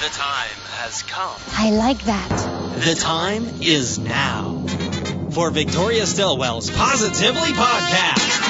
The 0.00 0.08
time 0.08 0.56
has 0.78 1.02
come. 1.02 1.36
I 1.58 1.72
like 1.72 2.02
that. 2.04 2.82
The 2.86 2.94
time 2.94 3.46
is 3.60 3.98
now 3.98 4.64
for 5.28 5.50
Victoria 5.50 6.06
Stilwell's 6.06 6.70
Positively 6.70 7.50
Podcast. 7.52 8.49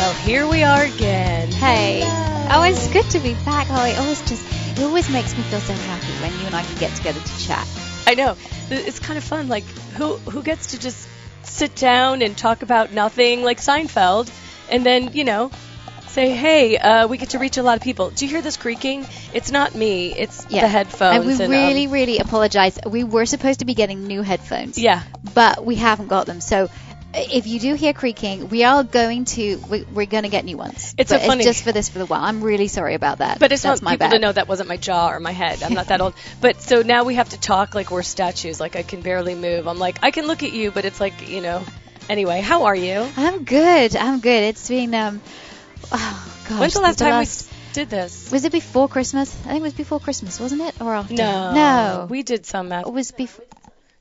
Well, 0.00 0.14
here 0.14 0.48
we 0.48 0.62
are 0.62 0.84
again. 0.84 1.52
Hey. 1.52 2.00
Oh, 2.50 2.62
it's 2.62 2.90
good 2.90 3.04
to 3.10 3.18
be 3.18 3.34
back, 3.44 3.66
Holly. 3.66 3.90
It 3.90 3.98
always 3.98 4.26
just, 4.26 4.78
it 4.78 4.82
always 4.82 5.10
makes 5.10 5.36
me 5.36 5.42
feel 5.42 5.60
so 5.60 5.74
happy 5.74 6.10
when 6.22 6.32
you 6.40 6.46
and 6.46 6.54
I 6.54 6.62
can 6.62 6.78
get 6.78 6.96
together 6.96 7.20
to 7.20 7.38
chat. 7.38 7.68
I 8.06 8.14
know. 8.14 8.34
It's 8.70 8.98
kind 8.98 9.18
of 9.18 9.24
fun. 9.24 9.48
Like, 9.48 9.64
who 9.98 10.16
who 10.16 10.42
gets 10.42 10.68
to 10.68 10.80
just 10.80 11.06
sit 11.42 11.76
down 11.76 12.22
and 12.22 12.34
talk 12.34 12.62
about 12.62 12.94
nothing 12.94 13.42
like 13.42 13.58
Seinfeld 13.58 14.32
and 14.70 14.86
then, 14.86 15.12
you 15.12 15.24
know, 15.24 15.50
say, 16.06 16.30
hey, 16.30 16.78
uh, 16.78 17.06
we 17.06 17.18
get 17.18 17.30
to 17.30 17.38
reach 17.38 17.58
a 17.58 17.62
lot 17.62 17.76
of 17.76 17.82
people. 17.82 18.08
Do 18.08 18.24
you 18.24 18.30
hear 18.30 18.40
this 18.40 18.56
creaking? 18.56 19.06
It's 19.34 19.52
not 19.52 19.74
me. 19.74 20.14
It's 20.14 20.46
yeah. 20.48 20.62
the 20.62 20.68
headphones. 20.68 21.16
And 21.18 21.26
we 21.26 21.44
and, 21.44 21.52
really, 21.52 21.84
um, 21.84 21.92
really 21.92 22.18
apologize. 22.20 22.78
We 22.86 23.04
were 23.04 23.26
supposed 23.26 23.58
to 23.58 23.66
be 23.66 23.74
getting 23.74 24.06
new 24.06 24.22
headphones. 24.22 24.78
Yeah. 24.78 25.02
But 25.34 25.62
we 25.62 25.74
haven't 25.74 26.08
got 26.08 26.24
them. 26.24 26.40
So 26.40 26.70
if 27.14 27.46
you 27.46 27.58
do 27.60 27.74
hear 27.74 27.92
creaking, 27.92 28.48
we 28.48 28.64
are 28.64 28.82
going 28.84 29.24
to, 29.26 29.56
we, 29.68 29.82
we're 29.82 30.06
going 30.06 30.22
to 30.22 30.28
get 30.28 30.44
new 30.44 30.56
ones. 30.56 30.94
It's 30.96 31.10
but 31.10 31.22
funny. 31.22 31.40
It's 31.40 31.46
just 31.46 31.64
for 31.64 31.72
this 31.72 31.88
for 31.88 31.98
the 31.98 32.06
while. 32.06 32.22
I'm 32.22 32.42
really 32.42 32.68
sorry 32.68 32.94
about 32.94 33.18
that. 33.18 33.38
But 33.40 33.52
it's 33.52 33.62
That's 33.62 33.82
not 33.82 33.84
my 33.84 33.92
people 33.94 34.06
bad. 34.08 34.12
to 34.14 34.18
know 34.20 34.32
that 34.32 34.46
wasn't 34.48 34.68
my 34.68 34.76
jaw 34.76 35.10
or 35.10 35.18
my 35.20 35.32
head. 35.32 35.62
I'm 35.62 35.74
not 35.74 35.88
that 35.88 36.00
old. 36.00 36.14
But 36.40 36.62
so 36.62 36.82
now 36.82 37.04
we 37.04 37.14
have 37.16 37.30
to 37.30 37.40
talk 37.40 37.74
like 37.74 37.90
we're 37.90 38.02
statues. 38.02 38.60
Like 38.60 38.76
I 38.76 38.82
can 38.82 39.00
barely 39.02 39.34
move. 39.34 39.66
I'm 39.66 39.78
like 39.78 39.98
I 40.02 40.10
can 40.12 40.26
look 40.26 40.42
at 40.42 40.52
you, 40.52 40.70
but 40.70 40.84
it's 40.84 41.00
like 41.00 41.28
you 41.28 41.40
know. 41.40 41.64
Anyway, 42.08 42.40
how 42.40 42.64
are 42.64 42.74
you? 42.76 43.06
I'm 43.16 43.44
good. 43.44 43.94
I'm 43.94 44.18
good. 44.20 44.42
It's 44.42 44.68
been, 44.68 44.92
um, 44.96 45.20
oh, 45.92 46.34
gosh. 46.48 46.58
When's 46.60 46.74
the 46.74 46.80
last 46.80 46.98
time 46.98 47.08
we 47.08 47.12
last- 47.18 47.48
s- 47.52 47.56
did 47.72 47.88
this? 47.88 48.32
Was 48.32 48.44
it 48.44 48.50
before 48.50 48.88
Christmas? 48.88 49.32
I 49.44 49.50
think 49.50 49.60
it 49.60 49.62
was 49.62 49.74
before 49.74 50.00
Christmas, 50.00 50.40
wasn't 50.40 50.62
it? 50.62 50.80
Or 50.80 50.92
after? 50.92 51.14
No. 51.14 51.54
No. 51.54 52.06
We 52.10 52.24
did 52.24 52.46
some. 52.46 52.72
At, 52.72 52.86
It 52.86 52.92
was 52.92 53.12
before. 53.12 53.44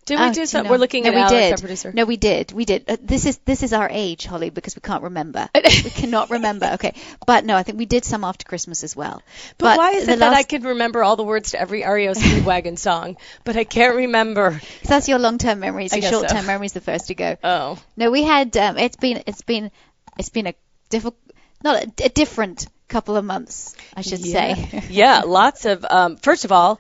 Did 0.10 0.20
we 0.20 0.26
Oh, 0.26 0.34
do 0.34 0.40
you 0.42 0.46
some? 0.46 0.66
know. 0.66 0.72
We're 0.72 0.78
looking 0.78 1.04
no, 1.04 1.10
at 1.10 1.16
we 1.16 1.22
Alex, 1.22 1.32
did. 1.34 1.52
our 1.54 1.58
producer. 1.60 1.92
No, 1.94 2.06
we 2.06 2.18
did. 2.18 2.52
We 2.52 2.66
did. 2.66 2.90
Uh, 2.90 2.98
this 3.02 3.26
is 3.26 3.38
this 3.46 3.64
is 3.64 3.72
our 3.74 3.88
age, 3.90 4.26
Holly, 4.26 4.50
because 4.50 4.76
we 4.76 4.82
can't 4.82 5.04
remember. 5.04 5.48
we 5.56 5.62
cannot 5.90 6.30
remember. 6.32 6.72
Okay, 6.74 6.94
but 7.26 7.46
no, 7.46 7.56
I 7.56 7.64
think 7.64 7.78
we 7.78 7.86
did 7.86 8.04
some 8.04 8.24
after 8.24 8.46
Christmas 8.46 8.84
as 8.84 8.96
well. 8.96 9.22
But, 9.58 9.78
why 9.78 9.92
is 9.92 10.08
it 10.08 10.20
that 10.20 10.34
I 10.34 10.44
can 10.44 10.64
remember 10.64 11.04
all 11.04 11.16
the 11.16 11.24
words 11.24 11.52
to 11.52 11.62
every 11.62 11.84
REO 11.84 12.14
Speedwagon 12.14 12.78
song, 12.88 13.18
but 13.44 13.56
I 13.56 13.64
can't 13.64 13.96
remember? 13.96 14.60
That's 14.84 15.08
your 15.08 15.20
long-term 15.20 15.60
memories. 15.60 15.94
Your 15.94 16.02
guess 16.02 16.12
so. 16.12 16.20
short-term 16.20 16.46
memories 16.46 16.74
the 16.74 16.82
first 16.82 17.08
to 17.08 17.16
go. 17.16 17.38
Oh, 17.44 17.78
No, 17.96 18.12
we 18.12 18.24
had. 18.24 18.56
Um, 18.58 18.78
it's 18.78 18.98
been. 18.98 19.24
It's 19.28 19.42
been. 19.44 19.72
It's 20.18 20.30
been 20.30 20.48
a 20.48 20.54
difficult. 20.90 21.18
Not 21.64 21.84
a, 21.84 22.06
a 22.06 22.10
different 22.10 22.68
couple 22.88 23.16
of 23.16 23.24
months, 23.24 23.76
I 23.96 24.02
should 24.02 24.24
say. 24.24 24.82
yeah, 24.90 25.22
lots 25.26 25.66
of. 25.66 25.86
Um, 25.90 26.18
first 26.18 26.44
of 26.46 26.52
all, 26.52 26.80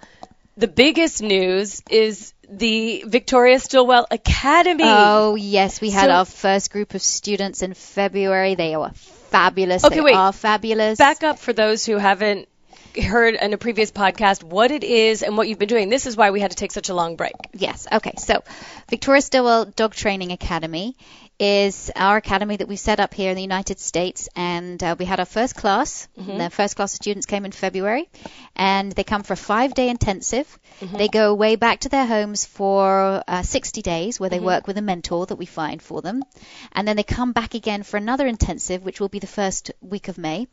the 0.58 0.68
biggest 0.68 1.22
news 1.22 1.82
is 1.90 2.34
the 2.52 3.04
Victoria 3.06 3.60
Stilwell 3.60 4.08
Academy. 4.12 4.84
Oh 4.86 5.36
yes, 5.36 5.82
we 5.82 5.90
had 5.90 6.06
So- 6.06 6.12
our 6.12 6.26
first 6.26 6.72
group 6.72 6.94
of 6.96 7.02
students 7.02 7.62
in 7.62 7.74
February. 7.74 8.56
They 8.56 8.76
were 8.76 8.92
fabulous. 8.94 9.86
Okay, 9.86 9.96
they 9.96 10.02
wait. 10.02 10.16
are 10.16 10.34
fabulous. 10.34 10.98
Back 10.98 11.24
up 11.24 11.40
for 11.40 11.54
those 11.54 11.86
who 11.86 11.98
haven't 11.98 12.48
heard 13.00 13.36
in 13.36 13.54
a 13.54 13.58
previous 13.58 13.92
podcast 13.92 14.44
what 14.44 14.72
it 14.72 14.84
is 14.84 15.22
and 15.22 15.38
what 15.38 15.48
you've 15.48 15.60
been 15.60 15.70
doing. 15.70 15.90
This 15.90 16.08
is 16.08 16.18
why 16.18 16.32
we 16.32 16.40
had 16.40 16.52
to 16.52 16.58
take 16.58 16.72
such 16.72 16.90
a 16.90 16.94
long 16.96 17.16
break. 17.16 17.36
Yes. 17.54 17.88
Okay. 17.92 18.14
So, 18.18 18.44
Victoria 18.90 19.22
Stilwell 19.22 19.66
Dog 19.66 19.94
Training 19.94 20.32
Academy 20.32 20.96
is 21.40 21.90
our 21.96 22.18
academy 22.18 22.58
that 22.58 22.68
we 22.68 22.76
set 22.76 23.00
up 23.00 23.14
here 23.14 23.30
in 23.30 23.36
the 23.36 23.42
United 23.42 23.80
States, 23.80 24.28
and 24.36 24.84
uh, 24.84 24.96
we 25.00 25.06
had 25.06 25.20
our 25.20 25.26
first 25.26 25.56
class. 25.56 26.08
The 26.38 26.50
first 26.50 26.76
class 26.76 26.94
of 26.94 26.98
students 26.98 27.26
came 27.26 27.46
in 27.46 27.54
February, 27.54 28.10
and 28.56 28.92
they 28.92 29.06
come 29.06 29.24
for 29.24 29.34
a 29.34 29.38
five-day 29.38 29.88
intensive. 29.90 30.60
They 30.98 31.08
go 31.08 31.32
away 31.32 31.56
back 31.56 31.80
to 31.82 31.90
their 31.90 32.06
homes 32.06 32.46
for 32.46 33.24
uh, 33.28 33.42
60 33.44 33.82
days, 33.82 34.20
where 34.20 34.30
they 34.30 34.40
work 34.46 34.68
with 34.68 34.78
a 34.78 34.82
mentor 34.82 35.26
that 35.28 35.38
we 35.38 35.46
find 35.46 35.82
for 35.82 36.02
them, 36.02 36.24
and 36.74 36.86
then 36.88 36.98
they 36.98 37.04
come 37.04 37.32
back 37.32 37.54
again 37.54 37.84
for 37.84 37.96
another 37.96 38.28
intensive, 38.28 38.84
which 38.84 39.00
will 39.00 39.10
be 39.10 39.20
the 39.20 39.28
first 39.28 39.72
week 39.82 40.10
of 40.10 40.18
May, 40.18 40.48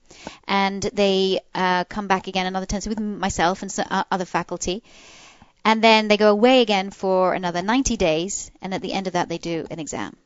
and 0.46 0.82
they 0.82 1.40
uh, 1.54 1.82
come 1.84 2.06
back 2.06 2.28
again 2.28 2.46
another 2.46 2.64
intensive 2.64 2.90
with 2.90 3.00
myself 3.00 3.62
and 3.62 3.72
some, 3.72 3.86
uh, 3.90 4.04
other 4.10 4.24
faculty. 4.24 4.84
And 5.64 5.82
then 5.82 6.06
they 6.06 6.16
go 6.16 6.30
away 6.30 6.62
again 6.62 6.90
for 6.92 7.34
another 7.34 7.60
90 7.60 7.96
days, 7.96 8.52
and 8.62 8.72
at 8.72 8.82
the 8.82 8.92
end 8.92 9.08
of 9.08 9.14
that, 9.14 9.28
they 9.28 9.38
do 9.38 9.66
an 9.68 9.80
exam. 9.80 10.16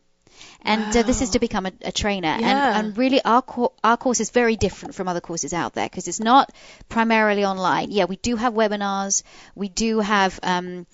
And 0.62 0.96
uh, 0.96 1.02
this 1.02 1.22
is 1.22 1.30
to 1.30 1.38
become 1.38 1.66
a, 1.66 1.72
a 1.82 1.92
trainer. 1.92 2.36
Yeah. 2.38 2.78
And, 2.78 2.86
and 2.88 2.98
really, 2.98 3.22
our, 3.24 3.42
co- 3.42 3.72
our 3.82 3.96
course 3.96 4.20
is 4.20 4.30
very 4.30 4.56
different 4.56 4.94
from 4.94 5.08
other 5.08 5.20
courses 5.20 5.52
out 5.52 5.74
there 5.74 5.86
because 5.86 6.08
it's 6.08 6.20
not 6.20 6.52
primarily 6.88 7.44
online. 7.44 7.90
Yeah, 7.90 8.04
we 8.04 8.16
do 8.16 8.36
have 8.36 8.54
webinars, 8.54 9.22
we 9.54 9.68
do 9.68 10.00
have 10.00 10.38
um, 10.42 10.86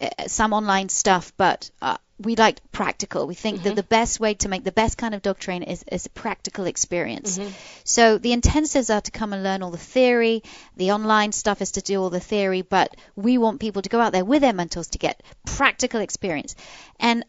uh, 0.00 0.08
some 0.26 0.52
online 0.52 0.88
stuff, 0.88 1.32
but 1.36 1.70
uh, 1.82 1.96
we 2.20 2.34
like 2.34 2.60
practical. 2.72 3.26
We 3.26 3.34
think 3.34 3.62
that 3.62 3.76
the 3.76 3.82
best 3.84 4.18
way 4.18 4.34
to 4.34 4.48
make 4.48 4.64
the 4.64 4.72
best 4.72 4.98
kind 4.98 5.14
of 5.14 5.22
dog 5.22 5.38
trainer 5.38 5.66
is, 5.68 5.84
is 5.90 6.06
a 6.06 6.10
practical 6.10 6.66
experience. 6.66 7.38
So 7.84 8.18
the 8.18 8.32
intensives 8.36 8.92
are 8.92 9.00
to 9.00 9.10
come 9.10 9.32
and 9.32 9.44
learn 9.44 9.62
all 9.62 9.70
the 9.70 9.78
theory. 9.78 10.42
The 10.76 10.92
online 10.92 11.30
stuff 11.32 11.62
is 11.62 11.72
to 11.72 11.80
do 11.80 12.02
all 12.02 12.10
the 12.10 12.20
theory, 12.20 12.62
but 12.62 12.96
we 13.14 13.38
want 13.38 13.60
people 13.60 13.82
to 13.82 13.88
go 13.88 14.00
out 14.00 14.12
there 14.12 14.24
with 14.24 14.42
their 14.42 14.52
mentors 14.52 14.88
to 14.88 14.98
get 14.98 15.22
practical 15.46 16.00
experience. 16.00 16.56
And 16.98 17.24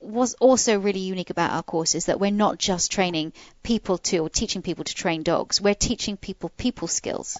what's 0.00 0.34
also 0.34 0.78
really 0.78 1.00
unique 1.00 1.30
about 1.30 1.52
our 1.52 1.62
course 1.62 1.94
is 1.94 2.06
that 2.06 2.20
we're 2.20 2.30
not 2.30 2.58
just 2.58 2.92
training 2.92 3.32
people 3.62 3.98
to 3.98 4.18
or 4.18 4.28
teaching 4.28 4.62
people 4.62 4.84
to 4.84 4.94
train 4.94 5.22
dogs. 5.22 5.60
We're 5.60 5.74
teaching 5.74 6.16
people 6.16 6.50
people 6.56 6.88
skills. 6.88 7.38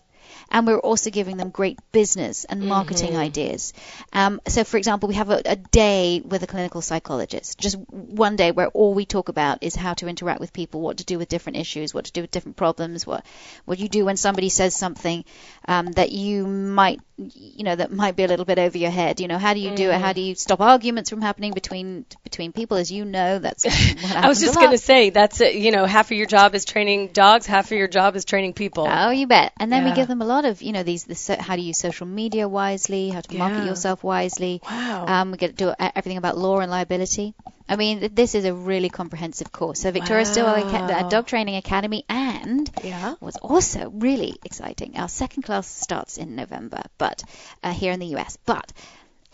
And 0.50 0.66
we're 0.66 0.78
also 0.78 1.10
giving 1.10 1.36
them 1.36 1.50
great 1.50 1.78
business 1.92 2.44
and 2.44 2.68
marketing 2.68 3.16
ideas. 3.16 3.72
Um, 4.12 4.40
so, 4.46 4.64
for 4.64 4.76
example, 4.76 5.08
we 5.08 5.14
have 5.14 5.30
a, 5.30 5.42
a 5.44 5.56
day 5.56 6.20
with 6.24 6.42
a 6.42 6.46
clinical 6.46 6.80
psychologist, 6.82 7.58
just 7.58 7.76
one 7.88 8.36
day 8.36 8.50
where 8.52 8.68
all 8.68 8.94
we 8.94 9.04
talk 9.06 9.28
about 9.28 9.62
is 9.62 9.74
how 9.74 9.94
to 9.94 10.08
interact 10.08 10.40
with 10.40 10.52
people, 10.52 10.80
what 10.80 10.98
to 10.98 11.04
do 11.04 11.18
with 11.18 11.28
different 11.28 11.58
issues, 11.58 11.92
what 11.94 12.04
to 12.06 12.12
do 12.12 12.20
with 12.22 12.30
different 12.30 12.56
problems, 12.56 13.06
what 13.06 13.24
what 13.64 13.78
you 13.78 13.88
do 13.88 14.04
when 14.04 14.16
somebody 14.16 14.48
says 14.48 14.74
something 14.74 15.24
um, 15.66 15.92
that 15.92 16.10
you 16.12 16.46
might, 16.46 17.00
you 17.16 17.64
know, 17.64 17.74
that 17.76 17.92
might 17.92 18.16
be 18.16 18.24
a 18.24 18.28
little 18.28 18.44
bit 18.44 18.58
over 18.58 18.76
your 18.76 18.90
head. 18.90 19.20
You 19.20 19.28
know, 19.28 19.38
how 19.38 19.54
do 19.54 19.60
you 19.60 19.70
do 19.76 19.90
it? 19.90 20.00
How 20.00 20.12
do 20.12 20.20
you 20.20 20.34
stop 20.34 20.60
arguments 20.60 21.10
from 21.10 21.20
happening 21.20 21.52
between 21.54 22.04
between 22.22 22.52
people? 22.52 22.76
As 22.76 22.90
you 22.90 23.04
know, 23.04 23.38
that's 23.38 23.64
what 24.02 24.16
I 24.16 24.28
was 24.28 24.40
just 24.40 24.54
going 24.58 24.70
to 24.70 24.78
say 24.78 25.10
that's 25.10 25.40
it, 25.40 25.54
you 25.54 25.70
know 25.70 25.84
half 25.86 26.10
of 26.10 26.16
your 26.16 26.26
job 26.26 26.54
is 26.54 26.64
training 26.64 27.08
dogs, 27.12 27.46
half 27.46 27.66
of 27.66 27.78
your 27.78 27.88
job 27.88 28.16
is 28.16 28.24
training 28.24 28.52
people. 28.54 28.86
Oh, 28.88 29.10
you 29.10 29.26
bet. 29.26 29.52
And 29.58 29.72
then 29.72 29.82
Yeah. 29.82 29.90
we 29.90 29.96
give 29.96 30.08
them 30.08 30.13
a 30.22 30.24
lot 30.24 30.44
of, 30.44 30.62
you 30.62 30.72
know, 30.72 30.82
these, 30.82 31.04
the 31.04 31.36
how 31.40 31.56
to 31.56 31.62
use 31.62 31.78
social 31.78 32.06
media 32.06 32.48
wisely, 32.48 33.10
how 33.10 33.20
to 33.20 33.36
market 33.36 33.62
yourself 33.64 34.02
wisely. 34.04 34.60
Wow. 34.68 35.06
Um, 35.06 35.30
we 35.32 35.36
get 35.38 35.56
to 35.56 35.64
do 35.66 35.74
everything 35.78 36.18
about 36.18 36.36
law 36.38 36.60
and 36.60 36.70
liability. 36.70 37.34
I 37.68 37.76
mean, 37.76 38.10
this 38.14 38.34
is 38.34 38.44
a 38.44 38.52
really 38.52 38.90
comprehensive 38.90 39.50
course. 39.50 39.80
So 39.80 39.90
Victoria 39.90 40.26
Stilwell 40.26 40.66
Wow. 40.66 40.86
uh, 40.86 41.02
Dog 41.08 41.26
Training 41.26 41.56
Academy 41.56 42.04
and 42.10 42.70
Yeah. 42.82 43.14
what's 43.20 43.38
also 43.38 43.88
really 43.90 44.38
exciting, 44.44 44.98
our 44.98 45.08
second 45.08 45.44
class 45.44 45.66
starts 45.66 46.18
in 46.18 46.36
November, 46.36 46.82
but 46.98 47.24
uh, 47.62 47.72
here 47.72 47.92
in 47.92 48.00
the 48.00 48.16
US. 48.16 48.36
But 48.44 48.70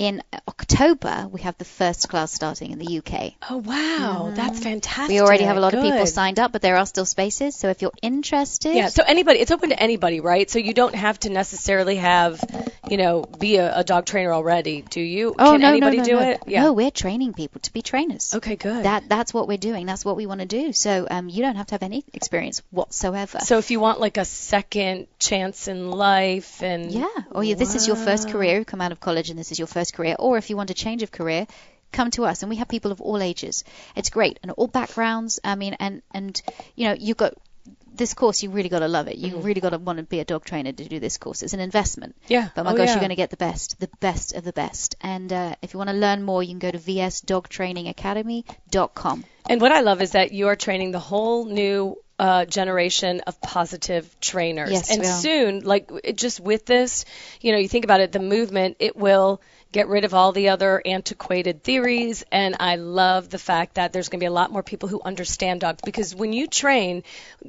in 0.00 0.23
October, 0.49 1.29
we 1.31 1.43
have 1.43 1.58
the 1.58 1.67
first 1.67 2.08
class 2.08 2.32
starting 2.32 2.70
in 2.70 2.79
the 2.79 2.99
UK. 2.99 3.35
Oh 3.50 3.58
wow, 3.58 4.23
mm-hmm. 4.25 4.35
that's 4.35 4.58
fantastic. 4.58 5.11
We 5.11 5.20
already 5.20 5.44
have 5.44 5.58
a 5.58 5.61
lot 5.61 5.75
of 5.75 5.82
people 5.82 6.06
signed 6.06 6.38
up, 6.38 6.52
but 6.52 6.62
there 6.62 6.79
are 6.79 6.87
still 6.87 7.05
spaces. 7.05 7.55
So 7.55 7.69
if 7.69 7.82
you're 7.82 7.93
interested, 8.00 8.75
Yeah, 8.75 8.88
so 8.88 9.02
anybody, 9.06 9.41
it's 9.41 9.50
open 9.50 9.69
to 9.69 9.79
anybody, 9.79 10.20
right? 10.20 10.50
So 10.50 10.58
you 10.58 10.73
don't 10.73 10.94
have 10.94 11.20
to 11.20 11.29
necessarily 11.29 11.97
have, 11.97 12.43
you 12.90 12.96
know, 12.96 13.22
be 13.22 13.56
a, 13.56 13.78
a 13.78 13.84
dog 13.84 14.04
trainer 14.04 14.32
already, 14.32 14.82
do 14.82 15.00
you? 15.00 15.34
Oh 15.38 15.52
Can 15.52 15.60
no, 15.60 15.69
anybody 15.69 15.98
no, 15.98 16.02
no, 16.02 16.08
do 16.08 16.16
no. 16.16 16.31
it? 16.31 16.42
Yeah. 16.46 16.62
No, 16.64 16.72
we're 16.72 16.90
training 16.90 17.34
people 17.34 17.60
to 17.60 17.72
be 17.72 17.82
trainers. 17.82 18.34
Okay, 18.34 18.56
good. 18.56 18.84
That 18.84 19.08
that's 19.08 19.32
what 19.32 19.46
we're 19.46 19.58
doing. 19.58 19.87
That's 19.87 20.04
what 20.04 20.16
we 20.16 20.26
want 20.26 20.40
to 20.40 20.46
do. 20.46 20.72
So 20.72 21.06
um, 21.10 21.28
you 21.28 21.42
don't 21.42 21.56
have 21.56 21.66
to 21.66 21.75
have 21.75 21.82
any 21.82 22.04
experience 22.12 22.62
whatsoever. 22.70 23.38
so 23.40 23.58
if 23.58 23.70
you 23.70 23.78
want 23.81 24.00
like 24.00 24.16
a 24.16 24.25
second 24.25 25.06
chance 25.19 25.69
in 25.69 25.90
life 25.90 26.62
and 26.62 26.90
yeah, 26.90 27.06
or 27.31 27.44
you, 27.44 27.54
this 27.54 27.75
is 27.75 27.87
your 27.87 27.96
first 27.96 28.28
career. 28.28 28.58
You 28.58 28.64
come 28.64 28.81
out 28.81 28.92
of 28.92 29.00
college 29.00 29.31
and 29.31 29.38
this 29.38 29.52
is 29.52 29.58
your 29.58 29.69
first 29.69 29.94
career. 29.94 30.16
Or 30.19 30.37
if 30.37 30.50
you 30.50 30.56
want 30.56 30.70
a 30.70 30.75
change 30.75 31.02
of 31.02 31.12
career, 31.12 31.46
come 31.92 32.10
to 32.12 32.25
us. 32.25 32.42
And 32.42 32.50
we 32.50 32.56
have 32.56 32.69
people 32.69 32.90
of 32.90 33.00
all 33.00 33.22
ages. 33.22 33.64
It's 33.94 34.10
great 34.10 34.38
and 34.42 34.50
all 34.52 34.66
backgrounds. 34.66 35.38
I 35.44 35.54
mean, 35.54 35.75
and 35.78 36.02
and 36.12 36.40
you 36.75 36.88
know, 36.88 36.94
you've 36.98 37.16
got 37.16 37.34
this 37.92 38.14
course, 38.14 38.42
you 38.42 38.50
really 38.50 38.68
got 38.70 38.78
to 38.78 38.88
love 38.88 39.08
it. 39.08 39.16
You 39.16 39.36
really 39.38 39.60
got 39.60 39.70
to 39.70 39.78
want 39.78 39.98
to 39.98 40.04
be 40.04 40.20
a 40.20 40.24
dog 40.24 40.44
trainer 40.44 40.72
to 40.72 40.84
do 40.88 41.00
this 41.00 41.18
course. 41.18 41.42
It's 41.42 41.52
an 41.52 41.60
investment. 41.60 42.16
Yeah. 42.28 42.48
But 42.54 42.64
my 42.64 42.72
Oh, 42.72 42.76
gosh, 42.76 42.86
yeah. 42.86 42.94
you're 42.94 43.00
going 43.00 43.10
to 43.10 43.16
get 43.16 43.30
the 43.30 43.36
best, 43.36 43.78
the 43.78 43.90
best 44.00 44.34
of 44.34 44.44
the 44.44 44.52
best. 44.52 44.96
And 45.02 45.30
uh, 45.32 45.54
if 45.60 45.74
you 45.74 45.78
want 45.78 45.90
to 45.90 45.96
learn 45.96 46.22
more, 46.22 46.42
you 46.42 46.50
can 46.50 46.60
go 46.60 46.70
to 46.70 46.78
vsdogtrainingacademy.com. 46.78 49.24
And 49.48 49.60
what 49.60 49.72
I 49.72 49.80
love 49.80 50.00
is 50.02 50.12
that 50.12 50.32
you 50.32 50.48
are 50.48 50.56
training 50.56 50.92
the 50.92 50.98
whole 51.00 51.44
new 51.46 51.96
uh, 52.18 52.44
generation 52.44 53.20
of 53.26 53.40
positive 53.40 54.14
trainers. 54.20 54.70
Yes, 54.70 54.90
and 54.90 55.04
soon, 55.06 55.60
like 55.60 55.90
it, 56.04 56.16
just 56.16 56.40
with 56.40 56.66
this, 56.66 57.04
you 57.40 57.52
know, 57.52 57.58
you 57.58 57.68
think 57.68 57.84
about 57.84 58.00
it, 58.00 58.12
the 58.12 58.18
movement, 58.20 58.76
it 58.78 58.96
will 58.96 59.40
get 59.72 59.88
rid 59.88 60.05
of 60.05 60.14
all 60.14 60.32
the 60.32 60.49
other 60.49 60.82
antiquated 60.84 61.62
theories. 61.62 62.25
And 62.31 62.56
I 62.58 62.76
love 62.76 63.28
the 63.28 63.38
fact 63.38 63.75
that 63.75 63.93
there's 63.93 64.08
going 64.08 64.19
to 64.19 64.22
be 64.22 64.28
a 64.28 64.32
lot 64.32 64.52
more 64.52 64.62
people 64.62 64.88
who 64.88 65.00
understand 65.05 65.61
dogs 65.61 65.81
because 65.84 66.14
when 66.14 66.32
you 66.32 66.46
train, 66.46 67.02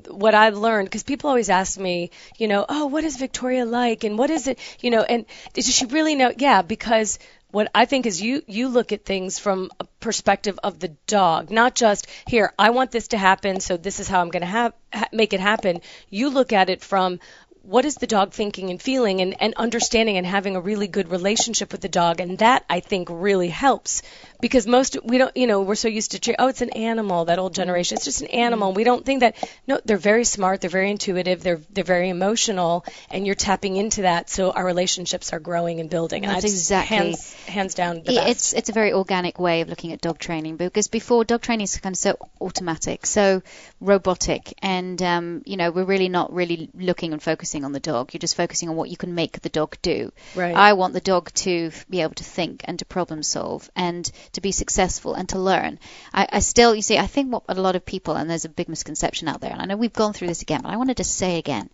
what 0.08 0.36
I've 0.36 0.58
learned, 0.58 0.88
because 0.88 1.04
people 1.04 1.30
always 1.30 1.50
ask 1.50 1.80
me, 1.80 2.12
you 2.38 2.48
know, 2.48 2.66
oh, 2.68 2.88
what 2.88 3.04
is 3.04 3.18
Victoria 3.18 3.66
like? 3.66 4.04
And 4.04 4.18
what 4.18 4.30
is 4.30 4.48
it, 4.48 4.60
you 4.82 4.92
know, 4.92 5.02
and 5.02 5.26
does 5.54 5.74
she 5.74 5.86
really 5.86 6.16
know? 6.16 6.32
Yeah, 6.38 6.62
because 6.62 7.18
what 7.52 7.70
I 7.76 7.86
think 7.86 8.06
is 8.06 8.22
you 8.22 8.44
you 8.48 8.70
look 8.70 8.92
at 8.92 9.06
things 9.06 9.38
from 9.38 9.72
a 9.80 9.84
perspective 10.00 10.58
of 10.64 10.80
the 10.80 10.90
dog, 11.06 11.52
not 11.52 11.76
just 11.76 12.08
here. 12.26 12.54
I 12.58 12.70
want 12.70 12.92
this 12.92 13.10
to 13.10 13.18
happen, 13.18 13.60
so 13.60 13.78
this 13.78 14.00
is 14.00 14.08
how 14.08 14.22
I'm 14.22 14.30
going 14.30 14.42
to 14.42 14.48
have 14.48 14.74
ha- 14.94 15.10
make 15.12 15.34
it 15.34 15.42
happen. 15.42 15.82
You 16.10 16.30
look 16.30 16.54
at 16.54 16.70
it 16.70 16.82
from 16.82 17.20
what 17.64 17.86
is 17.86 17.96
the 17.96 18.08
dog 18.08 18.34
thinking 18.34 18.70
and 18.70 18.82
feeling 18.82 19.22
and, 19.22 19.40
and 19.40 19.54
understanding 19.56 20.18
and 20.18 20.26
having 20.26 20.56
a 20.56 20.62
really 20.62 20.88
good 20.88 21.10
relationship 21.10 21.72
with 21.72 21.82
the 21.82 21.90
dog. 21.90 22.20
And 22.20 22.40
that 22.40 22.66
I 22.70 22.80
think 22.80 23.08
really 23.12 23.50
helps 23.50 24.02
because 24.42 24.68
most 24.68 24.98
we 25.04 25.18
don't 25.18 25.36
you 25.38 25.48
know 25.48 25.62
we're 25.62 25.76
so 25.76 25.88
used 25.88 26.12
to 26.12 26.20
tra- 26.20 26.36
oh 26.40 26.48
it's 26.48 26.62
an 26.62 26.72
animal 26.72 27.26
that 27.26 27.40
old 27.40 27.54
generation 27.54 27.96
it's 27.96 28.06
just 28.06 28.22
an 28.22 28.28
animal 28.28 28.74
we 28.74 28.84
don't 28.84 29.06
think 29.06 29.20
that 29.22 29.36
no 29.68 29.80
they're 29.86 29.98
very 29.98 30.24
smart 30.24 30.62
they're 30.62 30.70
very 30.70 30.90
intuitive 30.92 31.42
they're 31.44 31.62
they're 31.72 31.84
very 31.84 32.10
emotional 32.10 32.86
and 33.10 33.26
you're 33.26 33.36
tapping 33.36 33.78
into 33.78 34.02
that 34.04 34.30
so 34.30 34.52
our 34.52 34.66
relationships 34.66 35.32
are 35.34 35.40
growing 35.40 35.80
and 35.80 35.90
building 35.90 36.24
and 36.26 36.32
That's 36.34 36.44
just 36.44 36.56
exactly- 36.56 36.98
hands 36.98 37.34
hands 37.46 37.74
down 37.76 38.02
the 38.04 38.14
Yeah, 38.14 38.22
best. 38.26 38.32
it's 38.32 38.54
it's 38.54 38.70
a 38.70 38.74
very 38.74 38.94
organic 38.94 39.40
way 39.40 39.62
of 39.62 39.70
looking 39.70 39.92
at 39.94 40.02
dog 40.02 40.20
training 40.20 40.58
because 40.58 40.88
before 40.88 41.24
dog 41.24 41.42
training 41.42 41.64
is 41.66 41.78
kind 41.78 41.94
of 41.94 41.98
so 41.98 42.18
automatic, 42.40 43.06
so 43.06 43.42
robotic, 43.80 44.54
and 44.62 45.02
um, 45.02 45.42
you 45.46 45.58
know 45.58 45.72
we're 45.72 45.84
really 45.84 46.10
not 46.10 46.32
really 46.34 46.70
looking 46.74 47.14
and 47.14 47.22
focusing 47.22 47.66
on 47.66 47.72
the 47.72 47.80
dog. 47.80 48.14
You're 48.14 48.20
just 48.20 48.36
focusing 48.38 48.70
on 48.70 48.76
what 48.76 48.90
you 48.90 48.98
can 48.98 49.16
make 49.16 49.42
the 49.42 49.50
dog 49.50 49.78
do. 49.82 50.12
Right. 50.36 50.56
I 50.56 50.74
want 50.74 50.94
the 50.94 51.02
dog 51.02 51.32
to 51.46 51.72
be 51.90 52.02
able 52.02 52.14
to 52.16 52.24
think 52.24 52.62
and 52.66 52.78
to 52.80 52.86
problem 52.86 53.24
solve 53.24 53.70
and 53.76 54.10
to 54.34 54.42
be 54.42 54.52
successful 54.52 55.14
and 55.14 55.28
to 55.30 55.40
learn. 55.40 55.80
I, 56.14 56.28
I 56.32 56.40
still, 56.40 56.76
you 56.76 56.82
see, 56.82 56.98
I 56.98 57.08
think 57.08 57.32
what 57.32 57.44
a 57.50 57.56
lot 57.56 57.76
of 57.76 57.86
people 57.86 58.16
and 58.16 58.30
there's 58.30 58.46
a 58.46 58.50
big 58.50 58.70
misconception 58.70 59.28
out 59.28 59.42
there, 59.42 59.52
and 59.52 59.62
I 59.62 59.66
know 59.66 59.78
we've 59.78 59.94
gone 59.94 60.14
through 60.14 60.28
this 60.28 60.42
again, 60.42 60.62
but 60.62 60.72
I 60.72 60.78
wanted 60.78 60.98
to 60.98 61.04
say 61.04 61.38
again, 61.38 61.70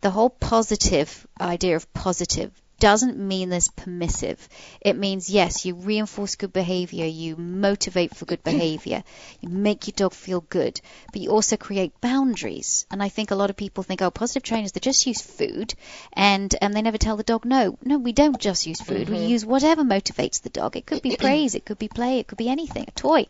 the 0.00 0.10
whole 0.10 0.30
positive 0.30 1.26
idea 1.40 1.76
of 1.76 1.92
positive 1.92 2.50
doesn't 2.78 3.16
mean 3.16 3.48
there's 3.48 3.68
permissive. 3.68 4.48
It 4.80 4.96
means, 4.96 5.30
yes, 5.30 5.64
you 5.64 5.74
reinforce 5.74 6.34
good 6.34 6.52
behavior, 6.52 7.06
you 7.06 7.36
motivate 7.36 8.16
for 8.16 8.24
good 8.24 8.42
behavior, 8.50 9.04
you 9.40 9.48
make 9.48 9.86
your 9.86 9.94
dog 9.96 10.12
feel 10.14 10.40
good, 10.40 10.80
but 11.12 11.20
you 11.20 11.30
also 11.30 11.56
create 11.56 12.00
boundaries. 12.00 12.86
And 12.90 13.02
I 13.02 13.08
think 13.08 13.30
a 13.30 13.36
lot 13.36 13.50
of 13.50 13.56
people 13.56 13.84
think, 13.84 14.02
oh, 14.02 14.10
positive 14.10 14.42
trainers, 14.42 14.72
they 14.72 14.80
just 14.80 15.06
use 15.06 15.20
food 15.22 15.74
and, 16.12 16.52
and 16.60 16.74
they 16.74 16.82
never 16.82 16.98
tell 16.98 17.16
the 17.16 17.22
dog, 17.22 17.44
no, 17.44 17.78
no, 17.84 17.98
we 17.98 18.12
don't 18.12 18.38
just 18.38 18.66
use 18.66 18.80
food. 18.80 19.08
We 19.08 19.18
use 19.18 19.44
whatever 19.46 19.82
motivates 19.82 20.42
the 20.42 20.50
dog. 20.50 20.76
It 20.76 20.86
could 20.86 21.02
be 21.02 21.16
praise, 21.24 21.54
it 21.54 21.64
could 21.64 21.78
be 21.78 21.88
play, 21.88 22.18
it 22.18 22.26
could 22.26 22.38
be 22.38 22.48
anything, 22.48 22.84
a 22.88 22.90
toy. 22.92 23.26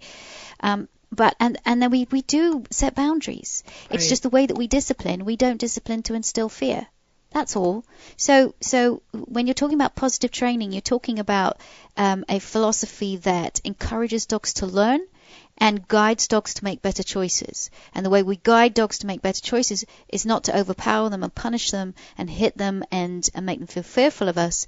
Um, 0.61 0.89
but 1.15 1.37
and 1.39 1.59
and 1.67 1.83
then 1.83 1.91
we 1.91 2.07
we 2.11 2.23
do 2.23 2.65
set 2.71 2.95
boundaries. 2.95 3.65
It's 3.91 4.05
Right. 4.05 4.09
just 4.09 4.23
the 4.23 4.31
way 4.31 4.47
that 4.47 4.57
we 4.57 4.67
discipline. 4.67 5.27
We 5.27 5.37
don't 5.37 5.59
discipline 5.59 6.03
to 6.05 6.15
instill 6.15 6.49
fear. 6.49 6.87
That's 7.33 7.57
all. 7.57 7.85
So, 8.17 8.55
so 8.61 9.03
when 9.13 9.47
you're 9.47 9.55
talking 9.55 9.77
about 9.77 9.95
positive 9.95 10.31
training, 10.31 10.73
you're 10.73 10.81
talking 10.83 11.19
about 11.19 11.59
um, 11.97 12.25
a 12.29 12.39
philosophy 12.39 13.17
that 13.17 13.61
encourages 13.65 14.27
dogs 14.27 14.55
to 14.55 14.67
learn 14.67 15.01
and 15.59 15.87
guides 15.89 16.29
dogs 16.29 16.55
to 16.55 16.65
make 16.65 16.83
better 16.83 17.03
choices. 17.03 17.71
And 17.95 18.05
the 18.05 18.11
way 18.11 18.23
we 18.23 18.37
guide 18.37 18.75
dogs 18.75 18.99
to 18.99 19.07
make 19.07 19.23
better 19.23 19.41
choices 19.41 19.85
is 20.09 20.27
not 20.27 20.45
to 20.45 20.59
overpower 20.59 21.09
them 21.09 21.23
and 21.23 21.35
punish 21.35 21.71
them 21.71 21.95
and 22.19 22.29
hit 22.29 22.57
them 22.57 22.85
and, 22.91 23.29
and 23.35 23.47
make 23.47 23.59
them 23.59 23.69
feel 23.69 23.83
fearful 23.83 24.29
of 24.29 24.39
us. 24.39 24.67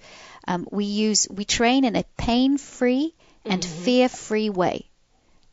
Um, 0.48 0.66
we 0.70 0.84
use 0.84 1.26
we 1.30 1.44
train 1.44 1.84
in 1.84 1.96
a 1.96 2.04
pain-free 2.16 3.14
and 3.44 3.64
fear-free 3.64 4.50
way. 4.50 4.88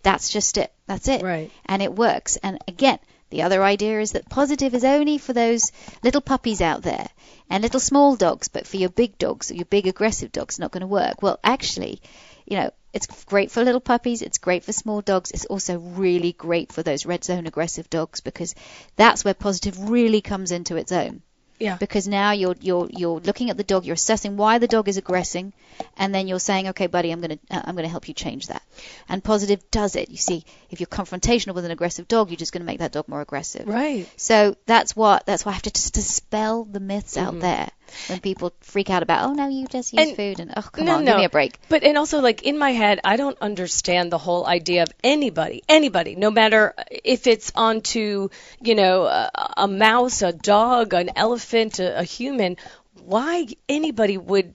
That's 0.04 0.30
just 0.30 0.58
it. 0.58 0.72
That's 0.88 1.08
it. 1.08 1.22
Right. 1.22 1.52
And 1.66 1.82
it 1.82 1.94
works. 1.94 2.38
And 2.38 2.58
again, 2.68 3.00
the 3.32 3.42
other 3.42 3.64
idea 3.64 4.00
is 4.00 4.12
that 4.12 4.30
positive 4.30 4.76
is 4.76 4.84
only 4.84 5.18
for 5.18 5.34
those 5.34 5.72
little 6.04 6.22
puppies 6.22 6.62
out 6.62 6.84
there 6.84 7.08
and 7.50 7.64
little 7.64 7.80
small 7.80 8.16
dogs, 8.16 8.50
but 8.50 8.68
for 8.68 8.78
your 8.78 8.90
big 8.90 9.18
dogs, 9.18 9.52
your 9.52 9.66
big 9.66 9.88
aggressive 9.88 10.32
dogs, 10.32 10.60
not 10.60 10.72
going 10.72 10.82
to 10.82 10.88
work. 10.88 11.22
Well, 11.22 11.40
actually, 11.44 12.02
you 12.46 12.58
know, 12.58 12.72
it's 12.94 13.08
great 13.26 13.50
for 13.50 13.64
little 13.64 13.82
puppies. 13.82 14.22
It's 14.22 14.38
great 14.38 14.64
for 14.64 14.74
small 14.74 15.02
dogs. 15.02 15.32
It's 15.32 15.46
also 15.46 15.80
really 15.80 16.34
great 16.34 16.72
for 16.72 16.84
those 16.84 17.06
red 17.06 17.24
zone 17.24 17.48
aggressive 17.48 17.90
dogs 17.90 18.22
because 18.22 18.54
that's 18.98 19.24
where 19.24 19.34
positive 19.34 19.90
really 19.90 20.22
comes 20.22 20.52
into 20.52 20.76
its 20.76 20.92
own 20.92 21.22
yeah. 21.62 21.78
because 21.78 22.08
now 22.08 22.32
you're 22.32 22.56
you're 22.60 22.90
you're 22.92 23.20
looking 23.20 23.50
at 23.50 23.58
the 23.58 23.64
dog, 23.64 23.86
you're 23.86 23.94
assessing 23.94 24.36
why 24.38 24.58
the 24.58 24.68
dog 24.68 24.88
is 24.88 24.98
aggressing, 24.98 25.54
and 25.98 26.14
then 26.14 26.28
you're 26.28 26.40
saying, 26.40 26.70
okay, 26.70 26.88
buddy, 26.88 27.12
I'm 27.12 27.22
gonna 27.22 27.40
uh, 27.50 27.62
I'm 27.64 27.76
gonna 27.76 27.88
help 27.88 28.08
you 28.08 28.14
change 28.14 28.48
that. 28.48 28.64
And 29.08 29.24
positive 29.24 29.70
does 29.72 29.96
it. 29.96 30.10
You 30.10 30.18
see, 30.18 30.44
if 30.70 30.80
you're 30.80 30.88
confrontational 30.88 31.56
with 31.56 31.66
an 31.66 31.72
aggressive 31.72 32.08
dog, 32.08 32.30
you're 32.30 32.38
just 32.38 32.52
gonna 32.54 32.66
make 32.66 32.80
that 32.80 32.92
dog 32.92 33.08
more 33.08 33.22
aggressive. 33.22 33.68
Right. 33.68 34.08
So 34.18 34.56
that's 34.66 34.96
what 34.96 35.26
that's 35.26 35.46
why 35.46 35.52
I 35.52 35.54
have 35.54 35.62
to 35.64 35.72
just 35.72 35.94
dispel 35.94 36.66
the 36.66 36.80
myths 36.80 37.16
Mm-hmm. 37.18 37.28
out 37.28 37.40
there 37.42 37.72
when 38.08 38.20
people 38.20 38.54
freak 38.62 38.90
out 38.90 39.04
about, 39.04 39.30
oh 39.30 39.34
no, 39.34 39.48
you 39.48 39.68
just 39.68 39.94
use 39.94 40.08
And- 40.08 40.16
food 40.16 40.40
and 40.40 40.54
oh 40.56 40.62
come 40.62 40.86
no, 40.86 40.96
on, 40.98 41.06
no. 41.06 41.12
give 41.12 41.20
me 41.20 41.26
a 41.26 41.30
break. 41.30 41.58
But 41.70 41.84
and 41.84 41.98
also 41.98 42.20
like 42.22 42.44
in 42.44 42.58
my 42.58 42.72
head, 42.72 43.00
I 43.04 43.16
don't 43.18 43.38
understand 43.42 44.12
the 44.12 44.18
whole 44.18 44.46
idea 44.46 44.84
of 44.84 44.90
anybody, 45.04 45.64
anybody, 45.70 46.16
no 46.16 46.32
matter 46.32 46.74
if 47.04 47.28
it's 47.28 47.52
onto 47.56 48.30
you 48.62 48.76
know 48.76 49.04
a, 49.06 49.54
a 49.58 49.68
mouse, 49.68 50.22
a 50.22 50.34
dog, 50.34 50.94
an 50.94 51.12
elephant, 51.16 51.80
a, 51.80 52.00
a 52.00 52.04
human. 52.04 52.58
Why 53.04 53.48
anybody 53.68 54.18
would 54.18 54.54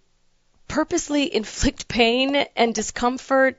purposely 0.69 1.33
inflict 1.35 1.89
pain 1.89 2.37
and 2.57 2.75
discomfort 2.75 3.59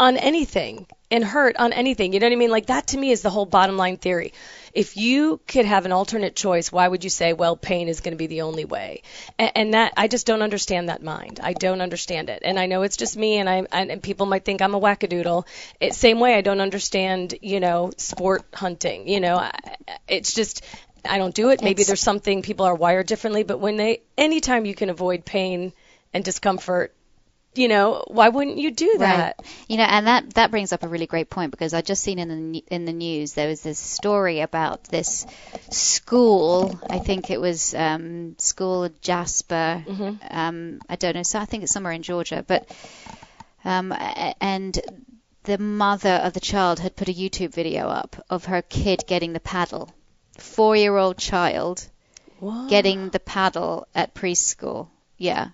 on 0.00 0.16
anything 0.16 0.86
and 1.12 1.22
hurt 1.24 1.56
on 1.56 1.72
anything. 1.72 2.12
You 2.12 2.20
know 2.20 2.26
what 2.26 2.32
I 2.32 2.36
mean? 2.36 2.50
Like 2.50 2.66
that 2.66 2.88
to 2.88 2.98
me 2.98 3.10
is 3.12 3.22
the 3.22 3.30
whole 3.30 3.46
bottom 3.46 3.76
line 3.76 3.96
theory. 3.98 4.32
If 4.72 4.96
you 4.96 5.40
could 5.46 5.66
have 5.66 5.84
an 5.84 5.92
alternate 5.92 6.34
choice, 6.34 6.72
why 6.72 6.88
would 6.88 7.04
you 7.04 7.10
say, 7.10 7.32
well, 7.32 7.56
pain 7.56 7.88
is 7.88 8.00
going 8.00 8.12
to 8.12 8.16
be 8.16 8.28
the 8.28 8.42
only 8.42 8.64
way? 8.64 9.02
And, 9.38 9.52
and 9.54 9.74
that 9.74 9.92
I 9.96 10.08
just 10.08 10.26
don't 10.26 10.42
understand 10.42 10.88
that 10.88 11.02
mind. 11.02 11.38
I 11.42 11.52
don't 11.52 11.80
understand 11.80 12.30
it. 12.30 12.42
And 12.44 12.58
I 12.58 12.66
know 12.66 12.82
it's 12.82 12.96
just 12.96 13.16
me, 13.16 13.36
and 13.38 13.48
I 13.48 13.66
and, 13.72 13.90
and 13.90 14.02
people 14.02 14.26
might 14.26 14.44
think 14.44 14.62
I'm 14.62 14.74
a 14.74 14.80
wackadoodle. 14.80 15.46
It, 15.80 15.94
same 15.94 16.18
way 16.20 16.34
I 16.34 16.40
don't 16.40 16.60
understand, 16.60 17.34
you 17.42 17.60
know, 17.60 17.90
sport 17.96 18.44
hunting. 18.54 19.08
You 19.08 19.20
know, 19.20 19.36
I, 19.36 19.52
it's 20.08 20.34
just. 20.34 20.64
I 21.02 21.16
don't 21.16 21.34
do 21.34 21.48
it. 21.50 21.62
Maybe 21.62 21.80
It's- 21.80 21.86
there's 21.86 22.02
something 22.02 22.42
people 22.42 22.66
are 22.66 22.74
wired 22.74 23.06
differently, 23.06 23.42
but 23.42 23.58
when 23.58 23.76
they, 23.78 24.02
anytime 24.18 24.66
you 24.66 24.74
can 24.74 24.90
avoid 24.90 25.24
pain 25.24 25.72
and 26.12 26.22
discomfort, 26.22 26.94
you 27.54 27.68
know, 27.68 28.04
why 28.06 28.28
wouldn't 28.28 28.58
you 28.58 28.70
do 28.70 28.96
that? 28.98 29.36
Right. 29.38 29.46
You 29.68 29.76
know, 29.76 29.84
and 29.84 30.06
that 30.06 30.34
that 30.34 30.50
brings 30.50 30.72
up 30.72 30.82
a 30.82 30.88
really 30.88 31.06
great 31.06 31.30
point 31.30 31.50
because 31.50 31.74
I 31.74 31.82
just 31.82 32.02
seen 32.02 32.18
in 32.18 32.52
the 32.52 32.64
in 32.68 32.84
the 32.84 32.92
news 32.92 33.32
there 33.34 33.48
was 33.48 33.60
this 33.60 33.78
story 33.78 34.40
about 34.40 34.84
this 34.84 35.26
school. 35.70 36.78
I 36.88 36.98
think 36.98 37.30
it 37.30 37.40
was 37.40 37.74
um, 37.74 38.36
school 38.38 38.88
Jasper. 39.00 39.84
Um, 40.30 40.80
I 40.88 40.96
don't 40.96 41.16
know. 41.16 41.22
So 41.24 41.38
I 41.40 41.44
think 41.44 41.64
it's 41.64 41.72
somewhere 41.72 41.92
in 41.92 42.02
Georgia, 42.02 42.44
but 42.46 42.70
um, 43.64 43.92
and 44.40 44.78
the 45.44 45.58
mother 45.58 46.20
of 46.22 46.32
the 46.34 46.40
child 46.40 46.78
had 46.78 46.96
put 46.96 47.08
a 47.08 47.12
YouTube 47.12 47.52
video 47.52 47.88
up 47.88 48.24
of 48.30 48.44
her 48.44 48.62
kid 48.62 49.04
getting 49.06 49.32
the 49.32 49.40
paddle. 49.40 49.90
Four-year-old 50.38 51.18
child 51.18 51.86
getting 52.68 53.10
the 53.10 53.20
paddle 53.20 53.86
at 53.94 54.14
preschool. 54.14 54.88
Yeah. 55.18 55.48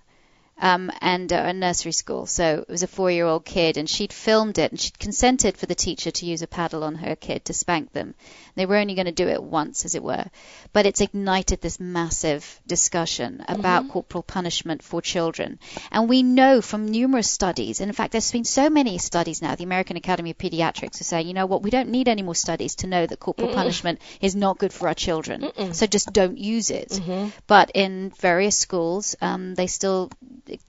Um, 0.59 0.91
and 1.03 1.31
uh, 1.33 1.37
a 1.37 1.53
nursery 1.53 1.93
school. 1.93 2.25
So 2.25 2.65
it 2.67 2.69
was 2.69 2.83
a 2.83 2.87
four 2.87 3.11
year 3.11 3.27
old 3.27 3.45
kid, 3.45 3.77
and 3.77 3.89
she'd 3.89 4.13
filmed 4.13 4.59
it, 4.59 4.71
and 4.73 4.81
she'd 4.81 4.99
consented 4.99 5.59
for 5.59 5.67
the 5.67 5.75
teacher 5.75 6.11
to 6.11 6.27
use 6.27 6.41
a 6.41 6.47
paddle 6.47 6.83
on 6.83 6.95
her 6.95 7.15
kid 7.15 7.45
to 7.47 7.53
spank 7.53 7.93
them. 7.93 8.15
They 8.55 8.65
were 8.65 8.77
only 8.77 8.95
going 8.95 9.07
to 9.07 9.13
do 9.13 9.29
it 9.29 9.43
once, 9.43 9.85
as 9.85 9.95
it 9.95 10.03
were. 10.03 10.25
But 10.73 10.87
it's 10.87 11.03
ignited 11.03 11.61
this 11.61 11.79
massive 11.79 12.61
discussion 12.67 13.45
about 13.49 13.89
corporal 13.91 14.23
punishment 14.23 14.83
for 14.83 15.03
children. 15.03 15.59
And 15.91 16.09
we 16.09 16.23
know 16.23 16.63
from 16.63 16.87
numerous 16.89 17.31
studies, 17.31 17.81
and 17.81 17.91
in 17.91 17.95
fact, 17.95 18.13
there's 18.13 18.33
been 18.33 18.45
so 18.45 18.71
many 18.71 18.97
studies 18.99 19.43
now, 19.43 19.55
the 19.57 19.65
American 19.65 19.97
Academy 19.99 20.31
of 20.31 20.39
Pediatrics 20.39 21.01
are 21.01 21.05
saying, 21.05 21.27
you 21.29 21.35
know 21.35 21.47
what, 21.47 21.63
we 21.63 21.71
don't 21.71 21.91
need 21.91 22.09
any 22.09 22.23
more 22.23 22.35
studies 22.35 22.77
to 22.77 22.87
know 22.87 23.07
that 23.07 23.21
corporal 23.21 23.53
punishment 23.53 24.01
is 24.23 24.35
not 24.35 24.59
good 24.59 24.73
for 24.73 24.89
our 24.89 24.95
children. 24.95 25.43
So 25.75 25.87
just 25.87 26.13
don't 26.13 26.39
use 26.39 26.71
it. 26.71 26.99
But 27.47 27.73
in 27.75 28.11
various 28.21 28.57
schools, 28.59 29.17
um, 29.21 29.55
they 29.55 29.67
still 29.67 30.11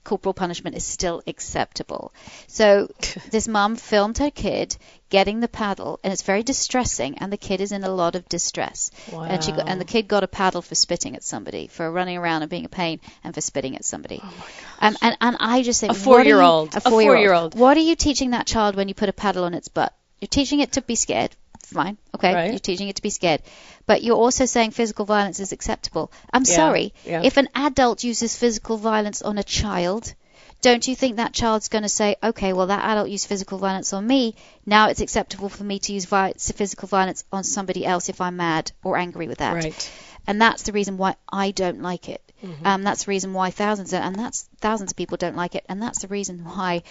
corporal 0.04 0.34
punishment 0.34 0.76
is 0.76 0.84
still 0.84 1.22
acceptable. 1.26 2.12
So 2.46 2.88
this 3.30 3.48
mum 3.48 3.76
filmed 3.76 4.18
her 4.18 4.30
kid 4.30 4.76
getting 5.10 5.40
the 5.40 5.48
paddle, 5.48 5.98
and 6.04 6.12
it's 6.12 6.22
very 6.22 6.42
distressing, 6.42 7.18
and 7.18 7.32
the 7.32 7.36
kid 7.36 7.60
is 7.60 7.72
in 7.72 7.82
a 7.84 7.88
lot 7.88 8.14
of 8.14 8.28
distress. 8.28 8.90
And 9.12 9.42
she 9.42 9.52
got, 9.52 9.68
and 9.68 9.80
the 9.80 9.84
kid 9.86 10.06
got 10.08 10.22
a 10.22 10.28
paddle 10.28 10.60
for 10.60 10.74
spitting 10.74 11.16
at 11.16 11.22
somebody, 11.24 11.66
for 11.66 11.90
running 11.90 12.18
around 12.18 12.42
and 12.42 12.50
being 12.50 12.66
a 12.66 12.68
pain, 12.68 13.00
and 13.24 13.34
for 13.34 13.40
spitting 13.40 13.74
at 13.76 13.84
somebody. 13.84 14.20
Oh 14.22 14.34
um, 14.80 14.96
and 15.00 15.16
and 15.20 15.36
I 15.40 15.62
just 15.62 15.80
think 15.80 15.92
A 15.92 15.96
four-year-old. 15.96 16.74
A 16.74 16.76
are 16.76 16.80
you- 16.80 16.86
a 16.86 16.90
four-year-old. 16.90 16.92
four-year-old. 17.16 17.54
What 17.58 17.76
are 17.76 17.80
you 17.80 17.96
teaching 17.96 18.30
that 18.30 18.46
child 18.46 18.76
when 18.76 18.88
you 18.88 18.94
put 18.94 19.08
a 19.08 19.12
paddle 19.14 19.44
on 19.44 19.54
its 19.54 19.68
butt? 19.68 19.94
You're 20.20 20.28
teaching 20.28 20.60
it 20.60 20.72
to 20.72 20.82
be 20.82 20.94
scared. 20.96 21.34
Fine, 21.72 21.98
okay. 22.14 22.34
Right. 22.34 22.50
You're 22.50 22.58
teaching 22.58 22.88
it 22.88 22.96
to 22.96 23.02
be 23.02 23.10
scared, 23.10 23.42
but 23.86 24.02
you're 24.02 24.16
also 24.16 24.46
saying 24.46 24.70
physical 24.70 25.04
violence 25.04 25.38
is 25.40 25.52
acceptable. 25.52 26.10
I'm 26.32 26.44
Yeah, 26.46 26.56
sorry. 26.56 26.94
yeah. 27.04 27.22
If 27.22 27.36
an 27.36 27.48
adult 27.54 28.04
uses 28.04 28.36
physical 28.36 28.76
violence 28.78 29.20
on 29.22 29.36
a 29.38 29.42
child, 29.42 30.14
don't 30.62 30.88
you 30.88 30.96
think 30.96 31.16
that 31.16 31.32
child's 31.34 31.68
going 31.68 31.82
to 31.84 31.88
say, 31.88 32.16
okay, 32.22 32.52
well, 32.52 32.68
that 32.68 32.84
adult 32.84 33.08
used 33.10 33.28
physical 33.28 33.58
violence 33.58 33.92
on 33.92 34.06
me. 34.06 34.34
Now 34.66 34.88
it's 34.88 35.00
acceptable 35.00 35.48
for 35.48 35.62
me 35.62 35.78
to 35.80 35.92
use 35.92 36.06
vi- 36.06 36.32
physical 36.38 36.88
violence 36.88 37.22
on 37.32 37.44
somebody 37.44 37.84
else 37.86 38.08
if 38.08 38.20
I'm 38.20 38.36
mad 38.38 38.72
or 38.82 38.96
angry 38.96 39.28
with 39.28 39.38
that. 39.38 39.54
Right. 39.54 39.90
And 40.28 40.40
that's 40.40 40.62
the 40.62 40.72
reason 40.72 40.98
why 40.98 41.16
I 41.32 41.50
don't 41.50 41.80
like 41.80 42.08
it. 42.08 42.22
Mm-hmm. 42.44 42.66
Um, 42.66 42.82
that's 42.84 43.04
the 43.04 43.08
reason 43.08 43.32
why 43.32 43.50
thousands 43.50 43.92
and 43.92 44.14
that's 44.14 44.48
thousands 44.60 44.92
of 44.92 44.96
people 44.96 45.16
don't 45.16 45.34
like 45.34 45.56
it, 45.56 45.64
and 45.68 45.82
that's 45.82 46.00
the 46.00 46.08
reason 46.08 46.44
why. 46.44 46.82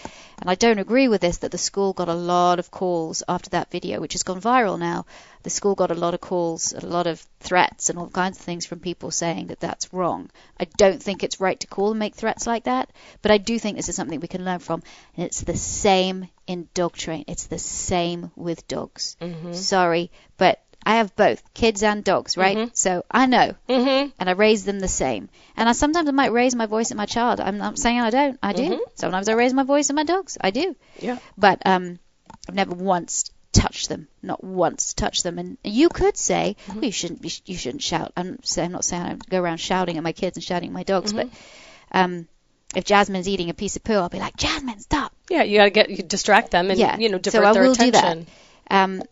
And 0.41 0.49
I 0.49 0.55
don't 0.55 0.79
agree 0.79 1.07
with 1.07 1.21
this 1.21 1.37
that 1.37 1.51
the 1.51 1.57
school 1.57 1.93
got 1.93 2.09
a 2.09 2.13
lot 2.13 2.59
of 2.59 2.69
calls 2.69 3.23
after 3.29 3.51
that 3.51 3.71
video, 3.71 4.01
which 4.01 4.13
has 4.13 4.23
gone 4.23 4.41
viral 4.41 4.77
now. 4.77 5.05
The 5.43 5.49
school 5.49 5.75
got 5.75 5.91
a 5.91 5.95
lot 5.95 6.13
of 6.13 6.19
calls, 6.19 6.73
a 6.73 6.85
lot 6.85 7.07
of 7.07 7.25
threats, 7.39 7.89
and 7.89 7.97
all 7.97 8.09
kinds 8.09 8.37
of 8.37 8.43
things 8.43 8.65
from 8.65 8.79
people 8.79 9.11
saying 9.11 9.47
that 9.47 9.61
that's 9.61 9.93
wrong. 9.93 10.29
I 10.59 10.65
don't 10.75 11.01
think 11.01 11.23
it's 11.23 11.39
right 11.39 11.59
to 11.61 11.67
call 11.67 11.91
and 11.91 11.99
make 11.99 12.15
threats 12.15 12.45
like 12.45 12.65
that, 12.65 12.89
but 13.21 13.31
I 13.31 13.37
do 13.37 13.57
think 13.57 13.77
this 13.77 13.87
is 13.87 13.95
something 13.95 14.19
we 14.19 14.27
can 14.27 14.43
learn 14.43 14.59
from, 14.59 14.83
and 15.15 15.25
it's 15.25 15.41
the 15.41 15.55
same 15.55 16.27
in 16.47 16.67
dog 16.73 16.93
train. 16.97 17.23
It's 17.27 17.45
the 17.47 17.59
same 17.59 18.31
with 18.35 18.67
dogs. 18.67 19.15
Sorry, 19.53 20.11
but 20.37 20.59
I 20.87 20.95
have 20.97 21.15
both 21.17 21.41
kids 21.53 21.83
and 21.83 22.03
dogs, 22.03 22.37
right? 22.37 22.75
So 22.77 23.03
I 23.11 23.25
know, 23.25 23.55
Mm-hmm. 23.67 24.09
and 24.19 24.29
I 24.29 24.33
raise 24.33 24.63
them 24.63 24.79
the 24.79 24.87
same. 24.87 25.27
And 25.57 25.67
I 25.67 25.73
sometimes 25.73 26.07
I 26.07 26.11
might 26.11 26.31
raise 26.31 26.55
my 26.55 26.65
voice 26.65 26.91
at 26.91 26.97
my 26.97 27.05
child. 27.05 27.39
I'm 27.41 27.57
not 27.57 27.77
saying 27.77 27.99
I 27.99 28.09
don't. 28.09 28.39
I 28.41 28.53
do. 28.53 28.85
Sometimes 28.95 29.27
I 29.27 29.33
raise 29.33 29.53
my 29.53 29.63
voice 29.63 29.89
at 29.89 29.95
my 29.95 30.05
dogs. 30.05 30.37
I 30.39 30.51
do. 30.51 30.75
Yeah. 30.99 31.17
But 31.37 31.61
um, 31.65 31.99
I've 32.47 32.55
never 32.55 32.73
once 32.73 33.31
touched 33.51 33.89
them. 33.89 34.07
Not 34.21 34.43
once 34.43 34.93
touched 34.93 35.23
them. 35.23 35.39
And 35.39 35.57
you 35.63 35.89
could 35.89 36.15
say, 36.15 36.55
well, 36.69 36.85
you 36.85 36.91
shouldn't 36.91 37.21
be, 37.21 37.31
you 37.45 37.57
shouldn't 37.57 37.83
shout. 37.83 38.13
I'm, 38.15 38.41
say, 38.43 38.63
I'm 38.65 38.71
not 38.71 38.85
saying 38.85 39.03
I 39.03 39.15
go 39.29 39.41
around 39.41 39.57
shouting 39.57 39.97
at 39.97 40.03
my 40.03 40.13
kids 40.13 40.37
and 40.37 40.43
shouting 40.43 40.69
at 40.69 40.73
my 40.73 40.83
dogs, 40.83 41.11
but 41.11 41.27
um, 41.91 42.27
if 42.75 42.83
Jasmine's 42.85 43.27
eating 43.27 43.49
a 43.49 43.53
piece 43.53 43.75
of 43.75 43.83
poo, 43.83 43.93
I'll 43.95 44.09
be 44.09 44.19
like, 44.19 44.37
Jasmine, 44.37 44.79
stop. 44.79 45.11
Yeah, 45.29 45.43
you 45.43 45.57
gotta 45.57 45.69
get 45.71 45.89
you 45.89 46.03
distract 46.03 46.51
them 46.51 46.69
and 46.71 46.79
Yeah, 46.79 46.97
you 46.97 47.09
know 47.09 47.17
divert 47.17 47.43
so 47.43 47.49
I 47.49 47.53
their 47.53 47.63
will 47.63 47.73
do 47.73 47.91
that. 47.91 48.03
attention. 48.05 48.27
Um, 48.69 49.03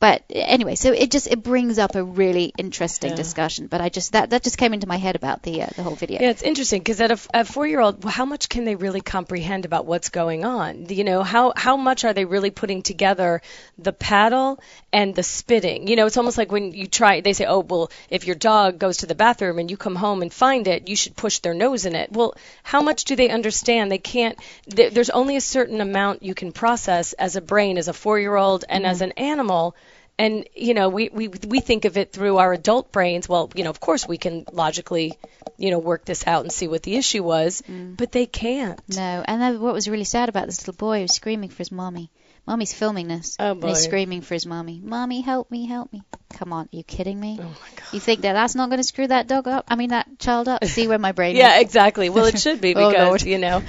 but 0.00 0.22
anyway, 0.30 0.76
so 0.76 0.92
it 0.92 1.10
just 1.10 1.26
it 1.26 1.42
brings 1.42 1.78
up 1.78 1.96
a 1.96 2.04
really 2.04 2.52
interesting 2.56 3.16
discussion. 3.16 3.66
But 3.66 3.80
I 3.80 3.88
just 3.88 4.12
that 4.12 4.30
that 4.30 4.44
just 4.44 4.56
came 4.56 4.72
into 4.72 4.86
my 4.86 4.96
head 4.96 5.16
about 5.16 5.42
the 5.42 5.62
uh, 5.62 5.66
the 5.74 5.82
whole 5.82 5.96
video. 5.96 6.20
Yeah, 6.20 6.30
it's 6.30 6.42
interesting 6.42 6.80
because 6.80 7.00
at 7.00 7.10
a, 7.10 7.18
a 7.34 7.44
four-year-old, 7.44 8.04
how 8.04 8.24
much 8.24 8.48
can 8.48 8.64
they 8.64 8.76
really 8.76 9.00
comprehend 9.00 9.64
about 9.64 9.86
what's 9.86 10.08
going 10.10 10.44
on? 10.44 10.86
You 10.88 11.02
know, 11.02 11.24
how 11.24 11.52
how 11.56 11.76
much 11.76 12.04
are 12.04 12.12
they 12.12 12.24
really 12.24 12.50
putting 12.50 12.82
together 12.82 13.42
the 13.76 13.92
paddle 13.92 14.60
and 14.92 15.16
the 15.16 15.24
spitting? 15.24 15.88
You 15.88 15.96
know, 15.96 16.06
it's 16.06 16.16
almost 16.16 16.38
like 16.38 16.52
when 16.52 16.72
you 16.72 16.86
try. 16.86 17.20
They 17.20 17.32
say, 17.32 17.46
oh, 17.46 17.60
well, 17.60 17.90
if 18.08 18.24
your 18.24 18.36
dog 18.36 18.78
goes 18.78 18.98
to 18.98 19.06
the 19.06 19.16
bathroom 19.16 19.58
and 19.58 19.68
you 19.68 19.76
come 19.76 19.96
home 19.96 20.22
and 20.22 20.32
find 20.32 20.68
it, 20.68 20.88
you 20.88 20.94
should 20.94 21.16
push 21.16 21.40
their 21.40 21.54
nose 21.54 21.86
in 21.86 21.96
it. 21.96 22.12
Well, 22.12 22.36
how 22.62 22.82
much 22.82 23.04
do 23.04 23.16
they 23.16 23.30
understand? 23.30 23.90
They 23.90 23.98
can't. 23.98 24.38
Th- 24.70 24.92
there's 24.92 25.10
only 25.10 25.34
a 25.34 25.40
certain 25.40 25.80
amount 25.80 26.22
you 26.22 26.34
can 26.34 26.52
process 26.52 27.14
as 27.14 27.34
a 27.34 27.40
brain, 27.40 27.78
as 27.78 27.88
a 27.88 27.92
four-year-old, 27.92 28.64
and 28.68 28.86
as 28.86 29.00
an 29.00 29.10
animal. 29.12 29.74
And 30.18 30.48
you 30.54 30.74
know, 30.74 30.88
we, 30.88 31.10
we 31.10 31.28
we 31.28 31.60
think 31.60 31.84
of 31.84 31.96
it 31.96 32.12
through 32.12 32.38
our 32.38 32.52
adult 32.52 32.90
brains. 32.90 33.28
Well, 33.28 33.50
you 33.54 33.64
know, 33.64 33.70
of 33.70 33.78
course 33.78 34.06
we 34.08 34.18
can 34.18 34.44
logically, 34.52 35.16
you 35.56 35.70
know, 35.70 35.78
work 35.78 36.04
this 36.04 36.26
out 36.26 36.42
and 36.42 36.52
see 36.52 36.66
what 36.66 36.82
the 36.82 36.96
issue 36.96 37.22
was, 37.22 37.62
mm. 37.62 37.96
but 37.96 38.10
they 38.10 38.26
can't. 38.26 38.80
No, 38.96 39.22
and 39.24 39.40
then 39.40 39.60
what 39.60 39.74
was 39.74 39.88
really 39.88 40.04
sad 40.04 40.28
about 40.28 40.46
this 40.46 40.60
little 40.60 40.74
boy 40.74 40.96
who 40.96 41.02
was 41.02 41.14
screaming 41.14 41.50
for 41.50 41.58
his 41.58 41.70
mommy. 41.70 42.10
Mommy's 42.48 42.72
filming 42.72 43.08
this. 43.08 43.36
Oh, 43.38 43.54
boy. 43.54 43.60
And 43.60 43.76
he's 43.76 43.84
screaming 43.84 44.22
for 44.22 44.32
his 44.32 44.46
mommy. 44.46 44.80
Mommy, 44.82 45.20
help 45.20 45.50
me, 45.50 45.66
help 45.66 45.92
me. 45.92 46.02
Come 46.34 46.52
on, 46.52 46.66
are 46.66 46.76
you 46.76 46.84
kidding 46.84 47.18
me? 47.18 47.38
Oh 47.40 47.44
my 47.44 47.48
god. 47.48 47.84
You 47.92 48.00
think 48.00 48.20
that 48.20 48.34
that's 48.34 48.54
not 48.54 48.68
going 48.68 48.78
to 48.78 48.84
screw 48.84 49.06
that 49.06 49.26
dog 49.26 49.48
up? 49.48 49.64
I 49.68 49.76
mean, 49.76 49.90
that 49.90 50.18
child 50.18 50.46
up? 50.46 50.64
See 50.66 50.86
where 50.86 50.98
my 50.98 51.12
brain 51.12 51.34
is. 51.36 51.38
Yeah, 51.42 51.56
is? 51.56 51.62
exactly. 51.62 52.10
Well, 52.10 52.26
it 52.26 52.38
should 52.38 52.60
be 52.60 52.74
Oh, 52.76 52.90
because 52.90 53.06
Lord. 53.08 53.22
you 53.22 53.38
know. 53.38 53.62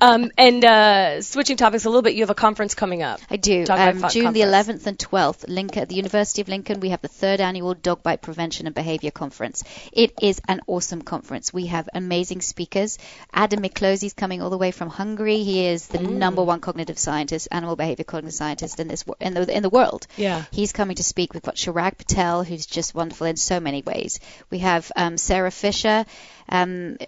Um, 0.00 0.30
and 0.38 0.64
uh, 0.64 1.22
switching 1.22 1.56
topics 1.56 1.84
a 1.84 1.88
little 1.90 2.02
bit, 2.02 2.14
you 2.14 2.20
have 2.22 2.30
a 2.30 2.34
conference 2.34 2.74
coming 2.74 3.02
up. 3.02 3.20
I 3.30 3.36
do. 3.36 3.64
Um, 3.68 4.04
June 4.10 4.32
the 4.32 4.40
11th 4.40 4.86
and 4.86 4.96
12th, 4.98 5.44
Lincoln, 5.48 5.82
at 5.82 5.88
the 5.88 5.96
University 5.96 6.40
of 6.40 6.48
Lincoln, 6.48 6.80
we 6.80 6.90
have 6.90 7.02
the 7.02 7.08
third 7.08 7.40
annual 7.40 7.74
Dog 7.74 8.02
Bite 8.02 8.22
Prevention 8.22 8.66
and 8.66 8.74
Behavior 8.74 9.10
Conference. 9.10 9.64
It 9.92 10.12
is 10.22 10.40
an 10.46 10.60
awesome 10.66 11.02
conference. 11.02 11.52
We 11.52 11.66
have 11.66 11.88
amazing 11.94 12.42
speakers. 12.42 12.98
Adam 13.32 13.60
Miklosi 13.62 14.04
is 14.04 14.12
coming 14.12 14.40
all 14.40 14.50
the 14.50 14.58
way 14.58 14.70
from 14.70 14.88
Hungary. 14.88 15.42
He 15.42 15.66
is 15.66 15.88
the 15.88 15.98
number 15.98 16.42
one 16.42 16.60
cognitive 16.60 16.98
scientist, 16.98 17.48
animal 17.50 17.74
behavior 17.76 18.04
cognitive 18.04 18.34
scientist 18.34 18.78
in 18.78 18.88
this 18.88 19.04
in 19.20 19.34
the 19.34 19.54
in 19.54 19.62
the 19.62 19.70
world. 19.70 20.06
Yeah. 20.16 20.44
He's 20.52 20.72
coming 20.72 20.96
to 20.96 21.02
speak. 21.02 21.34
We've 21.34 21.42
got 21.42 21.56
Chirag 21.56 22.03
Patel, 22.06 22.44
who's 22.44 22.66
just 22.66 22.94
wonderful 22.94 23.26
in 23.26 23.36
so 23.36 23.60
many 23.60 23.82
ways. 23.82 24.20
We 24.50 24.58
have 24.58 24.90
um, 24.94 25.16
Sarah 25.16 25.50
Fisher, 25.50 26.04
um, 26.48 26.98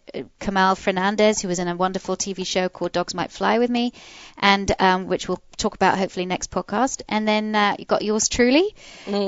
Kamal 0.40 0.74
Fernandez, 0.74 1.40
who 1.40 1.48
was 1.48 1.58
in 1.58 1.68
a 1.68 1.76
wonderful 1.76 2.16
TV 2.16 2.46
show 2.46 2.68
called 2.68 2.92
Dogs 2.92 3.14
Might 3.14 3.30
Fly 3.30 3.58
with 3.58 3.70
me, 3.70 3.92
and 4.38 4.70
um, 4.78 5.06
which 5.06 5.28
we'll 5.28 5.42
talk 5.56 5.74
about 5.74 5.98
hopefully 5.98 6.26
next 6.26 6.50
podcast. 6.50 7.02
And 7.08 7.26
then 7.28 7.54
uh, 7.54 7.76
you 7.78 7.84
got 7.84 8.02
yours 8.02 8.28
truly. 8.28 8.74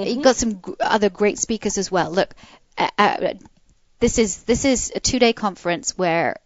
You've 0.08 0.24
got 0.24 0.36
some 0.36 0.54
g- 0.62 0.74
other 0.80 1.10
great 1.10 1.38
speakers 1.38 1.78
as 1.78 1.90
well. 1.90 2.10
Look, 2.10 2.34
uh, 2.76 2.88
uh, 2.98 3.34
this 4.00 4.18
is 4.18 4.42
this 4.44 4.64
is 4.64 4.92
a 4.94 5.00
two-day 5.00 5.32
conference 5.32 5.98
where 5.98 6.36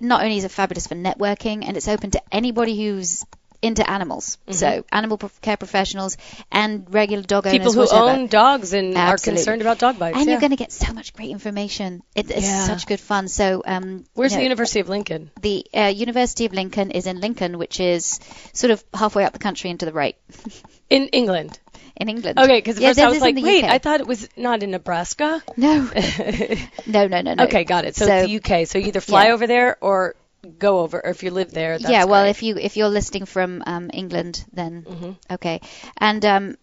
not 0.00 0.22
only 0.22 0.36
is 0.36 0.44
it 0.44 0.50
fabulous 0.52 0.86
for 0.86 0.94
networking, 0.94 1.64
and 1.66 1.76
it's 1.76 1.88
open 1.88 2.12
to 2.12 2.22
anybody 2.30 2.80
who's 2.80 3.24
into 3.60 3.88
animals. 3.90 4.38
So 4.50 4.84
animal 4.92 5.18
care 5.42 5.56
professionals 5.56 6.16
and 6.52 6.92
regular 6.94 7.22
dog 7.24 7.46
owners. 7.46 7.58
People 7.58 7.72
who 7.72 7.80
whatever. 7.80 8.04
own 8.10 8.26
dogs 8.28 8.72
and 8.72 8.96
are 8.96 9.16
concerned 9.16 9.60
about 9.62 9.78
dog 9.78 9.98
bites. 9.98 10.16
And 10.16 10.26
yeah. 10.26 10.32
you're 10.32 10.40
going 10.40 10.50
to 10.50 10.56
get 10.56 10.70
so 10.72 10.92
much 10.92 11.12
great 11.12 11.30
information. 11.30 12.02
It, 12.14 12.30
it's 12.30 12.42
Yeah. 12.46 12.66
such 12.66 12.86
good 12.86 13.00
fun. 13.00 13.28
So, 13.28 13.62
um, 13.66 14.04
Where's 14.14 14.32
you 14.32 14.38
the 14.38 14.44
University 14.44 14.80
of 14.80 14.88
Lincoln? 14.88 15.30
the 15.40 15.66
uh, 15.74 15.86
University 15.94 16.46
of 16.46 16.52
Lincoln 16.52 16.92
is 16.92 17.06
in 17.06 17.20
Lincoln, 17.20 17.58
which 17.58 17.80
is 17.80 18.20
sort 18.52 18.70
of 18.70 18.84
halfway 18.94 19.24
up 19.24 19.32
the 19.32 19.38
country 19.40 19.70
and 19.70 19.80
to 19.80 19.86
the 19.86 19.92
right 19.92 20.16
In 20.90 21.08
England. 21.08 21.58
in 21.96 22.08
England. 22.08 22.38
Okay, 22.38 22.58
because 22.58 22.78
yeah, 22.78 22.90
first 22.90 23.00
I 23.00 23.08
was 23.10 23.20
like, 23.20 23.34
wait, 23.36 23.64
UK. 23.64 23.70
I 23.70 23.78
thought 23.78 24.00
it 24.00 24.06
was 24.06 24.28
not 24.36 24.62
in 24.62 24.70
Nebraska. 24.70 25.42
no, 25.56 25.90
no, 26.86 27.06
no, 27.08 27.20
no, 27.20 27.34
no. 27.34 27.44
Okay, 27.44 27.64
got 27.64 27.84
it. 27.84 27.96
So, 27.96 28.06
So- 28.06 28.14
it's 28.14 28.26
the 28.28 28.36
UK. 28.60 28.66
So 28.68 28.78
you 28.78 28.86
either 28.86 29.00
fly 29.00 29.26
Yeah. 29.26 29.32
over 29.34 29.46
there 29.46 29.76
or 29.80 30.14
go 30.58 30.80
over, 30.80 31.00
or 31.04 31.10
if 31.10 31.22
you 31.22 31.30
live 31.30 31.50
there. 31.50 31.78
That's 31.78 31.90
yeah, 31.90 32.04
well, 32.04 32.22
great. 32.24 32.30
if 32.30 32.42
you 32.42 32.56
if 32.56 32.76
you're 32.76 32.88
listing 32.88 33.24
from 33.26 33.62
um, 33.66 33.90
England, 33.92 34.44
then 34.52 34.84
Mm-hmm. 34.88 35.10
okay. 35.34 35.60
And 35.96 36.24
um, 36.24 36.56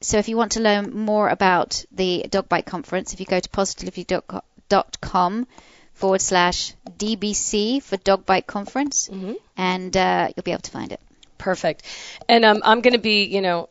so 0.00 0.18
if 0.18 0.28
you 0.28 0.36
want 0.36 0.52
to 0.52 0.60
learn 0.60 0.92
more 0.94 1.28
about 1.28 1.84
the 1.92 2.26
Dog 2.30 2.48
Bite 2.48 2.66
Conference, 2.66 3.12
if 3.12 3.20
you 3.20 3.26
go 3.26 3.40
to 3.40 3.48
positively.com 3.48 5.46
forward 5.94 6.20
slash 6.20 6.74
DBC 6.96 7.82
for 7.82 7.96
Dog 7.96 8.24
Bite 8.26 8.46
Conference, 8.46 9.08
Mm-hmm. 9.08 9.32
and 9.56 9.96
uh, 9.96 10.28
you'll 10.36 10.44
be 10.44 10.52
able 10.52 10.62
to 10.62 10.70
find 10.70 10.92
it. 10.92 11.00
Perfect. 11.38 11.82
And 12.28 12.44
um, 12.44 12.62
I'm 12.64 12.80
going 12.80 12.94
to 12.94 12.98
be, 13.00 13.24
you 13.24 13.40
know, 13.40 13.68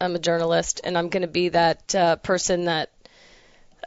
I'm 0.00 0.14
a 0.14 0.18
journalist, 0.18 0.80
and 0.84 0.96
I'm 0.98 1.08
going 1.08 1.22
to 1.22 1.28
be 1.28 1.48
that 1.50 1.94
uh, 1.94 2.16
person 2.16 2.64
that 2.66 2.90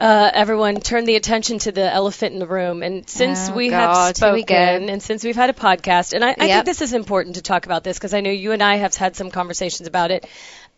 uh, 0.00 0.30
everyone 0.32 0.80
turn 0.80 1.04
the 1.04 1.16
attention 1.16 1.58
to 1.60 1.72
the 1.72 1.92
elephant 1.92 2.32
in 2.32 2.38
the 2.38 2.46
room. 2.46 2.82
And 2.82 3.08
since 3.08 3.50
Oh, 3.50 3.54
we 3.54 3.68
have 3.70 3.90
God, 3.90 4.08
we 4.34 4.40
spoken, 4.42 4.86
go. 4.86 4.92
and 4.92 5.02
since 5.02 5.22
we've 5.22 5.36
had 5.36 5.50
a 5.50 5.52
podcast, 5.52 6.14
and 6.14 6.24
I, 6.24 6.30
I 6.30 6.34
think 6.48 6.64
this 6.64 6.80
is 6.80 6.92
important 6.94 7.36
to 7.36 7.42
talk 7.42 7.66
about 7.66 7.84
this 7.84 7.98
because 7.98 8.14
I 8.14 8.20
know 8.20 8.30
you 8.30 8.52
and 8.52 8.62
I 8.62 8.76
have 8.76 8.94
had 8.94 9.14
some 9.14 9.30
conversations 9.30 9.86
about 9.86 10.10
it. 10.10 10.26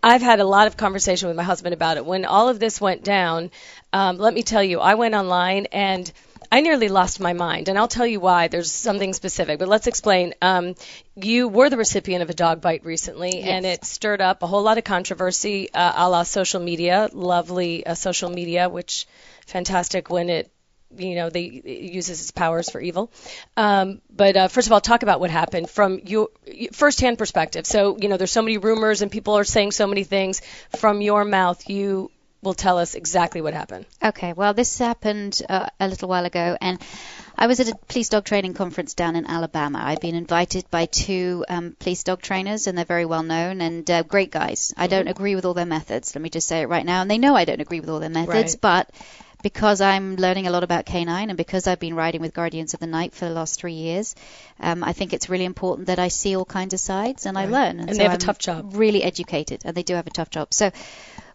I've 0.02 0.22
had 0.22 0.40
a 0.40 0.44
lot 0.44 0.66
of 0.66 0.76
conversation 0.76 1.28
with 1.28 1.36
my 1.36 1.44
husband 1.44 1.72
about 1.74 1.96
it. 1.96 2.04
When 2.04 2.24
all 2.24 2.48
of 2.48 2.58
this 2.58 2.80
went 2.80 3.04
down, 3.04 3.52
um, 3.92 4.18
let 4.18 4.34
me 4.34 4.42
tell 4.42 4.62
you, 4.62 4.80
I 4.80 4.96
went 4.96 5.14
online 5.14 5.66
and 5.66 6.10
I 6.52 6.60
nearly 6.60 6.88
lost 6.88 7.18
my 7.18 7.32
mind, 7.32 7.70
and 7.70 7.78
I'll 7.78 7.88
tell 7.88 8.06
you 8.06 8.20
why. 8.20 8.48
There's 8.48 8.70
something 8.70 9.14
specific, 9.14 9.58
but 9.58 9.68
let's 9.68 9.86
explain. 9.86 10.34
Um, 10.42 10.74
you 11.16 11.48
were 11.48 11.70
the 11.70 11.78
recipient 11.78 12.22
of 12.22 12.28
a 12.28 12.34
dog 12.34 12.60
bite 12.60 12.84
recently, 12.84 13.40
and 13.40 13.64
it 13.64 13.86
stirred 13.86 14.20
up 14.20 14.42
a 14.42 14.46
whole 14.46 14.62
lot 14.62 14.76
of 14.76 14.84
controversy, 14.84 15.72
uh, 15.72 15.94
a 15.96 16.10
la 16.10 16.24
social 16.24 16.60
media, 16.60 17.08
lovely 17.14 17.86
uh, 17.86 17.94
social 17.94 18.28
media, 18.28 18.68
which 18.68 19.06
fantastic 19.46 20.10
when 20.10 20.28
it 20.28 20.50
you 20.94 21.14
know 21.14 21.30
they 21.30 21.44
it 21.44 21.90
uses 21.94 22.20
its 22.20 22.32
powers 22.32 22.68
for 22.68 22.82
evil. 22.82 23.10
Um, 23.56 24.02
but 24.14 24.36
uh, 24.36 24.48
first 24.48 24.68
of 24.68 24.74
all, 24.74 24.82
talk 24.82 25.02
about 25.02 25.20
what 25.20 25.30
happened 25.30 25.70
from 25.70 26.00
your 26.04 26.28
firsthand 26.74 27.16
perspective. 27.16 27.64
So 27.64 27.96
you 27.98 28.10
know, 28.10 28.18
there's 28.18 28.30
so 28.30 28.42
many 28.42 28.58
rumors 28.58 29.00
and 29.00 29.10
people 29.10 29.38
are 29.38 29.44
saying 29.44 29.72
so 29.72 29.86
many 29.86 30.04
things 30.04 30.42
from 30.76 31.00
your 31.00 31.24
mouth. 31.24 31.70
You 31.70 32.10
will 32.42 32.54
tell 32.54 32.78
us 32.78 32.94
exactly 32.94 33.40
what 33.40 33.54
happened. 33.54 33.86
Okay, 34.02 34.32
well, 34.32 34.52
this 34.52 34.76
happened 34.78 35.40
uh, 35.48 35.66
a 35.78 35.86
little 35.88 36.08
while 36.08 36.24
ago, 36.24 36.56
and 36.60 36.80
I 37.38 37.46
was 37.46 37.60
at 37.60 37.68
a 37.68 37.74
police 37.88 38.08
dog 38.08 38.24
training 38.24 38.54
conference 38.54 38.94
down 38.94 39.14
in 39.16 39.26
Alabama. 39.26 39.80
I'd 39.84 40.00
been 40.00 40.16
invited 40.16 40.68
by 40.70 40.86
two 40.86 41.44
um, 41.48 41.76
police 41.78 42.02
dog 42.02 42.20
trainers, 42.20 42.66
and 42.66 42.76
they're 42.76 42.84
very 42.84 43.04
well 43.04 43.22
known 43.22 43.60
and 43.60 43.88
uh, 43.90 44.02
great 44.02 44.30
guys. 44.32 44.74
I 44.76 44.88
don't 44.88 45.08
agree 45.08 45.34
with 45.36 45.44
all 45.44 45.54
their 45.54 45.66
methods. 45.66 46.14
Let 46.14 46.22
me 46.22 46.30
just 46.30 46.48
say 46.48 46.62
it 46.62 46.68
right 46.68 46.84
now, 46.84 47.02
and 47.02 47.10
they 47.10 47.18
know 47.18 47.36
I 47.36 47.44
don't 47.44 47.60
agree 47.60 47.80
with 47.80 47.88
all 47.88 48.00
their 48.00 48.10
methods, 48.10 48.54
Right. 48.54 48.60
but 48.60 48.90
because 49.42 49.80
I'm 49.80 50.14
learning 50.16 50.46
a 50.46 50.50
lot 50.50 50.62
about 50.62 50.84
canine 50.86 51.28
and 51.28 51.36
because 51.36 51.66
I've 51.66 51.80
been 51.80 51.94
riding 51.96 52.20
with 52.20 52.32
Guardians 52.32 52.74
of 52.74 52.80
the 52.80 52.86
Night 52.86 53.12
for 53.12 53.24
the 53.24 53.32
last 53.34 53.58
three 53.58 53.72
years, 53.72 54.14
um, 54.60 54.84
I 54.84 54.92
think 54.92 55.12
it's 55.12 55.28
really 55.28 55.44
important 55.44 55.88
that 55.88 55.98
I 55.98 56.08
see 56.08 56.36
all 56.36 56.44
kinds 56.44 56.74
of 56.74 56.80
sides 56.80 57.26
and 57.26 57.36
I 57.36 57.46
learn. 57.46 57.80
And 57.80 57.90
so 57.90 57.96
they 57.96 58.02
have 58.04 58.12
a 58.12 58.14
I'm 58.14 58.20
tough 58.20 58.38
job. 58.38 58.70
Really 58.74 59.02
educated, 59.02 59.62
and 59.64 59.76
they 59.76 59.82
do 59.82 59.94
have 59.94 60.06
a 60.06 60.10
tough 60.10 60.30
job. 60.30 60.54
So 60.54 60.70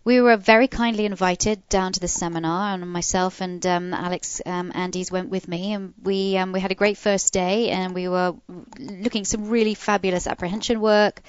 we 0.08 0.22
were 0.22 0.38
very 0.38 0.70
kindly 0.70 1.04
invited 1.04 1.68
down 1.68 1.92
to 1.92 2.00
the 2.00 2.08
seminar, 2.08 2.74
and 2.74 2.90
myself 2.90 3.42
and 3.42 3.66
um, 3.66 3.94
Alex 3.94 4.42
um, 4.46 4.72
Andes 4.74 5.12
went 5.12 5.28
with 5.28 5.50
me, 5.50 5.74
and 5.74 5.94
we 6.02 6.38
um, 6.38 6.54
we 6.54 6.62
had 6.62 6.72
a 6.72 6.76
great 6.76 6.98
first 6.98 7.34
day, 7.34 7.72
and 7.72 7.94
we 7.94 8.08
were 8.08 8.34
looking 8.80 9.24
at 9.24 9.28
some 9.28 9.50
really 9.50 9.74
fabulous 9.74 10.26
apprehension 10.26 10.80
work, 10.80 11.22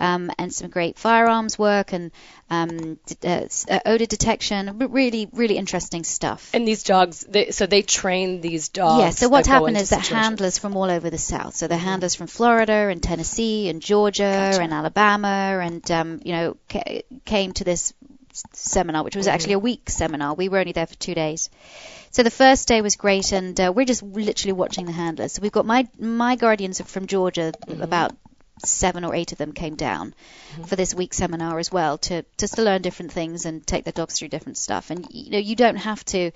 um, 0.00 0.30
and 0.38 0.52
some 0.52 0.68
great 0.68 0.98
firearms 0.98 1.58
work, 1.58 1.94
and 1.94 2.12
um, 2.50 2.98
uh, 3.24 3.46
uh, 3.70 3.80
odor 3.86 4.04
detection, 4.04 4.80
really 4.80 5.30
really 5.32 5.56
interesting 5.56 6.04
stuff. 6.04 6.50
And 6.52 6.68
these 6.68 6.82
dogs, 6.82 7.24
they, 7.26 7.52
so 7.52 7.64
they 7.64 7.80
train 7.80 8.42
these 8.42 8.68
dogs. 8.68 9.00
Yeah, 9.00 9.10
so 9.12 9.30
what 9.30 9.46
happened 9.46 9.78
is 9.78 9.88
that 9.88 10.04
situations. 10.04 10.26
handlers 10.26 10.58
from 10.58 10.76
all 10.76 10.90
over 10.90 11.08
the 11.08 11.16
South, 11.16 11.56
so 11.56 11.68
the 11.68 11.78
handlers 11.78 12.14
from 12.14 12.26
Florida 12.26 12.90
and 12.90 13.02
Tennessee 13.02 13.70
and 13.70 13.80
Georgia 13.80 14.24
and 14.60 14.74
Alabama 14.74 15.58
and, 15.62 15.90
um, 15.90 16.20
you 16.22 16.32
know, 16.32 16.56
ca- 16.68 17.02
came 17.24 17.52
to 17.54 17.64
this 17.64 17.94
seminar, 18.52 19.04
which 19.04 19.16
was 19.16 19.26
mm-hmm. 19.26 19.34
actually 19.34 19.52
a 19.54 19.58
week 19.58 19.88
seminar. 19.90 20.34
We 20.34 20.48
were 20.48 20.58
only 20.58 20.72
there 20.72 20.86
for 20.86 20.94
two 20.94 21.14
days. 21.14 21.50
So 22.10 22.22
the 22.22 22.30
first 22.30 22.68
day 22.68 22.80
was 22.82 22.96
great, 22.96 23.32
and 23.32 23.58
uh, 23.60 23.72
we're 23.74 23.86
just 23.86 24.02
literally 24.02 24.52
watching 24.52 24.86
the 24.86 24.92
handlers. 24.92 25.32
So 25.32 25.42
we've 25.42 25.52
got 25.52 25.66
my 25.66 25.88
my 25.98 26.36
guardians 26.36 26.80
from 26.80 27.06
Georgia, 27.06 27.52
mm-hmm. 27.66 27.82
about 27.82 28.12
seven 28.64 29.04
or 29.04 29.14
eight 29.14 29.32
of 29.32 29.38
them 29.38 29.52
came 29.52 29.74
down 29.74 30.14
mm-hmm. 30.52 30.62
for 30.62 30.76
this 30.76 30.94
week 30.94 31.12
seminar 31.12 31.58
as 31.58 31.70
well 31.70 31.98
to 31.98 32.24
just 32.38 32.54
to 32.54 32.62
learn 32.62 32.80
different 32.80 33.12
things 33.12 33.44
and 33.44 33.66
take 33.66 33.84
their 33.84 33.92
dogs 33.92 34.18
through 34.18 34.28
different 34.28 34.56
stuff. 34.56 34.90
And 34.90 35.06
you 35.10 35.30
know, 35.30 35.38
you 35.38 35.56
don't 35.56 35.76
have 35.76 36.04
to, 36.06 36.30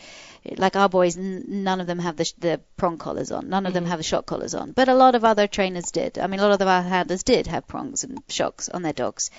like 0.57 0.77
our 0.77 0.89
boys, 0.89 1.17
n- 1.17 1.45
none 1.49 1.81
of 1.81 1.87
them 1.87 1.99
have 1.99 2.17
the 2.17 2.25
sh- 2.27 2.35
the 2.39 2.61
prong 2.77 2.99
collars 2.99 3.33
on, 3.33 3.49
none 3.49 3.65
of 3.65 3.73
them 3.73 3.87
have 3.87 3.99
the 3.99 4.05
shock 4.05 4.27
collars 4.27 4.55
on, 4.55 4.73
but 4.73 4.89
a 4.89 4.95
lot 4.95 5.15
of 5.15 5.25
other 5.25 5.47
trainers 5.47 5.91
did. 5.91 6.19
I 6.19 6.27
mean, 6.27 6.41
a 6.41 6.49
lot 6.49 6.61
of 6.61 6.69
our 6.69 6.83
handlers 6.83 7.23
did 7.23 7.47
have 7.47 7.67
prongs 7.67 8.05
and 8.05 8.23
shocks 8.29 8.69
on 8.69 8.83
their 8.83 8.93
dogs. 8.93 9.31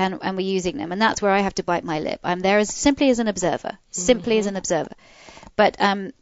And, 0.00 0.20
and 0.22 0.36
we're 0.36 0.46
using 0.46 0.76
them, 0.76 0.92
and 0.92 1.02
that's 1.02 1.20
where 1.20 1.32
I 1.32 1.40
have 1.40 1.56
to 1.56 1.64
bite 1.64 1.82
my 1.82 1.98
lip. 1.98 2.20
I'm 2.22 2.38
there 2.38 2.60
as 2.60 2.72
simply 2.72 3.10
as 3.10 3.18
an 3.18 3.26
observer, 3.26 3.78
simply 3.90 4.38
as 4.38 4.46
mm-hmm. 4.46 4.54
an 4.54 4.56
observer. 4.56 4.94
But 5.56 5.74
um, 5.80 6.12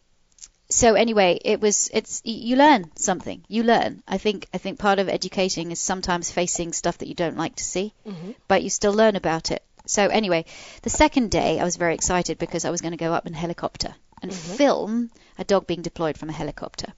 so 0.68 0.94
anyway, 0.94 1.38
it 1.44 1.60
was 1.60 1.90
it's 1.92 2.22
you 2.24 2.56
learn 2.56 2.90
something. 2.96 3.44
You 3.48 3.62
learn. 3.62 4.02
I 4.08 4.18
think 4.18 4.46
I 4.52 4.58
think 4.58 4.78
part 4.78 4.98
of 4.98 5.08
educating 5.08 5.70
is 5.72 5.80
sometimes 5.80 6.30
facing 6.30 6.72
stuff 6.72 6.98
that 6.98 7.08
you 7.08 7.14
don't 7.14 7.36
like 7.36 7.56
to 7.56 7.64
see, 7.64 7.92
mm-hmm. 8.06 8.32
but 8.48 8.62
you 8.62 8.70
still 8.70 8.94
learn 8.94 9.14
about 9.14 9.50
it. 9.50 9.62
So 9.86 10.08
anyway, 10.08 10.46
the 10.82 10.90
second 10.90 11.30
day 11.30 11.60
I 11.60 11.64
was 11.64 11.76
very 11.76 11.94
excited 11.94 12.38
because 12.38 12.64
I 12.64 12.70
was 12.70 12.80
going 12.80 12.92
to 12.92 13.04
go 13.04 13.12
up 13.12 13.26
in 13.26 13.34
a 13.34 13.38
helicopter 13.38 13.94
and 14.22 14.32
mm-hmm. 14.32 14.56
film 14.56 15.10
a 15.38 15.44
dog 15.44 15.66
being 15.66 15.82
deployed 15.82 16.18
from 16.18 16.30
a 16.30 16.32
helicopter. 16.40 16.92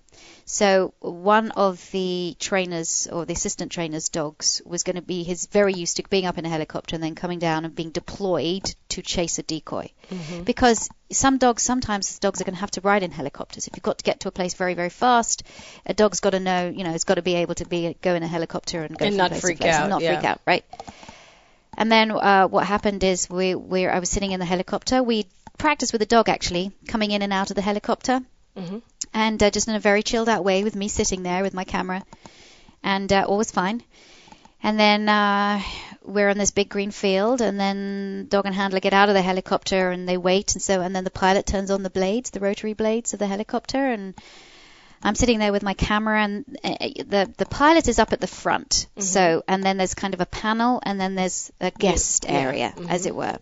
So 0.51 0.95
one 1.01 1.51
of 1.51 1.91
the 1.91 2.35
trainers 2.41 3.07
or 3.13 3.27
the 3.27 3.35
assistant 3.35 3.71
trainer's 3.71 4.09
dogs 4.09 4.63
was 4.65 4.83
going 4.83 4.97
to 4.97 5.03
be 5.03 5.23
he's 5.23 5.45
very 5.45 5.75
used 5.75 5.97
to 5.97 6.05
being 6.09 6.25
up 6.25 6.39
in 6.39 6.47
a 6.47 6.49
helicopter 6.49 6.97
and 6.97 7.05
then 7.05 7.15
coming 7.15 7.39
down 7.39 7.67
and 7.67 7.75
being 7.75 7.91
deployed 7.91 8.75
to 8.91 9.03
chase 9.03 9.39
a 9.39 9.43
decoy. 9.43 9.91
Because 10.45 10.89
some 11.13 11.37
dogs 11.37 11.63
sometimes 11.63 12.19
dogs 12.19 12.41
are 12.41 12.45
going 12.45 12.55
to 12.55 12.61
have 12.61 12.71
to 12.73 12.81
ride 12.81 13.03
in 13.03 13.11
helicopters. 13.11 13.67
If 13.67 13.77
you've 13.77 13.83
got 13.83 13.99
to 13.99 14.05
get 14.05 14.21
to 14.21 14.29
a 14.29 14.31
place 14.31 14.55
very 14.55 14.73
very 14.73 14.89
fast, 14.89 15.43
a 15.85 15.93
dog's 15.93 16.21
got 16.21 16.31
to 16.31 16.41
know, 16.41 16.73
you 16.75 16.83
know, 16.83 16.95
it's 16.95 17.05
got 17.05 17.17
to 17.17 17.23
be 17.23 17.35
able 17.35 17.55
to 17.57 17.67
be 17.67 17.95
go 18.01 18.15
in 18.15 18.23
a 18.23 18.27
helicopter 18.27 18.83
and 18.83 18.97
go 18.97 19.05
And 19.05 19.19
not 19.19 19.37
freak 19.37 19.63
out, 19.63 19.83
and 19.83 19.91
not 19.91 20.01
yeah. 20.01 20.15
freak 20.15 20.25
out, 20.25 20.41
right? 20.47 20.65
And 21.77 21.93
then 21.93 22.11
uh, 22.11 22.49
what 22.49 22.67
happened 22.67 23.05
is 23.05 23.29
we 23.29 23.55
we 23.55 23.87
I 23.87 23.99
was 23.99 24.09
sitting 24.09 24.33
in 24.33 24.41
the 24.41 24.47
helicopter. 24.47 25.03
We 25.03 25.27
practiced 25.59 25.93
with 25.93 26.01
the 26.01 26.07
dog 26.07 26.29
actually 26.29 26.73
coming 26.87 27.11
in 27.11 27.21
and 27.21 27.33
out 27.33 27.51
of 27.51 27.57
the 27.57 27.63
helicopter, 27.63 28.23
Mm-hmm. 28.59 28.79
and 29.15 29.43
uh, 29.43 29.51
just 29.51 29.69
in 29.69 29.75
a 29.75 29.81
very 29.81 30.03
chilled 30.03 30.29
out 30.29 30.45
way 30.45 30.65
with 30.65 30.75
me 30.75 30.89
sitting 30.89 31.23
there 31.23 31.43
with 31.43 31.55
my 31.55 31.65
camera, 31.65 32.03
and 32.83 33.13
uh, 33.13 33.25
all 33.27 33.39
was 33.39 33.51
fine. 33.51 33.83
And 34.61 34.79
then 34.79 35.09
uh, 35.09 35.63
we're 36.03 36.31
on 36.31 36.39
this 36.39 36.51
big 36.51 36.69
green 36.69 36.91
field, 36.91 37.41
and 37.41 37.59
then 37.61 38.27
dog 38.29 38.47
and 38.47 38.55
handler 38.55 38.81
get 38.81 38.93
out 38.93 39.09
of 39.09 39.15
the 39.15 39.23
helicopter 39.23 39.91
and 39.91 40.09
they 40.09 40.17
wait, 40.17 40.55
and 40.55 40.63
so 40.63 40.81
and 40.81 40.95
then 40.95 41.05
the 41.05 41.11
pilot 41.11 41.47
turns 41.47 41.71
on 41.71 41.83
the 41.83 41.91
blades, 41.91 42.31
the 42.31 42.41
rotary 42.41 42.75
blades 42.75 43.13
of 43.13 43.21
the 43.21 43.27
helicopter, 43.27 43.79
and 43.79 44.15
I'm 45.01 45.15
sitting 45.15 45.39
there 45.39 45.53
with 45.53 45.63
my 45.63 45.75
camera, 45.75 46.23
and 46.23 46.59
uh, 46.65 46.77
the 47.07 47.33
the 47.37 47.47
pilot 47.47 47.87
is 47.87 48.01
up 48.01 48.13
at 48.13 48.21
the 48.21 48.27
front. 48.27 48.89
So 48.99 49.45
and 49.47 49.63
then 49.63 49.77
there's 49.77 49.95
kind 49.95 50.15
of 50.15 50.21
a 50.21 50.27
panel, 50.27 50.81
and 50.83 51.01
then 51.01 51.15
there's 51.15 51.53
a 51.61 51.71
guest 51.71 52.25
yeah. 52.25 52.33
area, 52.33 52.75
as 52.89 53.07
it 53.07 53.15
were, 53.15 53.39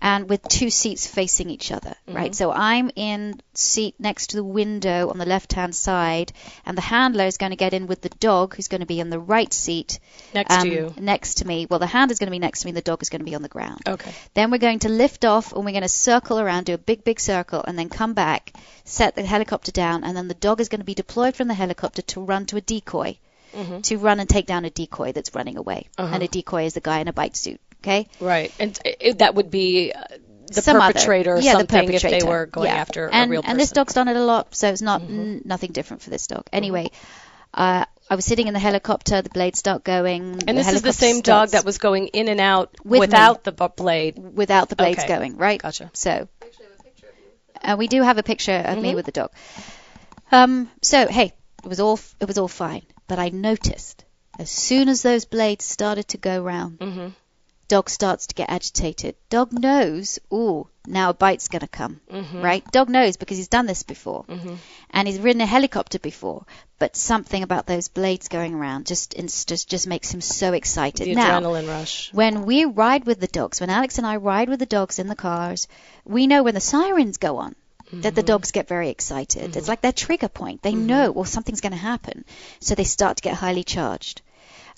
and 0.00 0.28
with 0.28 0.42
two 0.48 0.70
seats 0.70 1.06
facing 1.06 1.50
each 1.50 1.70
other, 1.70 1.94
right? 2.08 2.34
So 2.34 2.50
I'm 2.50 2.90
in 2.96 3.40
seat 3.54 3.94
next 3.98 4.28
to 4.28 4.36
the 4.36 4.44
window 4.44 5.10
on 5.10 5.18
the 5.18 5.26
left 5.26 5.52
hand 5.52 5.74
side, 5.74 6.32
and 6.64 6.76
the 6.76 6.82
handler 6.82 7.26
is 7.26 7.36
going 7.36 7.50
to 7.50 7.56
get 7.56 7.74
in 7.74 7.86
with 7.86 8.00
the 8.00 8.08
dog, 8.08 8.54
who's 8.54 8.68
going 8.68 8.80
to 8.80 8.86
be 8.86 9.00
in 9.00 9.10
the 9.10 9.18
right 9.18 9.52
seat 9.52 9.98
Next 10.32 10.54
um, 10.54 10.62
to 10.62 10.68
you. 10.74 10.94
Next 10.98 11.34
to 11.36 11.46
me. 11.46 11.66
Well, 11.68 11.78
the 11.78 11.86
handler 11.86 12.12
is 12.12 12.18
going 12.18 12.28
to 12.28 12.32
be 12.32 12.38
next 12.38 12.60
to 12.60 12.66
me, 12.66 12.72
the 12.72 12.80
dog 12.80 13.02
is 13.02 13.10
going 13.10 13.20
to 13.20 13.24
be 13.24 13.34
on 13.34 13.42
the 13.42 13.48
ground. 13.48 13.82
Okay. 13.86 14.12
Then 14.34 14.50
we're 14.50 14.58
going 14.58 14.80
to 14.80 14.88
lift 14.88 15.24
off 15.24 15.52
and 15.52 15.64
we're 15.64 15.72
going 15.72 15.82
to 15.82 15.88
circle 15.88 16.40
around, 16.40 16.64
do 16.64 16.74
a 16.74 16.78
big, 16.78 17.04
big 17.04 17.20
circle, 17.20 17.62
and 17.66 17.78
then 17.78 17.88
come 17.88 18.14
back, 18.14 18.54
set 18.84 19.16
the 19.16 19.22
helicopter 19.22 19.72
down, 19.72 20.04
and 20.04 20.16
then 20.16 20.28
the 20.28 20.34
dog 20.34 20.60
is 20.60 20.68
going 20.68 20.80
to 20.80 20.84
be 20.84 20.94
deployed 20.94 21.36
from 21.36 21.48
the 21.48 21.54
helicopter 21.54 22.02
to 22.02 22.20
run 22.20 22.46
to 22.46 22.56
a 22.56 22.60
decoy, 22.60 23.18
Mm-hmm. 23.52 23.80
to 23.80 23.96
run 23.98 24.20
and 24.20 24.28
take 24.28 24.46
down 24.46 24.64
a 24.64 24.70
decoy 24.70 25.10
that's 25.10 25.34
running 25.34 25.56
away. 25.56 25.88
Uh-huh. 25.98 26.14
And 26.14 26.22
a 26.22 26.28
decoy 26.28 26.66
is 26.66 26.74
the 26.74 26.80
guy 26.80 27.00
in 27.00 27.08
a 27.08 27.12
bite 27.12 27.36
suit. 27.36 27.60
Okay. 27.82 28.08
Right. 28.20 28.52
And 28.60 28.78
it, 28.84 29.18
that 29.18 29.34
would 29.34 29.50
be 29.50 29.92
uh, 29.92 30.02
the 30.52 30.62
Some 30.62 30.76
other- 30.80 30.92
perpetrator 30.92 31.34
or 31.34 31.40
yeah, 31.40 31.52
the 31.54 31.58
something 31.60 31.92
if 31.92 32.02
they 32.02 32.22
were 32.22 32.46
going 32.46 32.68
Yeah. 32.68 32.76
after 32.76 33.08
and, 33.08 33.28
a 33.28 33.30
real 33.30 33.42
person. 33.42 33.42
Mm-hmm. 33.42 33.50
And 33.52 33.60
this 33.60 33.70
dog's 33.72 33.94
done 33.94 34.08
it 34.08 34.16
a 34.16 34.24
lot, 34.24 34.54
so 34.54 34.68
it's 34.68 34.82
not 34.82 35.02
n- 35.02 35.42
nothing 35.44 35.72
different 35.72 36.02
for 36.02 36.10
this 36.10 36.26
dog. 36.26 36.44
Anyway, 36.52 36.90
uh, 37.54 37.84
I 38.10 38.14
was 38.16 38.24
sitting 38.24 38.48
in 38.48 38.54
the 38.54 38.60
helicopter, 38.60 39.22
the 39.22 39.30
blades 39.30 39.58
start 39.60 39.84
going. 39.84 40.42
and 40.48 40.58
this 40.58 40.70
is 40.72 40.82
the 40.82 40.92
same 40.92 41.20
dog 41.20 41.50
that 41.50 41.64
was 41.64 41.78
going 41.78 42.08
in 42.08 42.28
and 42.28 42.40
out 42.40 42.74
With 42.84 42.94
me. 42.94 42.98
without 43.00 43.44
the 43.44 43.52
bu- 43.52 43.68
blade. 43.68 44.18
without 44.18 44.68
the 44.68 44.76
blades 44.76 44.98
Okay. 44.98 45.08
going, 45.08 45.36
right? 45.36 45.62
Gotcha. 45.62 45.90
So, 45.94 46.28
uh, 47.62 47.76
we 47.78 47.86
do 47.88 48.02
have 48.02 48.18
a 48.18 48.22
picture 48.22 48.52
of 48.56 48.64
Mm-hmm. 48.74 48.82
me 48.82 48.94
with 48.94 49.06
the 49.06 49.12
dog. 49.12 49.30
Um, 50.32 50.70
so 50.82 51.06
hey, 51.08 51.32
it 51.64 51.68
was 51.68 51.80
all 51.80 51.98
it 52.20 52.26
was 52.26 52.38
all 52.38 52.48
fine, 52.48 52.82
but 53.08 53.18
I 53.18 53.28
noticed 53.30 54.04
as 54.38 54.50
soon 54.50 54.88
as 54.88 55.02
those 55.02 55.24
blades 55.24 55.64
started 55.64 56.08
to 56.08 56.18
go 56.18 56.42
round, 56.42 56.78
Mm-hmm. 56.78 57.08
Dog 57.70 57.88
starts 57.88 58.26
to 58.26 58.34
get 58.34 58.50
agitated. 58.50 59.14
Dog 59.28 59.52
knows, 59.52 60.18
ooh, 60.32 60.66
now 60.86 61.10
a 61.10 61.14
bite's 61.14 61.46
gonna 61.46 61.68
come, 61.68 62.00
Mm-hmm. 62.10 62.42
right? 62.42 62.64
Dog 62.72 62.88
knows 62.88 63.16
because 63.16 63.36
he's 63.36 63.54
done 63.56 63.66
this 63.66 63.84
before, 63.84 64.24
mm-hmm. 64.24 64.54
and 64.90 65.06
he's 65.06 65.20
ridden 65.20 65.40
a 65.40 65.46
helicopter 65.46 66.00
before. 66.00 66.44
But 66.80 66.96
something 66.96 67.44
about 67.44 67.66
those 67.66 67.86
blades 67.86 68.26
going 68.26 68.54
around 68.54 68.86
just 68.86 69.14
just 69.46 69.68
just 69.68 69.86
makes 69.86 70.12
him 70.12 70.20
so 70.20 70.52
excited. 70.52 71.06
The 71.06 71.14
now, 71.14 71.40
adrenaline 71.40 71.68
rush. 71.68 72.12
when 72.12 72.44
we 72.44 72.64
ride 72.64 73.04
with 73.06 73.20
the 73.20 73.28
dogs, 73.28 73.60
when 73.60 73.70
Alex 73.70 73.98
and 73.98 74.06
I 74.06 74.16
ride 74.16 74.48
with 74.48 74.58
the 74.58 74.66
dogs 74.66 74.98
in 74.98 75.06
the 75.06 75.22
cars, 75.28 75.68
we 76.04 76.26
know 76.26 76.42
when 76.42 76.54
the 76.54 76.60
sirens 76.60 77.18
go 77.18 77.36
on 77.36 77.54
that 77.92 78.14
the 78.14 78.20
mm-hmm. 78.20 78.26
dogs 78.26 78.52
get 78.52 78.68
very 78.68 78.88
excited. 78.88 79.42
It's 79.42 79.56
mm-hmm. 79.56 79.68
like 79.68 79.80
their 79.80 79.92
trigger 79.92 80.28
point. 80.28 80.62
They 80.62 80.74
know, 80.74 81.10
well, 81.10 81.24
something's 81.24 81.60
going 81.60 81.72
to 81.72 81.78
happen. 81.78 82.24
So 82.60 82.74
they 82.74 82.84
start 82.84 83.16
to 83.16 83.22
get 83.22 83.34
highly 83.34 83.64
charged. 83.64 84.22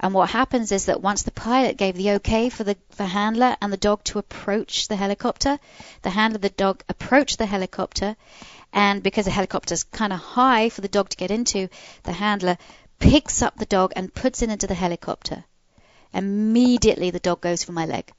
And 0.02 0.12
what 0.12 0.30
happens 0.30 0.72
is 0.72 0.86
that 0.86 1.00
once 1.00 1.22
the 1.22 1.30
pilot 1.30 1.76
gave 1.76 1.96
the 1.96 2.10
okay 2.12 2.48
for 2.48 2.64
the 2.64 2.76
for 2.90 3.04
handler 3.04 3.56
and 3.62 3.72
the 3.72 3.76
dog 3.76 4.02
to 4.04 4.18
approach 4.18 4.88
the 4.88 4.96
helicopter, 4.96 5.60
the 6.02 6.10
handler, 6.10 6.38
the 6.38 6.48
dog 6.48 6.82
approached 6.88 7.38
the 7.38 7.46
helicopter, 7.46 8.16
and 8.72 9.02
because 9.02 9.26
the 9.26 9.30
helicopter's 9.30 9.84
kind 9.84 10.12
of 10.12 10.18
high 10.18 10.70
for 10.70 10.80
the 10.80 10.88
dog 10.88 11.08
to 11.10 11.16
get 11.16 11.30
into, 11.30 11.68
the 12.02 12.12
handler 12.12 12.58
picks 12.98 13.42
up 13.42 13.56
the 13.56 13.66
dog 13.66 13.92
and 13.94 14.12
puts 14.12 14.42
it 14.42 14.50
into 14.50 14.66
the 14.66 14.74
helicopter. 14.74 15.44
Immediately, 16.12 17.10
the 17.10 17.20
dog 17.20 17.40
goes 17.40 17.62
for 17.62 17.72
my 17.72 17.86
leg. 17.86 18.10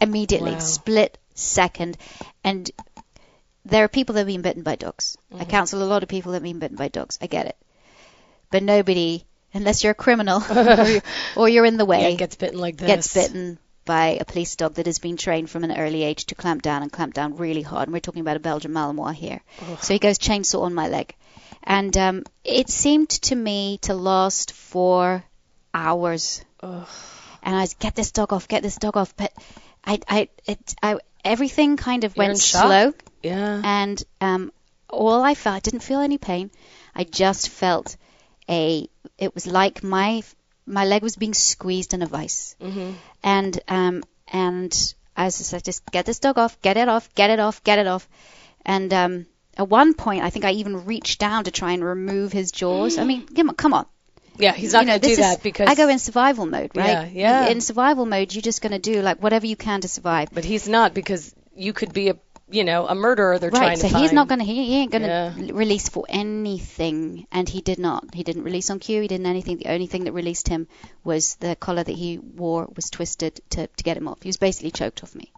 Immediately, 0.00 0.52
Wow. 0.52 0.58
split 0.58 1.18
second, 1.34 1.96
and 2.42 2.70
there 3.64 3.84
are 3.84 3.88
people 3.88 4.14
that 4.14 4.20
have 4.20 4.26
been 4.26 4.42
bitten 4.42 4.62
by 4.62 4.74
dogs. 4.74 5.16
I 5.30 5.36
mm-hmm. 5.36 5.50
counsel 5.50 5.82
a 5.82 5.84
lot 5.84 6.02
of 6.02 6.08
people 6.08 6.32
that 6.32 6.36
have 6.36 6.42
been 6.42 6.58
bitten 6.58 6.76
by 6.76 6.88
dogs. 6.88 7.18
I 7.22 7.26
get 7.26 7.46
it, 7.46 7.56
but 8.50 8.64
nobody, 8.64 9.24
unless 9.54 9.82
you're 9.84 9.92
a 9.92 9.94
criminal 9.94 10.42
or, 10.50 10.84
you're, 10.88 11.02
or 11.36 11.48
you're 11.48 11.64
in 11.64 11.76
the 11.76 11.84
way, 11.84 12.10
Yeah, 12.10 12.16
gets 12.16 12.36
bitten 12.36 12.58
like 12.58 12.76
this. 12.76 12.86
gets 12.86 13.14
bitten 13.14 13.58
by 13.84 14.18
a 14.20 14.24
police 14.24 14.56
dog 14.56 14.74
that 14.74 14.86
has 14.86 14.98
been 14.98 15.16
trained 15.16 15.48
from 15.50 15.62
an 15.64 15.76
early 15.76 16.02
age 16.02 16.24
to 16.26 16.34
clamp 16.34 16.62
down 16.62 16.82
and 16.82 16.90
clamp 16.90 17.12
down 17.14 17.36
really 17.36 17.62
hard. 17.62 17.86
And 17.88 17.92
we're 17.92 18.00
talking 18.00 18.22
about 18.22 18.36
a 18.36 18.40
Belgian 18.40 18.72
Malinois 18.72 19.14
here. 19.14 19.40
So 19.82 19.92
he 19.92 19.98
goes 19.98 20.18
chainsaw 20.18 20.62
on 20.62 20.74
my 20.74 20.88
leg. 20.88 21.14
And 21.62 21.96
um, 21.96 22.24
it 22.44 22.68
seemed 22.70 23.08
to 23.10 23.34
me 23.36 23.78
to 23.82 23.94
last 23.94 24.52
for 24.52 25.22
hours. 25.72 26.42
Ugh. 26.62 26.86
And 27.42 27.54
I 27.54 27.60
was, 27.60 27.74
get 27.74 27.94
this 27.94 28.10
dog 28.12 28.32
off, 28.32 28.48
get 28.48 28.62
this 28.62 28.76
dog 28.76 28.96
off. 28.96 29.14
But 29.16 29.32
I, 29.84 30.00
I, 30.08 30.28
it, 30.46 30.74
I, 30.82 30.96
everything 31.24 31.76
kind 31.76 32.04
of 32.04 32.16
You're 32.16 32.26
went 32.26 32.38
shock. 32.38 32.64
slow, 32.66 32.94
Yeah. 33.22 33.60
and 33.64 34.02
um, 34.20 34.52
all 34.88 35.22
I 35.22 35.34
felt, 35.34 35.56
I 35.56 35.60
didn't 35.60 35.80
feel 35.82 36.00
any 36.00 36.16
pain. 36.18 36.50
I 36.94 37.04
just 37.04 37.48
felt 37.50 37.96
a. 38.48 38.88
It 39.18 39.34
was 39.34 39.46
like 39.46 39.82
my 39.82 40.22
my 40.66 40.84
leg 40.84 41.02
was 41.02 41.16
being 41.16 41.34
squeezed 41.34 41.94
in 41.94 42.02
a 42.02 42.06
vice, 42.06 42.56
Mm-hmm. 42.60 42.92
and 43.22 43.60
um, 43.68 44.04
and 44.32 44.94
I 45.16 45.24
was 45.26 45.38
just 45.38 45.52
like, 45.52 45.62
just 45.62 45.84
get 45.90 46.06
this 46.06 46.18
dog 46.18 46.38
off, 46.38 46.60
get 46.62 46.76
it 46.76 46.88
off, 46.88 47.12
get 47.14 47.30
it 47.30 47.38
off, 47.38 47.62
get 47.62 47.78
it 47.78 47.86
off, 47.86 48.08
and 48.64 48.92
um, 48.92 49.26
at 49.56 49.68
one 49.68 49.94
point, 49.94 50.24
I 50.24 50.30
think 50.30 50.44
I 50.44 50.52
even 50.52 50.84
reached 50.86 51.20
down 51.20 51.44
to 51.44 51.50
try 51.50 51.72
and 51.72 51.84
remove 51.84 52.32
his 52.32 52.50
jaws. 52.50 52.98
I 52.98 53.04
mean, 53.04 53.26
come 53.26 53.48
on, 53.50 53.54
come 53.54 53.74
on. 53.74 53.86
Yeah, 54.36 54.52
he's 54.52 54.72
not 54.72 54.80
you 54.80 54.86
know, 54.86 54.92
going 54.94 55.00
to 55.02 55.06
do 55.06 55.12
is- 55.12 55.18
that 55.18 55.42
because 55.44 55.68
I 55.68 55.76
go 55.76 55.88
in 55.88 56.00
survival 56.00 56.44
mode, 56.46 56.72
right? 56.74 57.12
Yeah, 57.12 57.44
yeah. 57.44 57.46
In 57.46 57.60
survival 57.60 58.04
mode, 58.04 58.34
you're 58.34 58.42
just 58.42 58.60
going 58.62 58.72
to 58.72 58.80
do 58.80 59.00
like 59.00 59.22
whatever 59.22 59.46
you 59.46 59.54
can 59.54 59.80
to 59.82 59.88
survive. 59.88 60.30
But 60.32 60.44
he's 60.44 60.68
not 60.68 60.92
because 60.92 61.32
you 61.54 61.72
could 61.72 61.92
be 61.92 62.08
a 62.08 62.16
you 62.54 62.64
know 62.64 62.86
a 62.86 62.94
murderer. 62.94 63.38
They're 63.38 63.50
right. 63.50 63.76
trying 63.76 63.78
So 63.78 63.88
to 63.88 63.98
he's 63.98 64.12
not 64.12 64.28
going 64.28 64.38
to. 64.38 64.44
He, 64.44 64.66
he 64.66 64.76
ain't 64.76 64.92
going 64.92 65.02
to 65.02 65.08
Yeah. 65.08 65.34
release 65.52 65.88
for 65.88 66.04
anything, 66.08 67.26
and 67.32 67.48
he 67.48 67.60
did 67.60 67.78
not. 67.78 68.14
He 68.14 68.22
didn't 68.22 68.44
release 68.44 68.70
on 68.70 68.78
cue. 68.78 69.02
He 69.02 69.08
didn't 69.08 69.26
anything. 69.26 69.58
The 69.58 69.72
only 69.72 69.86
thing 69.86 70.04
that 70.04 70.12
released 70.12 70.48
him 70.48 70.68
was 71.02 71.34
the 71.36 71.56
collar 71.56 71.82
that 71.82 71.94
he 72.04 72.18
wore 72.18 72.68
was 72.76 72.90
twisted 72.90 73.40
to 73.50 73.66
to 73.66 73.82
get 73.84 73.96
him 73.96 74.08
off. 74.08 74.22
He 74.22 74.28
was 74.28 74.36
basically 74.36 74.70
choked 74.70 75.02
off 75.02 75.14
me. 75.14 75.32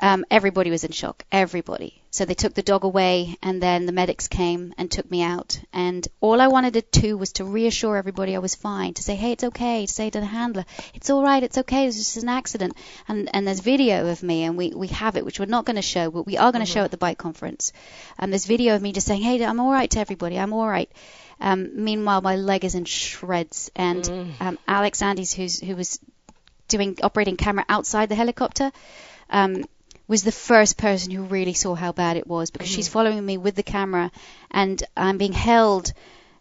Um, 0.00 0.24
everybody 0.30 0.70
was 0.70 0.84
in 0.84 0.92
shock. 0.92 1.24
Everybody. 1.32 2.02
So 2.10 2.24
they 2.24 2.34
took 2.34 2.54
the 2.54 2.62
dog 2.62 2.84
away, 2.84 3.36
and 3.42 3.62
then 3.62 3.84
the 3.84 3.92
medics 3.92 4.28
came 4.28 4.72
and 4.78 4.90
took 4.90 5.10
me 5.10 5.22
out. 5.22 5.60
And 5.72 6.06
all 6.20 6.40
I 6.40 6.48
wanted 6.48 6.74
to 6.74 7.00
do 7.00 7.18
was 7.18 7.32
to 7.32 7.44
reassure 7.44 7.96
everybody 7.96 8.34
I 8.34 8.38
was 8.38 8.54
fine, 8.54 8.94
to 8.94 9.02
say, 9.02 9.14
"Hey, 9.14 9.32
it's 9.32 9.44
okay," 9.44 9.86
to 9.86 9.92
say 9.92 10.08
to 10.08 10.20
the 10.20 10.26
handler, 10.26 10.64
"It's 10.94 11.10
all 11.10 11.22
right, 11.22 11.42
it's 11.42 11.58
okay, 11.58 11.86
it's 11.86 11.96
just 11.96 12.16
an 12.16 12.28
accident." 12.28 12.74
And 13.08 13.28
and 13.34 13.46
there's 13.46 13.60
video 13.60 14.08
of 14.08 14.22
me, 14.22 14.44
and 14.44 14.56
we 14.56 14.70
we 14.70 14.88
have 14.88 15.16
it, 15.16 15.24
which 15.24 15.38
we're 15.38 15.46
not 15.46 15.64
going 15.64 15.76
to 15.76 15.82
show, 15.82 16.10
but 16.10 16.26
we 16.26 16.36
are 16.38 16.52
going 16.52 16.64
to 16.64 16.72
show 16.72 16.84
at 16.84 16.90
the 16.90 16.96
bite 16.96 17.18
conference. 17.18 17.72
And 18.18 18.32
there's 18.32 18.46
video 18.46 18.74
of 18.74 18.82
me 18.82 18.92
just 18.92 19.06
saying, 19.06 19.22
"Hey, 19.22 19.44
I'm 19.44 19.60
all 19.60 19.72
right 19.72 19.90
to 19.90 20.00
everybody. 20.00 20.38
I'm 20.38 20.52
all 20.52 20.68
right." 20.68 20.90
Um, 21.40 21.84
meanwhile, 21.84 22.20
my 22.20 22.36
leg 22.36 22.64
is 22.64 22.74
in 22.74 22.84
shreds, 22.84 23.70
and 23.76 24.34
um, 24.40 24.58
Alex 24.66 25.02
Andes, 25.02 25.32
who's 25.32 25.60
who 25.60 25.76
was 25.76 26.00
doing 26.68 26.98
operating 27.02 27.36
camera 27.36 27.64
outside 27.68 28.08
the 28.08 28.14
helicopter, 28.14 28.72
um, 29.30 29.64
was 30.08 30.22
the 30.22 30.32
first 30.32 30.76
person 30.76 31.12
who 31.12 31.22
really 31.22 31.52
saw 31.52 31.74
how 31.74 31.92
bad 31.92 32.16
it 32.16 32.26
was 32.26 32.50
because 32.50 32.68
she's 32.68 32.88
following 32.88 33.24
me 33.24 33.36
with 33.36 33.54
the 33.54 33.62
camera, 33.62 34.10
and 34.50 34.82
I'm 34.96 35.18
being 35.18 35.32
held. 35.32 35.92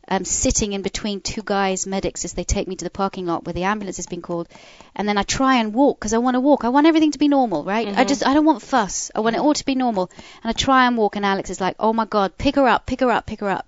Um, 0.10 0.24
sitting 0.24 0.72
in 0.72 0.84
between 0.84 1.20
two 1.20 1.42
guys, 1.44 1.86
medics, 1.86 2.24
as 2.24 2.32
they 2.32 2.46
take 2.46 2.66
me 2.66 2.78
to 2.78 2.86
the 2.86 2.90
parking 2.90 3.26
lot 3.26 3.44
where 3.46 3.52
the 3.52 3.66
ambulance 3.66 3.98
has 3.98 4.06
been 4.06 4.22
called, 4.22 4.48
and 4.96 5.06
then 5.06 5.18
I 5.18 5.24
try 5.24 5.56
and 5.58 5.74
walk 5.74 6.00
because 6.00 6.14
I 6.14 6.20
want 6.20 6.36
to 6.36 6.40
walk. 6.40 6.64
I 6.64 6.70
want 6.70 6.88
everything 6.88 7.12
to 7.12 7.18
be 7.20 7.28
normal, 7.28 7.66
right? 7.66 7.90
I 7.90 8.06
just 8.06 8.26
I 8.26 8.34
don't 8.34 8.46
want 8.46 8.62
fuss. 8.62 9.12
I 9.14 9.20
want 9.20 9.36
it 9.36 9.40
all 9.40 9.54
to 9.54 9.66
be 9.66 9.76
normal, 9.76 10.10
and 10.42 10.50
I 10.50 10.54
try 10.54 10.88
and 10.88 10.96
walk, 10.96 11.18
and 11.18 11.26
Alex 11.26 11.50
is 11.50 11.60
like, 11.60 11.76
"Oh 11.78 11.92
my 11.92 12.06
God, 12.06 12.38
pick 12.38 12.56
her 12.56 12.66
up, 12.66 12.86
pick 12.86 13.02
her 13.02 13.12
up, 13.12 13.26
pick 13.26 13.42
her 13.42 13.50
up." 13.50 13.68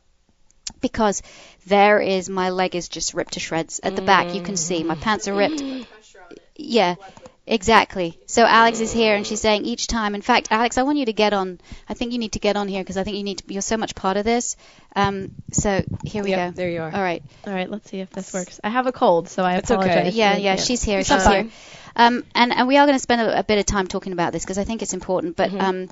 because 0.81 1.21
there 1.67 1.99
is 1.99 2.29
my 2.29 2.49
leg 2.49 2.75
is 2.75 2.87
just 2.89 3.13
ripped 3.13 3.33
to 3.33 3.39
shreds 3.39 3.79
at 3.83 3.95
the 3.95 4.01
back. 4.01 4.33
You 4.33 4.41
can 4.41 4.57
see 4.57 4.83
my 4.83 4.95
pants 4.95 5.27
are 5.27 5.33
ripped. 5.33 5.61
Yeah, 6.61 6.95
exactly. 7.49 8.17
So 8.27 8.45
Alex 8.45 8.79
is 8.79 8.91
here 8.93 9.15
and 9.15 9.27
she's 9.27 9.41
saying 9.41 9.65
each 9.65 9.87
time. 9.87 10.15
In 10.15 10.21
fact, 10.21 10.47
Alex, 10.51 10.77
I 10.77 10.83
want 10.83 10.97
you 10.97 11.05
to 11.05 11.13
get 11.13 11.33
on. 11.33 11.59
I 11.89 11.93
think 11.95 12.13
you 12.13 12.19
need 12.19 12.33
to 12.33 12.39
get 12.39 12.55
on 12.55 12.67
here 12.69 12.81
because 12.81 12.95
I 12.95 13.03
think 13.03 13.17
you 13.17 13.23
need 13.23 13.39
to. 13.39 13.53
You're 13.53 13.61
so 13.61 13.75
much 13.75 13.95
part 13.95 14.15
of 14.15 14.23
this. 14.23 14.55
Um, 14.95 15.31
so 15.51 15.83
here 16.05 16.23
we 16.23 16.29
Yep, 16.29 16.51
go. 16.53 16.55
there 16.55 16.69
you 16.69 16.81
are. 16.81 16.93
All 16.93 17.01
right. 17.01 17.21
All 17.45 17.53
right, 17.53 17.69
let's 17.69 17.89
see 17.89 17.99
if 17.99 18.09
this 18.11 18.33
works. 18.33 18.59
I 18.63 18.69
have 18.69 18.87
a 18.87 18.91
cold, 18.93 19.27
so 19.29 19.43
I 19.43 19.55
It's 19.57 19.69
okay. 19.71 19.81
apologize. 19.89 20.15
Yeah, 20.15 20.35
for- 20.35 20.39
yeah, 20.39 20.55
she's 20.55 20.81
here. 20.83 20.99
It's 20.99 21.09
she's 21.09 21.25
here. 21.27 21.49
Um, 21.95 22.23
and 22.35 22.53
and 22.53 22.67
we 22.67 22.77
are 22.77 22.85
going 22.85 22.95
to 22.97 23.01
spend 23.01 23.21
a, 23.21 23.39
a 23.39 23.43
bit 23.43 23.59
of 23.59 23.65
time 23.65 23.87
talking 23.87 24.13
about 24.13 24.31
this 24.31 24.43
because 24.43 24.57
I 24.57 24.63
think 24.63 24.81
it's 24.81 24.93
important. 24.93 25.35
But 25.35 25.49
Mm-hmm. 25.49 25.61
um, 25.61 25.89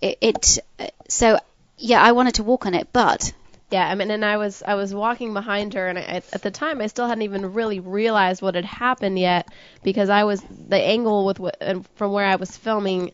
it, 0.00 0.16
it 0.20 0.58
uh, 0.78 0.86
so 1.08 1.38
yeah, 1.76 2.00
I 2.02 2.12
wanted 2.12 2.36
to 2.36 2.42
walk 2.44 2.66
on 2.66 2.74
it, 2.74 2.88
but 2.92 3.32
Yeah, 3.70 3.86
I 3.88 3.94
mean, 3.94 4.10
and 4.10 4.24
I 4.24 4.36
was 4.36 4.62
I 4.66 4.74
was 4.74 4.92
walking 4.92 5.32
behind 5.32 5.74
her, 5.74 5.86
and 5.88 5.98
I, 5.98 6.22
at, 6.32 6.42
the 6.42 6.50
time 6.50 6.80
I 6.80 6.88
still 6.88 7.06
hadn't 7.06 7.22
even 7.22 7.52
really 7.52 7.78
realized 7.78 8.42
what 8.42 8.56
had 8.56 8.64
happened 8.64 9.18
yet 9.18 9.46
because 9.84 10.10
I 10.10 10.24
was 10.24 10.42
the 10.68 10.76
angle 10.76 11.24
with 11.26 11.40
and 11.60 11.86
from 11.94 12.12
where 12.12 12.26
I 12.26 12.36
was 12.36 12.56
filming, 12.56 13.12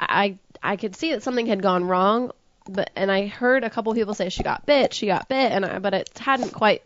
I 0.00 0.38
I 0.62 0.76
could 0.76 0.96
see 0.96 1.12
that 1.12 1.22
something 1.22 1.46
had 1.46 1.60
gone 1.60 1.84
wrong, 1.84 2.32
but 2.66 2.90
and 2.96 3.12
I 3.12 3.26
heard 3.26 3.64
a 3.64 3.70
couple 3.70 3.92
people 3.94 4.14
say 4.14 4.30
she 4.30 4.42
got 4.42 4.64
bit, 4.64 4.94
she 4.94 5.06
got 5.06 5.28
bit, 5.28 5.52
and 5.52 5.64
I, 5.66 5.78
but 5.78 5.92
it 5.92 6.18
hadn't 6.18 6.54
quite 6.54 6.82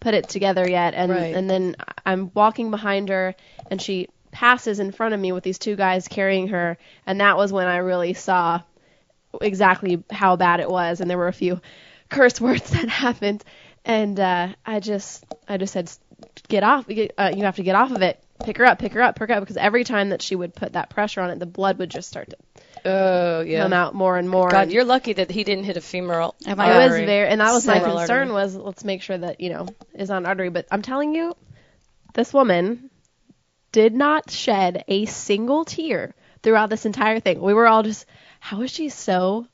put 0.00 0.14
it 0.14 0.28
together 0.28 0.66
yet, 0.66 0.94
and 0.94 1.12
Right. 1.12 1.34
and 1.34 1.48
then 1.50 1.76
I'm 2.06 2.30
walking 2.32 2.70
behind 2.70 3.10
her, 3.10 3.34
and 3.70 3.82
she 3.82 4.08
passes 4.30 4.80
in 4.80 4.92
front 4.92 5.12
of 5.12 5.20
me 5.20 5.30
with 5.32 5.44
these 5.44 5.58
two 5.58 5.76
guys 5.76 6.08
carrying 6.08 6.48
her, 6.48 6.78
and 7.06 7.20
that 7.20 7.36
was 7.36 7.52
when 7.52 7.66
I 7.66 7.76
really 7.78 8.14
saw 8.14 8.62
exactly 9.40 10.02
how 10.10 10.36
bad 10.36 10.60
it 10.60 10.70
was, 10.70 11.00
and 11.00 11.10
there 11.10 11.18
were 11.18 11.28
a 11.28 11.32
few 11.34 11.60
curse 12.12 12.40
words 12.40 12.70
that 12.70 12.88
happened, 12.88 13.42
and 13.84 14.18
uh, 14.20 14.48
I 14.64 14.80
just 14.80 15.24
I 15.48 15.56
just 15.56 15.72
said, 15.72 15.90
get 16.48 16.62
off, 16.62 16.86
get- 16.86 17.14
uh, 17.18 17.32
you 17.34 17.44
have 17.44 17.56
to 17.56 17.62
get 17.62 17.74
off 17.74 17.90
of 17.90 18.02
it, 18.02 18.22
pick 18.44 18.58
her 18.58 18.64
up, 18.64 18.78
pick 18.78 18.92
her 18.92 19.02
up, 19.02 19.16
pick 19.18 19.28
her 19.30 19.34
up, 19.34 19.40
because 19.40 19.56
every 19.56 19.84
time 19.84 20.10
that 20.10 20.22
she 20.22 20.36
would 20.36 20.54
put 20.54 20.74
that 20.74 20.90
pressure 20.90 21.20
on 21.20 21.30
it, 21.30 21.38
the 21.38 21.46
blood 21.46 21.78
would 21.78 21.90
just 21.90 22.08
start 22.08 22.30
to 22.30 22.36
Oh 22.84 23.40
yeah. 23.42 23.62
come 23.62 23.72
out 23.72 23.94
more 23.94 24.16
and 24.18 24.28
more. 24.28 24.48
God, 24.50 24.62
and 24.64 24.72
you're 24.72 24.84
lucky 24.84 25.12
that 25.14 25.30
he 25.30 25.44
didn't 25.44 25.64
hit 25.64 25.76
a 25.76 25.80
femoral. 25.80 26.34
Am 26.46 26.58
I 26.60 26.66
it 26.66 26.78
right? 26.78 26.86
was 26.90 27.00
very, 27.06 27.28
and 27.28 27.40
that 27.40 27.52
was 27.52 27.66
my 27.66 27.74
Femoral 27.78 27.98
concern 27.98 28.18
artery. 28.30 28.34
was 28.34 28.56
let's 28.56 28.84
make 28.84 29.02
sure 29.02 29.18
that 29.18 29.40
you 29.40 29.50
know 29.50 29.68
is 29.94 30.10
on 30.10 30.26
artery. 30.26 30.48
But 30.50 30.66
I'm 30.70 30.82
telling 30.82 31.14
you, 31.14 31.36
this 32.14 32.32
woman 32.34 32.90
did 33.70 33.94
not 33.94 34.30
shed 34.30 34.84
a 34.88 35.06
single 35.06 35.64
tear 35.64 36.14
throughout 36.42 36.70
this 36.70 36.84
entire 36.84 37.20
thing. 37.20 37.40
We 37.40 37.54
were 37.54 37.66
all 37.68 37.82
just, 37.84 38.04
how 38.40 38.60
is 38.62 38.70
she 38.70 38.88
so? 38.88 39.46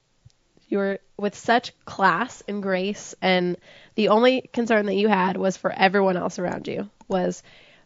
You 0.68 0.78
were 0.78 0.98
with 1.16 1.34
such 1.34 1.72
class 1.84 2.42
and 2.46 2.62
grace, 2.62 3.14
and 3.20 3.56
the 3.94 4.08
only 4.08 4.42
concern 4.52 4.86
that 4.86 4.94
you 4.94 5.08
had 5.08 5.36
was 5.36 5.56
for 5.56 5.72
everyone 5.72 6.16
else 6.16 6.38
around 6.38 6.68
you 6.68 6.88
was, 7.08 7.42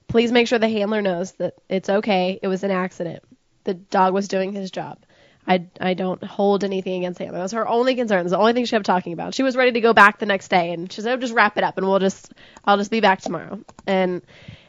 please 0.09 0.33
make 0.33 0.49
sure 0.49 0.59
the 0.59 0.68
handler 0.68 1.01
knows 1.01 1.33
that 1.33 1.55
it's 1.68 1.88
okay. 1.88 2.38
It 2.42 2.49
was 2.49 2.64
an 2.64 2.71
accident. 2.71 3.23
The 3.64 3.75
dog 3.75 4.12
was 4.12 4.29
doing 4.29 4.53
his 4.53 4.71
job. 4.71 4.99
I, 5.47 5.66
I 5.81 5.95
don't 5.95 6.23
hold 6.23 6.62
anything 6.62 6.99
against 6.99 7.18
handler. 7.18 7.38
That 7.38 7.45
was 7.45 7.53
her 7.53 7.66
only 7.66 7.95
concern. 7.95 8.21
It 8.21 8.25
was 8.25 8.33
the 8.33 8.38
only 8.38 8.53
thing 8.53 8.64
she 8.64 8.71
kept 8.71 8.87
talking 8.87 9.12
about. 9.12 9.35
She 9.35 9.42
was 9.42 9.57
ready 9.57 9.73
to 9.73 9.81
go 9.81 9.92
back 9.92 10.18
the 10.18 10.27
next 10.27 10.49
day, 10.49 10.73
and 10.73 10.92
she 10.92 11.01
said, 11.01 11.12
oh, 11.12 11.16
"Just 11.16 11.35
wrap 11.35 11.59
it 11.59 11.64
up, 11.64 11.79
and 11.79 11.87
we'll 11.87 11.99
just 11.99 12.33
I'll 12.64 12.77
just 12.77 12.90
be 12.90 13.01
back 13.01 13.21
tomorrow." 13.21 13.61
And 13.87 14.23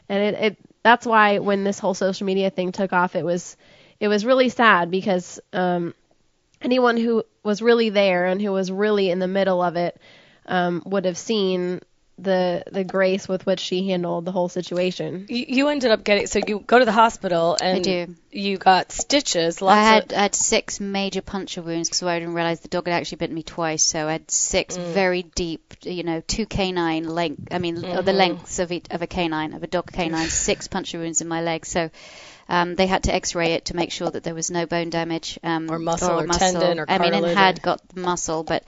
and 0.08 0.22
it, 0.22 0.42
it 0.42 0.56
that's 0.82 1.06
why 1.06 1.38
when 1.38 1.64
this 1.64 1.78
whole 1.78 1.94
social 1.94 2.26
media 2.26 2.50
thing 2.50 2.72
took 2.72 2.92
off, 2.92 3.14
it 3.14 3.24
was 3.24 3.56
it 4.00 4.08
was 4.08 4.24
really 4.24 4.48
sad 4.48 4.90
because 4.90 5.38
um, 5.52 5.94
anyone 6.64 6.96
who 6.96 7.24
was 7.42 7.62
really 7.62 7.90
there 7.90 8.26
and 8.26 8.40
who 8.40 8.50
was 8.52 8.72
really 8.72 9.10
in 9.10 9.18
the 9.18 9.28
middle 9.28 9.62
of 9.62 9.76
it 9.76 10.00
um, 10.46 10.82
would 10.86 11.04
have 11.04 11.18
seen 11.18 11.80
the 12.16 12.62
the 12.70 12.84
grace 12.84 13.26
with 13.26 13.44
which 13.44 13.58
she 13.58 13.88
handled 13.88 14.24
the 14.24 14.30
whole 14.30 14.48
situation. 14.48 15.26
You, 15.28 15.44
you 15.48 15.68
ended 15.68 15.90
up 15.90 16.04
getting 16.04 16.28
so 16.28 16.38
you 16.46 16.60
go 16.60 16.78
to 16.78 16.84
the 16.84 16.92
hospital 16.92 17.56
and 17.60 17.82
do. 17.82 18.14
you 18.30 18.56
got 18.56 18.92
stitches. 18.92 19.60
Lots 19.60 19.76
I 19.76 19.82
had 19.82 20.12
of 20.12 20.18
I 20.18 20.22
had 20.22 20.34
six 20.36 20.78
major 20.78 21.22
puncture 21.22 21.60
wounds 21.60 21.88
because 21.88 22.04
I 22.04 22.20
didn't 22.20 22.34
realize 22.34 22.60
the 22.60 22.68
dog 22.68 22.86
had 22.86 22.94
actually 22.94 23.16
bitten 23.18 23.34
me 23.34 23.42
twice. 23.42 23.84
So 23.84 24.06
I 24.06 24.12
had 24.12 24.30
six 24.30 24.78
Mm. 24.78 24.92
very 24.94 25.22
deep, 25.24 25.74
you 25.82 26.04
know, 26.04 26.22
two 26.24 26.46
canine 26.46 27.08
length. 27.08 27.48
I 27.52 27.58
mean, 27.58 27.78
Mm-hmm. 27.78 28.04
the 28.04 28.12
lengths 28.12 28.60
of 28.60 28.70
each, 28.70 28.86
of 28.92 29.02
a 29.02 29.08
canine 29.08 29.52
of 29.52 29.64
a 29.64 29.66
dog 29.66 29.90
canine. 29.90 30.28
six 30.28 30.68
puncture 30.68 31.00
wounds 31.00 31.20
in 31.20 31.26
my 31.26 31.42
leg. 31.42 31.66
So. 31.66 31.90
Um, 32.48 32.74
they 32.74 32.86
had 32.86 33.04
to 33.04 33.14
X-ray 33.14 33.52
it 33.52 33.66
to 33.66 33.76
make 33.76 33.90
sure 33.90 34.10
that 34.10 34.22
there 34.22 34.34
was 34.34 34.50
no 34.50 34.66
bone 34.66 34.90
damage 34.90 35.38
um, 35.42 35.70
Or 35.70 35.78
muscle 35.78 36.20
or 36.20 36.26
tendon 36.26 36.78
or 36.78 36.86
I 36.88 36.98
mean, 36.98 37.14
it 37.14 37.36
had 37.36 37.62
got 37.62 37.80
muscle, 37.96 38.42
but 38.42 38.64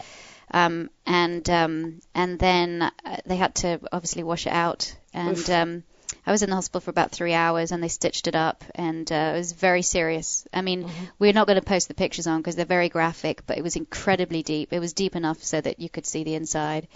um, 0.51 0.91
and 1.05 1.49
um, 1.51 2.01
and 2.15 2.39
then 2.39 2.83
uh, 2.83 2.91
they 3.27 3.37
had 3.37 3.55
to 3.57 3.81
obviously 3.93 4.23
wash 4.23 4.47
it 4.47 4.53
out. 4.53 4.95
And 5.13 5.51
um, 5.51 5.83
I 6.27 6.33
was 6.33 6.43
in 6.43 6.51
the 6.51 6.57
hospital 6.57 6.81
for 6.81 6.91
about 6.91 7.11
three 7.11 7.35
hours, 7.35 7.73
and 7.73 7.83
they 7.83 7.89
stitched 7.89 8.29
it 8.29 8.37
up, 8.37 8.65
and 8.75 9.11
uh, 9.11 9.33
it 9.35 9.39
was 9.39 9.53
very 9.53 9.83
serious. 9.83 10.47
I 10.53 10.63
mean, 10.63 10.89
we're 11.19 11.33
not 11.33 11.47
going 11.47 11.59
to 11.59 11.65
post 11.65 11.89
the 11.89 11.95
pictures 11.95 12.27
on 12.27 12.41
because 12.41 12.57
they're 12.57 12.65
very 12.65 12.89
graphic, 12.89 13.47
but 13.47 13.59
it 13.59 13.63
was 13.63 13.77
incredibly 13.77 14.43
deep. 14.43 14.73
It 14.73 14.81
was 14.81 14.93
deep 14.93 15.17
enough 15.17 15.43
so 15.43 15.61
that 15.61 15.81
you 15.81 15.89
could 15.89 16.07
see 16.07 16.25
the 16.25 16.35
inside 16.35 16.89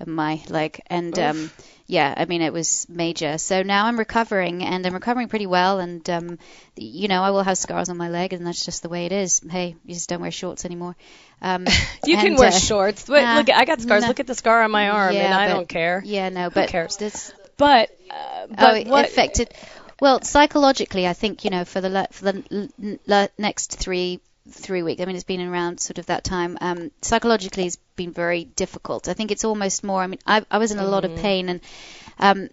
of 0.00 0.06
my 0.08 0.42
leg, 0.48 0.80
and 0.88 1.16
um, 1.18 1.50
yeah, 1.86 2.12
I 2.16 2.24
mean, 2.24 2.42
it 2.42 2.52
was 2.52 2.86
major. 2.88 3.38
So 3.38 3.62
now 3.62 3.86
I'm 3.86 3.98
recovering, 3.98 4.62
and 4.64 4.84
I'm 4.86 4.94
recovering 4.94 5.28
pretty 5.28 5.46
well, 5.46 5.78
and 5.80 6.08
um, 6.10 6.38
you 6.76 7.08
know, 7.08 7.22
I 7.22 7.30
will 7.30 7.42
have 7.42 7.56
scars 7.58 7.88
on 7.88 7.96
my 7.96 8.08
leg, 8.08 8.32
and 8.32 8.46
that's 8.46 8.64
just 8.64 8.82
the 8.82 8.88
way 8.88 9.06
it 9.06 9.12
is. 9.12 9.40
Hey, 9.48 9.76
you 9.84 9.94
just 9.94 10.08
don't 10.08 10.20
wear 10.20 10.30
shorts 10.30 10.64
anymore. 10.64 10.96
Um, 11.40 11.66
you 12.04 12.16
can 12.16 12.34
wear 12.36 12.48
uh, 12.48 12.52
shorts. 12.52 13.08
Wait, 13.08 13.22
nah, 13.22 13.36
look, 13.36 13.50
I 13.50 13.64
got 13.64 13.80
scars. 13.80 14.02
nah. 14.02 14.08
Look 14.08 14.20
at 14.20 14.26
the 14.26 14.34
scar 14.34 14.62
on 14.62 14.70
my 14.70 14.88
arm, 14.88 15.14
Yeah, 15.14 15.26
and 15.26 15.34
I 15.34 15.48
but- 15.48 15.54
don't 15.54 15.68
care. 15.68 16.02
Yeah, 16.04 16.28
no, 16.28 16.50
but 16.50 16.68
cares? 16.70 16.96
this 16.96 17.32
But 17.56 17.90
uh, 18.10 18.46
but 18.48 18.58
oh, 18.60 18.74
it 18.76 18.86
what 18.88 19.04
affected. 19.04 19.54
Well, 20.00 20.22
psychologically, 20.22 21.06
I 21.06 21.12
think 21.12 21.44
you 21.44 21.50
know 21.50 21.64
for 21.64 21.80
the 21.80 21.88
le- 21.88 22.08
for 22.10 22.24
the 22.32 22.44
l- 22.50 22.68
l- 22.82 22.98
le- 23.06 23.28
next 23.38 23.78
three 23.78 24.20
three 24.50 24.82
weeks. 24.82 25.00
I 25.00 25.04
mean, 25.06 25.16
it's 25.16 25.24
been 25.24 25.40
around 25.40 25.80
sort 25.80 25.98
of 25.98 26.06
that 26.06 26.24
time. 26.24 26.58
Um, 26.60 26.90
psychologically, 27.02 27.66
it's 27.66 27.78
been 27.96 28.12
very 28.12 28.44
difficult. 28.44 29.08
I 29.08 29.14
think 29.14 29.30
it's 29.30 29.44
almost 29.44 29.84
more. 29.84 30.02
I 30.02 30.06
mean, 30.06 30.20
I, 30.26 30.44
I 30.50 30.58
was 30.58 30.70
in 30.70 30.78
a 30.78 30.86
lot 30.86 31.04
of 31.04 31.16
pain, 31.16 31.48
and 31.48 31.60
um, 32.18 32.48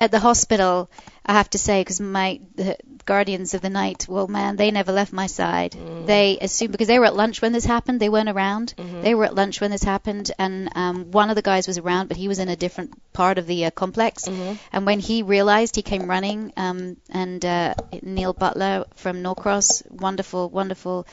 at 0.00 0.10
the 0.10 0.18
hospital, 0.18 0.90
I 1.26 1.34
have 1.34 1.50
to 1.50 1.58
say, 1.58 1.80
because 1.82 2.00
my 2.00 2.40
the 2.54 2.76
guardians 3.04 3.54
of 3.54 3.60
the 3.60 3.70
night, 3.70 4.06
well, 4.08 4.28
man, 4.28 4.56
they 4.56 4.70
never 4.70 4.92
left 4.92 5.12
my 5.12 5.26
side. 5.26 5.74
They 6.06 6.38
assumed 6.40 6.72
because 6.72 6.86
they 6.88 6.98
were 6.98 7.06
at 7.06 7.14
lunch 7.16 7.42
when 7.42 7.52
this 7.52 7.64
happened, 7.64 8.00
they 8.00 8.08
weren't 8.08 8.28
around. 8.28 8.74
They 9.02 9.14
were 9.14 9.24
at 9.24 9.34
lunch 9.34 9.60
when 9.60 9.70
this 9.70 9.82
happened, 9.82 10.30
and 10.38 10.70
um, 10.74 11.10
one 11.10 11.28
of 11.30 11.36
the 11.36 11.42
guys 11.42 11.66
was 11.66 11.78
around, 11.78 12.08
but 12.08 12.16
he 12.16 12.28
was 12.28 12.38
in 12.38 12.48
a 12.48 12.56
different 12.56 12.94
part 13.12 13.38
of 13.38 13.46
the 13.46 13.66
uh, 13.66 13.70
complex. 13.70 14.26
And 14.72 14.86
when 14.86 15.00
he 15.00 15.22
realized, 15.22 15.76
he 15.76 15.82
came 15.82 16.08
running. 16.08 16.52
Um, 16.56 16.96
and 17.10 17.44
uh, 17.44 17.74
Neil 18.02 18.32
Butler 18.32 18.84
from 18.96 19.22
Norcross, 19.22 19.82
wonderful, 19.90 20.48
wonderful 20.48 21.06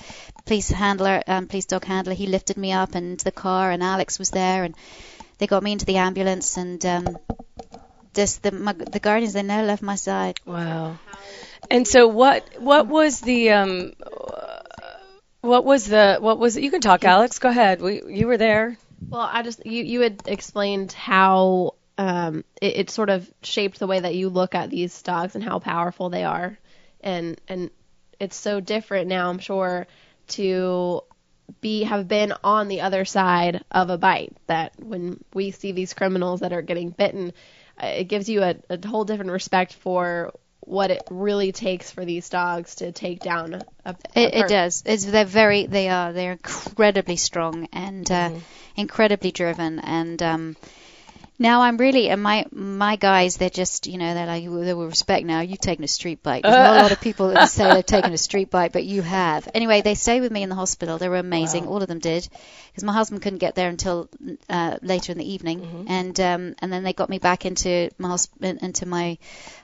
police 0.45 0.69
handler, 0.69 1.21
um, 1.27 1.47
police 1.47 1.65
dog 1.65 1.83
handler, 1.85 2.13
he 2.13 2.27
lifted 2.27 2.57
me 2.57 2.71
up 2.71 2.95
into 2.95 3.25
the 3.25 3.31
car, 3.31 3.71
and 3.71 3.83
Alex 3.83 4.17
was 4.19 4.29
there, 4.29 4.63
and 4.63 4.75
they 5.39 5.47
got 5.47 5.61
me 5.63 5.71
into 5.73 5.85
the 5.85 5.97
ambulance, 5.97 6.57
and 6.57 6.83
um, 6.85 7.17
this 8.17 8.37
the 8.37 8.51
my, 8.51 8.73
the 8.73 8.99
guardians 8.99 9.33
they 9.33 9.43
never 9.43 9.65
left 9.65 9.81
my 9.81 9.95
side. 9.95 10.39
Wow. 10.45 10.99
And 11.71 11.87
so 11.87 12.07
what 12.07 12.43
what 12.59 12.87
was 12.87 13.21
the 13.21 13.51
um 13.51 13.93
uh, 14.01 14.59
what 15.41 15.63
was 15.63 15.85
the 15.85 16.17
what 16.19 16.39
was 16.39 16.57
it? 16.57 16.63
you 16.63 16.71
can 16.71 16.81
talk 16.81 17.05
Alex 17.05 17.39
go 17.39 17.49
ahead 17.49 17.81
we 17.81 18.01
you 18.07 18.27
were 18.27 18.37
there 18.37 18.77
Well, 19.09 19.29
I 19.31 19.43
just 19.43 19.65
you 19.65 19.83
you 19.83 20.01
had 20.01 20.23
explained 20.25 20.91
how 20.91 21.75
um 21.97 22.43
it, 22.61 22.77
it 22.77 22.89
sort 22.89 23.09
of 23.09 23.31
shaped 23.43 23.79
the 23.79 23.87
way 23.87 23.99
that 23.99 24.15
you 24.15 24.29
look 24.29 24.55
at 24.55 24.69
these 24.69 25.01
dogs 25.01 25.35
and 25.35 25.43
how 25.43 25.59
powerful 25.59 26.09
they 26.09 26.23
are, 26.23 26.57
and 27.01 27.39
and 27.47 27.69
it's 28.19 28.35
so 28.35 28.59
different 28.59 29.07
now. 29.07 29.29
I'm 29.29 29.39
sure 29.39 29.87
to 30.29 31.03
be 31.61 31.83
have 31.83 32.07
been 32.07 32.33
on 32.43 32.67
the 32.67 32.81
other 32.81 33.05
side 33.05 33.63
of 33.71 33.89
a 33.89 33.97
bite 33.97 34.35
that 34.47 34.73
when 34.79 35.23
we 35.33 35.51
see 35.51 35.71
these 35.71 35.93
criminals 35.93 36.41
that 36.41 36.53
are 36.53 36.61
getting 36.61 36.89
bitten, 36.89 37.31
it 37.81 38.05
gives 38.05 38.29
you 38.29 38.43
a, 38.43 38.55
a 38.69 38.87
whole 38.87 39.05
different 39.05 39.31
respect 39.31 39.73
for 39.73 40.33
what 40.61 40.91
it 40.91 41.03
really 41.09 41.51
takes 41.51 41.91
for 41.91 42.03
these 42.03 42.29
dogs 42.29 42.75
to 42.75 42.91
take 42.91 43.21
down 43.21 43.53
a, 43.53 43.65
a 43.85 43.95
It, 44.15 44.33
it 44.33 44.47
does. 44.49 44.83
It's 44.85 45.05
they're 45.05 45.25
very 45.25 45.65
they 45.65 45.87
are 45.89 46.11
they're 46.11 46.33
incredibly 46.33 47.15
strong 47.15 47.69
and 47.71 48.09
uh, 48.11 48.31
incredibly 48.75 49.31
driven 49.31 49.79
and 49.79 50.21
um 50.21 50.57
now 51.39 51.61
I'm 51.61 51.77
really 51.77 52.09
and 52.09 52.21
my 52.21 52.45
my 52.51 52.95
guys 52.95 53.37
they're 53.37 53.49
just 53.49 53.87
you 53.87 53.97
know 53.97 54.13
they're 54.13 54.25
like 54.25 54.43
they 54.43 54.73
will 54.73 54.87
respect 54.87 55.25
now 55.25 55.41
you've 55.41 55.59
taken 55.59 55.83
a 55.83 55.87
street 55.87 56.23
bike. 56.23 56.43
There's 56.43 56.55
not 56.55 56.77
a 56.77 56.81
lot 56.81 56.91
of 56.91 57.01
people 57.01 57.29
that 57.29 57.49
say 57.49 57.71
they've 57.73 57.85
taken 57.85 58.13
a 58.13 58.17
street 58.17 58.49
bike, 58.49 58.71
but 58.73 58.83
you 58.83 59.01
have. 59.01 59.47
Anyway, 59.53 59.81
they 59.81 59.95
stayed 59.95 60.21
with 60.21 60.31
me 60.31 60.43
in 60.43 60.49
the 60.49 60.55
hospital. 60.55 60.97
They 60.97 61.09
were 61.09 61.17
amazing. 61.17 61.67
All 61.67 61.81
of 61.81 61.87
them 61.87 61.99
did 61.99 62.27
because 62.71 62.83
my 62.83 62.93
husband 62.93 63.21
couldn't 63.21 63.39
get 63.39 63.55
there 63.55 63.69
until 63.69 64.09
uh, 64.49 64.77
later 64.81 65.11
in 65.11 65.17
the 65.17 65.31
evening, 65.31 65.85
and 65.87 66.19
um, 66.19 66.55
and 66.59 66.73
then 66.73 66.83
they 66.83 66.93
got 66.93 67.09
me 67.09 67.19
back 67.19 67.45
into 67.45 67.89
my 67.97 68.09
hosp- 68.09 68.61
into 68.63 68.85
my 68.85 69.17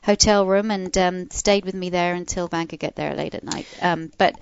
hotel 0.04 0.46
room 0.46 0.72
and 0.72 0.96
um, 0.98 1.30
stayed 1.32 1.66
with 1.66 1.76
me 1.76 1.90
there 1.90 2.14
until 2.14 2.48
Van 2.48 2.68
could 2.68 2.80
get 2.80 2.96
there 2.96 3.16
late 3.16 3.36
at 3.36 3.44
night. 3.44 3.68
Um, 3.82 4.12
but 4.18 4.36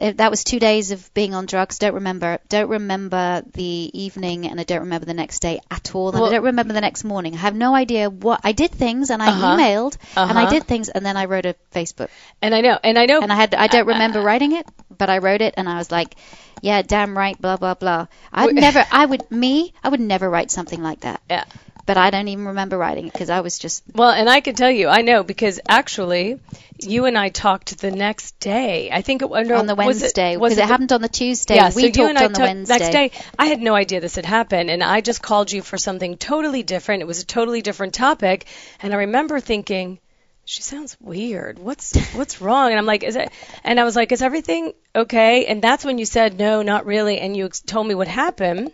uh, 0.00 0.12
that 0.16 0.30
was 0.30 0.44
two 0.44 0.58
days 0.58 0.90
of 0.90 1.12
being 1.14 1.34
on 1.34 1.46
drugs. 1.46 1.78
Don't 1.78 1.94
remember. 1.94 2.38
Don't 2.48 2.68
remember 2.68 3.42
the 3.52 3.90
evening, 3.94 4.46
and 4.46 4.58
I 4.60 4.64
don't 4.64 4.80
remember 4.80 5.06
the 5.06 5.14
next 5.14 5.40
day 5.40 5.60
at 5.70 5.94
all. 5.94 6.08
And 6.10 6.20
Well- 6.20 6.30
I 6.30 6.34
don't 6.34 6.44
remember 6.44 6.72
the 6.74 6.80
next 6.80 7.04
morning. 7.04 7.34
I 7.34 7.38
have 7.38 7.54
no 7.54 7.74
idea 7.74 8.10
what 8.10 8.40
I 8.44 8.52
did 8.52 8.70
things, 8.72 9.10
and 9.10 9.22
I 9.22 9.28
Uh-huh. 9.28 9.56
emailed, 9.56 9.96
and 10.16 10.38
I 10.38 10.42
Uh-huh. 10.42 10.50
did 10.50 10.64
things, 10.64 10.88
and 10.88 11.04
then 11.04 11.16
I 11.16 11.24
wrote 11.26 11.46
a 11.46 11.54
Facebook, 11.74 12.08
and 12.42 12.54
I 12.54 12.60
know 12.60 12.78
and 12.82 12.98
I 12.98 13.06
know 13.06 13.20
and 13.20 13.32
I 13.32 13.36
had 13.36 13.54
I 13.54 13.66
don't 13.68 13.86
remember 13.86 14.20
writing 14.20 14.52
it, 14.52 14.66
but 14.96 15.10
I 15.10 15.18
wrote 15.18 15.40
it, 15.42 15.54
and 15.56 15.68
I 15.68 15.76
was 15.78 15.90
like, 15.90 16.16
yeah, 16.60 16.82
damn 16.82 17.16
right, 17.16 17.40
blah 17.40 17.56
blah 17.56 17.74
blah. 17.74 18.06
I'd 18.32 18.54
never, 18.54 18.84
I 18.90 19.04
would 19.04 19.30
me, 19.30 19.74
I 19.82 19.88
would 19.90 20.00
never 20.00 20.28
write 20.30 20.50
something 20.50 20.82
like 20.82 21.00
that. 21.00 21.20
Yeah. 21.28 21.44
But 21.86 21.98
I 21.98 22.10
don't 22.10 22.28
even 22.28 22.46
remember 22.46 22.78
writing 22.78 23.08
it 23.08 23.12
because 23.12 23.28
I 23.28 23.40
was 23.40 23.58
just 23.58 23.82
Well, 23.94 24.10
and 24.10 24.28
I 24.28 24.40
can 24.40 24.54
tell 24.54 24.70
you, 24.70 24.88
I 24.88 25.02
know 25.02 25.22
because 25.22 25.60
actually, 25.68 26.40
you 26.78 27.04
and 27.04 27.18
I 27.18 27.28
talked 27.28 27.78
the 27.78 27.90
next 27.90 28.38
day. 28.40 28.90
I 28.90 29.02
think 29.02 29.20
it 29.20 29.28
was 29.28 29.50
on 29.50 29.66
the 29.66 29.74
Wednesday 29.74 30.32
it, 30.32 30.40
was 30.40 30.54
because 30.54 30.66
it, 30.66 30.70
happened 30.70 30.92
on 30.92 31.02
the 31.02 31.08
Tuesday. 31.08 31.56
Yeah, 31.56 31.70
we 31.74 31.82
so 31.82 31.88
talked 31.88 31.96
you 31.98 32.08
and 32.08 32.18
I 32.18 32.24
on 32.24 32.32
the 32.32 32.54
next 32.68 32.90
day. 32.90 33.10
I 33.38 33.46
had 33.46 33.60
no 33.60 33.74
idea 33.74 34.00
this 34.00 34.16
had 34.16 34.24
happened, 34.24 34.70
and 34.70 34.82
I 34.82 35.02
just 35.02 35.20
called 35.20 35.52
you 35.52 35.60
for 35.60 35.76
something 35.76 36.16
totally 36.16 36.62
different. 36.62 37.02
It 37.02 37.06
was 37.06 37.22
a 37.22 37.26
totally 37.26 37.60
different 37.60 37.92
topic, 37.94 38.46
and 38.80 38.94
I 38.94 38.98
remember 38.98 39.40
thinking, 39.40 39.98
she 40.46 40.62
sounds 40.62 40.96
weird. 41.00 41.58
What's 41.58 41.96
what's 42.14 42.40
wrong? 42.40 42.70
And 42.70 42.78
I'm 42.78 42.86
like, 42.86 43.02
is 43.02 43.16
it? 43.16 43.30
And 43.62 43.78
I 43.78 43.84
was 43.84 43.94
like, 43.94 44.10
is 44.12 44.22
everything 44.22 44.72
okay? 44.94 45.46
And 45.46 45.60
that's 45.60 45.84
when 45.84 45.98
you 45.98 46.06
said 46.06 46.38
no, 46.38 46.62
not 46.62 46.86
really, 46.86 47.18
and 47.18 47.36
you 47.36 47.48
told 47.48 47.86
me 47.86 47.94
what 47.94 48.08
happened, 48.08 48.72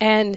and. 0.00 0.36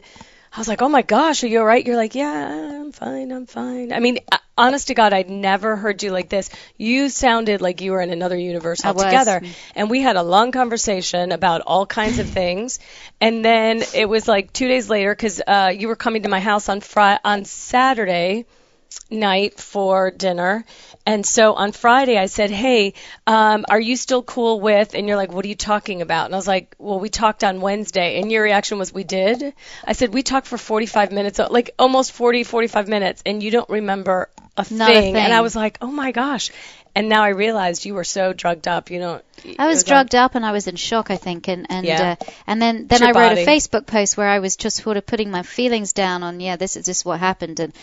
I 0.59 0.61
was 0.61 0.67
like, 0.67 0.81
oh 0.81 0.89
my 0.89 1.03
gosh, 1.03 1.41
are 1.45 1.47
you 1.47 1.59
all 1.59 1.65
right? 1.65 1.87
You're 1.87 1.95
like, 1.95 2.15
yeah, 2.15 2.81
I'm 2.81 2.91
fine, 2.91 3.31
I'm 3.31 3.45
fine. 3.45 3.93
I 3.93 3.99
mean, 3.99 4.19
uh, 4.29 4.39
honest 4.57 4.87
to 4.87 4.93
God, 4.93 5.13
I'd 5.13 5.29
never 5.29 5.77
heard 5.77 6.03
you 6.03 6.11
like 6.11 6.27
this. 6.27 6.49
You 6.75 7.07
sounded 7.07 7.61
like 7.61 7.79
you 7.79 7.93
were 7.93 8.01
in 8.01 8.09
another 8.09 8.37
universe 8.37 8.83
altogether. 8.83 9.41
And 9.73 9.89
we 9.89 10.01
had 10.01 10.17
a 10.17 10.21
long 10.21 10.51
conversation 10.51 11.31
about 11.31 11.61
all 11.61 11.85
kinds 11.85 12.19
of 12.19 12.29
things. 12.41 12.79
And 13.21 13.45
then 13.45 13.83
it 13.95 14.09
was 14.09 14.27
like 14.27 14.51
two 14.51 14.67
days 14.67 14.89
later, 14.89 15.15
because 15.15 15.41
uh, 15.47 15.71
you 15.73 15.87
were 15.87 15.95
coming 15.95 16.23
to 16.23 16.29
my 16.29 16.41
house 16.41 16.67
on 16.67 16.81
Fri- 16.81 17.19
on 17.23 17.45
Saturday 17.45 18.45
night 19.09 19.59
for 19.59 20.11
dinner. 20.11 20.65
And 21.05 21.25
so 21.25 21.53
on 21.53 21.71
Friday, 21.71 22.17
I 22.17 22.27
said, 22.27 22.51
Hey, 22.51 22.93
um, 23.25 23.65
are 23.69 23.79
you 23.79 23.95
still 23.95 24.21
cool 24.21 24.59
with? 24.59 24.93
And 24.93 25.07
you're 25.07 25.17
like, 25.17 25.31
What 25.31 25.45
are 25.45 25.47
you 25.47 25.55
talking 25.55 26.01
about? 26.01 26.25
And 26.25 26.35
I 26.35 26.37
was 26.37 26.47
like, 26.47 26.75
Well, 26.77 26.99
we 26.99 27.09
talked 27.09 27.43
on 27.43 27.61
Wednesday. 27.61 28.19
And 28.19 28.31
your 28.31 28.43
reaction 28.43 28.77
was, 28.77 28.93
We 28.93 29.03
did? 29.03 29.53
I 29.85 29.93
said, 29.93 30.13
We 30.13 30.23
talked 30.23 30.47
for 30.47 30.57
45 30.57 31.11
minutes, 31.11 31.39
like 31.39 31.71
almost 31.79 32.11
40, 32.11 32.43
45 32.43 32.87
minutes, 32.87 33.23
and 33.25 33.41
you 33.41 33.51
don't 33.51 33.69
remember 33.69 34.29
a 34.57 34.63
thing. 34.63 34.77
Not 34.77 34.91
a 34.91 35.13
And 35.15 35.33
I 35.33 35.41
was 35.41 35.55
like, 35.55 35.77
Oh 35.81 35.87
my 35.91 36.11
gosh. 36.11 36.51
And 36.95 37.07
now 37.07 37.23
I 37.23 37.29
realized 37.29 37.85
you 37.85 37.93
were 37.93 38.03
so 38.03 38.33
drugged 38.33 38.67
up. 38.67 38.89
You 38.89 38.99
know, 38.99 39.21
I 39.57 39.67
was 39.67 39.83
drugged 39.83 40.15
up 40.15 40.35
and 40.35 40.45
I 40.45 40.51
was 40.51 40.67
in 40.67 40.75
shock, 40.75 41.11
I 41.11 41.17
think, 41.17 41.47
and 41.47 41.67
and 41.69 41.85
Yeah. 41.85 42.15
uh, 42.19 42.25
and 42.47 42.61
then 42.61 42.87
then 42.87 43.03
I 43.03 43.07
wrote 43.07 43.29
body. 43.29 43.43
a 43.43 43.45
Facebook 43.45 43.85
post 43.85 44.17
where 44.17 44.27
I 44.27 44.39
was 44.39 44.57
just 44.57 44.77
sort 44.83 44.97
of 44.97 45.05
putting 45.05 45.29
my 45.31 45.43
feelings 45.43 45.93
down 45.93 46.23
on 46.23 46.39
yeah, 46.39 46.55
this 46.55 46.75
is 46.75 46.85
just 46.85 47.05
what 47.05 47.19
happened, 47.19 47.59
and 47.59 47.73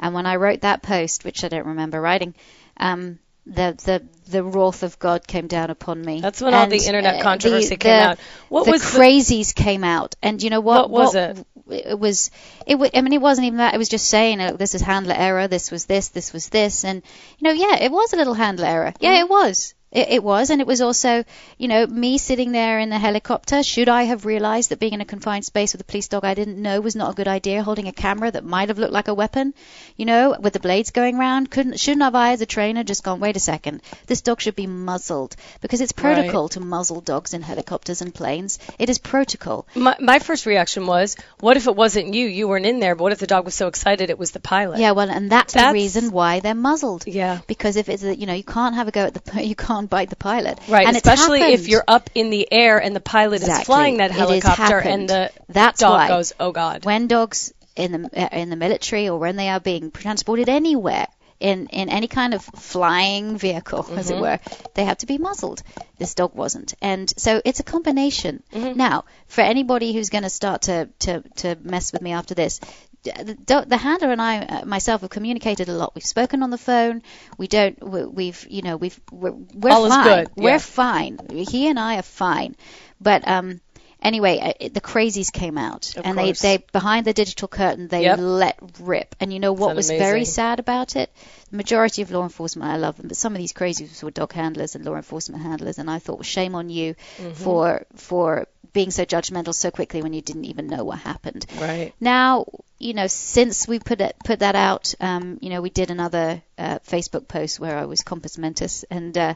and 0.00 0.14
when 0.14 0.26
I 0.26 0.36
wrote 0.36 0.62
that 0.62 0.82
post, 0.82 1.24
which 1.24 1.44
I 1.44 1.48
don't 1.48 1.66
remember 1.66 2.00
writing, 2.00 2.34
um, 2.78 3.18
the 3.46 3.74
the 3.84 4.02
the 4.30 4.42
wrath 4.44 4.82
of 4.82 4.98
God 4.98 5.26
came 5.26 5.46
down 5.46 5.70
upon 5.70 6.00
me. 6.04 6.20
That's 6.20 6.40
when 6.40 6.54
all 6.54 6.66
the 6.66 6.76
internet 6.76 7.20
uh, 7.20 7.22
controversy 7.22 7.70
the, 7.70 7.76
came 7.76 7.90
the- 7.98 8.08
out. 8.10 8.18
What 8.48 8.64
the 8.64 8.72
was 8.72 8.82
the- 8.82 8.98
crazies 8.98 9.54
came 9.54 9.84
out, 9.84 10.16
and 10.22 10.42
you 10.42 10.50
know 10.50 10.60
what? 10.60 10.90
What 10.90 11.04
was 11.04 11.14
it? 11.14 11.46
It 11.70 11.98
was. 11.98 12.30
It. 12.66 12.74
wa- 12.76 12.88
I 12.92 13.00
mean, 13.00 13.12
it 13.12 13.20
wasn't 13.20 13.46
even 13.46 13.58
that. 13.58 13.74
It 13.74 13.78
was 13.78 13.88
just 13.88 14.08
saying, 14.08 14.40
uh, 14.40 14.52
"This 14.56 14.74
is 14.74 14.80
handler 14.82 15.14
error. 15.16 15.46
This 15.48 15.70
was 15.70 15.86
this. 15.86 16.08
This 16.08 16.32
was 16.32 16.48
this." 16.48 16.84
And 16.84 17.02
you 17.38 17.44
know, 17.46 17.52
yeah, 17.52 17.76
it 17.76 17.92
was 17.92 18.12
a 18.12 18.16
little 18.16 18.34
handler 18.34 18.66
error. 18.66 18.92
Yeah, 19.00 19.14
Mm-hmm. 19.14 19.20
it 19.24 19.30
was. 19.30 19.74
It, 19.92 20.08
it 20.10 20.22
was, 20.22 20.50
and 20.50 20.60
it 20.60 20.66
was 20.66 20.80
also, 20.80 21.24
you 21.58 21.66
know, 21.68 21.86
me 21.86 22.16
sitting 22.18 22.52
there 22.52 22.78
in 22.78 22.90
the 22.90 22.98
helicopter. 22.98 23.62
Should 23.62 23.88
I 23.88 24.04
have 24.04 24.24
realised 24.24 24.70
that 24.70 24.78
being 24.78 24.92
in 24.92 25.00
a 25.00 25.04
confined 25.04 25.44
space 25.44 25.72
with 25.72 25.80
a 25.80 25.84
police 25.84 26.06
dog 26.08 26.24
I 26.24 26.34
didn't 26.34 26.62
know 26.62 26.80
was 26.80 26.94
not 26.94 27.10
a 27.10 27.14
good 27.14 27.28
idea? 27.28 27.62
Holding 27.62 27.88
a 27.88 27.92
camera 27.92 28.30
that 28.30 28.44
might 28.44 28.68
have 28.68 28.78
looked 28.78 28.92
like 28.92 29.08
a 29.08 29.14
weapon, 29.14 29.52
you 29.96 30.04
know, 30.06 30.36
with 30.38 30.52
the 30.52 30.60
blades 30.60 30.90
going 30.90 31.18
round. 31.18 31.50
Couldn't, 31.50 31.80
shouldn't 31.80 32.02
have 32.02 32.14
I, 32.14 32.32
as 32.32 32.40
a 32.40 32.46
trainer, 32.46 32.84
just 32.84 33.02
gone? 33.02 33.20
Wait 33.20 33.36
a 33.36 33.40
second. 33.40 33.82
This 34.06 34.20
dog 34.20 34.40
should 34.40 34.54
be 34.56 34.66
muzzled 34.66 35.34
because 35.60 35.80
it's 35.80 35.92
Right. 36.00 36.14
protocol 36.14 36.48
to 36.50 36.60
muzzle 36.60 37.00
dogs 37.00 37.34
in 37.34 37.42
helicopters 37.42 38.00
and 38.00 38.14
planes. 38.14 38.58
It 38.78 38.88
is 38.90 38.98
protocol. 38.98 39.66
My, 39.74 39.96
my 40.00 40.18
first 40.18 40.46
reaction 40.46 40.86
was, 40.86 41.16
what 41.40 41.56
if 41.56 41.66
it 41.66 41.74
wasn't 41.74 42.14
you? 42.14 42.26
You 42.26 42.48
weren't 42.48 42.64
in 42.66 42.78
there, 42.80 42.94
but 42.94 43.02
what 43.02 43.12
if 43.12 43.18
the 43.18 43.26
dog 43.26 43.44
was 43.44 43.54
so 43.54 43.66
excited 43.66 44.08
it 44.08 44.18
was 44.18 44.30
the 44.30 44.40
pilot? 44.40 44.78
Yeah, 44.78 44.92
well, 44.92 45.10
and 45.10 45.30
that's, 45.30 45.54
the 45.54 45.70
reason 45.72 46.10
why 46.10 46.40
they're 46.40 46.54
muzzled. 46.54 47.06
Yeah. 47.06 47.40
Because 47.46 47.76
if 47.76 47.88
it's, 47.88 48.02
a, 48.02 48.14
you 48.14 48.26
know, 48.26 48.34
you 48.34 48.44
can't 48.44 48.74
have 48.76 48.88
a 48.88 48.92
go 48.92 49.06
at 49.06 49.14
the, 49.14 49.44
you 49.50 49.54
can't 49.54 49.79
bite 49.86 50.10
the 50.10 50.16
pilot. 50.16 50.58
Right, 50.68 50.86
and 50.86 50.96
especially 50.96 51.40
if 51.42 51.68
you're 51.68 51.84
up 51.86 52.10
in 52.14 52.30
the 52.30 52.50
air 52.52 52.78
and 52.80 52.94
the 52.94 53.00
pilot 53.00 53.36
Exactly. 53.42 53.60
is 53.62 53.66
flying 53.66 53.96
that 53.98 54.10
helicopter 54.10 54.78
and 54.78 55.08
the 55.08 55.30
That's 55.48 55.80
dog 55.80 55.92
why. 55.92 56.08
goes, 56.08 56.32
oh 56.40 56.52
God. 56.52 56.84
when 56.84 57.06
dogs 57.06 57.52
in 57.76 57.92
the 57.92 58.10
uh, 58.24 58.28
in 58.36 58.50
the 58.50 58.56
military 58.56 59.08
or 59.08 59.18
when 59.18 59.36
they 59.36 59.48
are 59.48 59.60
being 59.60 59.90
transported 59.90 60.48
anywhere 60.48 61.06
in 61.38 61.68
in 61.68 61.88
any 61.88 62.06
kind 62.08 62.34
of 62.34 62.44
flying 62.44 63.38
vehicle, 63.38 63.86
as 63.96 64.10
it 64.10 64.14
Mm-hmm. 64.14 64.22
were, 64.22 64.38
they 64.74 64.84
have 64.84 64.98
to 64.98 65.06
be 65.06 65.16
muzzled. 65.18 65.62
This 65.98 66.14
dog 66.14 66.34
wasn't, 66.34 66.74
and 66.82 67.12
so 67.16 67.40
it's 67.44 67.60
a 67.60 67.62
combination. 67.62 68.42
Mm-hmm. 68.52 68.76
Now, 68.76 69.04
for 69.28 69.40
anybody 69.42 69.92
who's 69.94 70.10
going 70.10 70.24
to 70.24 70.30
start 70.30 70.62
to 70.62 70.88
to 71.00 71.22
to 71.36 71.56
mess 71.62 71.92
with 71.92 72.02
me 72.02 72.12
after 72.12 72.34
this. 72.34 72.60
The, 73.02 73.36
the- 73.46 73.64
the 73.66 73.76
handler 73.78 74.12
and 74.12 74.20
I 74.20 74.38
uh, 74.44 74.64
myself 74.66 75.00
have 75.00 75.10
communicated 75.10 75.68
a 75.68 75.72
lot. 75.72 75.94
We've 75.94 76.04
spoken 76.04 76.42
on 76.42 76.50
the 76.50 76.58
phone. 76.58 77.02
We 77.38 77.46
don't. 77.46 77.82
We, 77.82 78.04
we've 78.04 78.46
you 78.50 78.62
know 78.62 78.76
we've 78.76 79.00
we're, 79.10 79.32
we're 79.54 79.70
fine. 79.88 80.24
good, 80.24 80.30
We're 80.36 80.58
fine. 80.58 81.18
He 81.30 81.68
and 81.68 81.78
I 81.78 81.96
are 81.98 82.02
fine. 82.02 82.56
But 83.00 83.26
um, 83.26 83.60
anyway, 84.02 84.38
uh, 84.60 84.68
the 84.72 84.80
crazies 84.80 85.32
came 85.32 85.58
out, 85.58 85.96
Of 85.96 86.04
and 86.06 86.18
course. 86.18 86.40
they 86.40 86.56
they 86.58 86.64
behind 86.72 87.06
the 87.06 87.12
digital 87.12 87.48
curtain 87.48 87.88
they 87.88 88.02
Yep. 88.04 88.18
let 88.20 88.58
rip. 88.80 89.14
And 89.20 89.32
you 89.32 89.38
know 89.40 89.52
what 89.52 89.68
Sound 89.68 89.76
was 89.76 89.88
amazing. 89.90 90.06
very 90.06 90.24
sad 90.24 90.58
about 90.60 90.96
it? 90.96 91.10
The 91.50 91.56
majority 91.56 92.02
of 92.02 92.10
law 92.10 92.22
enforcement, 92.22 92.70
I 92.70 92.76
love 92.76 92.96
them, 92.96 93.08
but 93.08 93.16
some 93.16 93.32
of 93.34 93.38
these 93.38 93.52
crazies 93.52 94.02
were 94.02 94.10
dog 94.10 94.32
handlers 94.32 94.74
and 94.74 94.84
law 94.84 94.94
enforcement 94.96 95.42
handlers, 95.42 95.78
and 95.78 95.90
I 95.90 95.98
thought, 95.98 96.16
well, 96.18 96.22
shame 96.22 96.54
on 96.54 96.70
you 96.70 96.94
Mm-hmm. 97.18 97.32
for 97.32 97.86
for 97.96 98.46
being 98.72 98.90
so 98.92 99.04
judgmental 99.04 99.52
so 99.52 99.70
quickly 99.72 100.00
when 100.00 100.12
you 100.12 100.20
didn't 100.22 100.44
even 100.44 100.68
know 100.68 100.84
what 100.84 100.98
happened. 101.00 101.44
Right. 101.60 101.92
Now, 101.98 102.46
you 102.78 102.94
know, 102.94 103.08
since 103.08 103.66
we 103.66 103.80
put 103.80 104.00
it 104.00 104.14
put 104.24 104.38
that 104.40 104.54
out, 104.54 104.94
um, 105.00 105.38
you 105.40 105.50
know, 105.50 105.60
we 105.60 105.70
did 105.70 105.90
another 105.90 106.40
uh, 106.56 106.78
Facebook 106.86 107.26
post 107.26 107.58
where 107.58 107.76
I 107.76 107.84
was 107.86 108.02
compos 108.02 108.38
mentis 108.38 108.84
and. 108.90 109.16
Uh, 109.18 109.34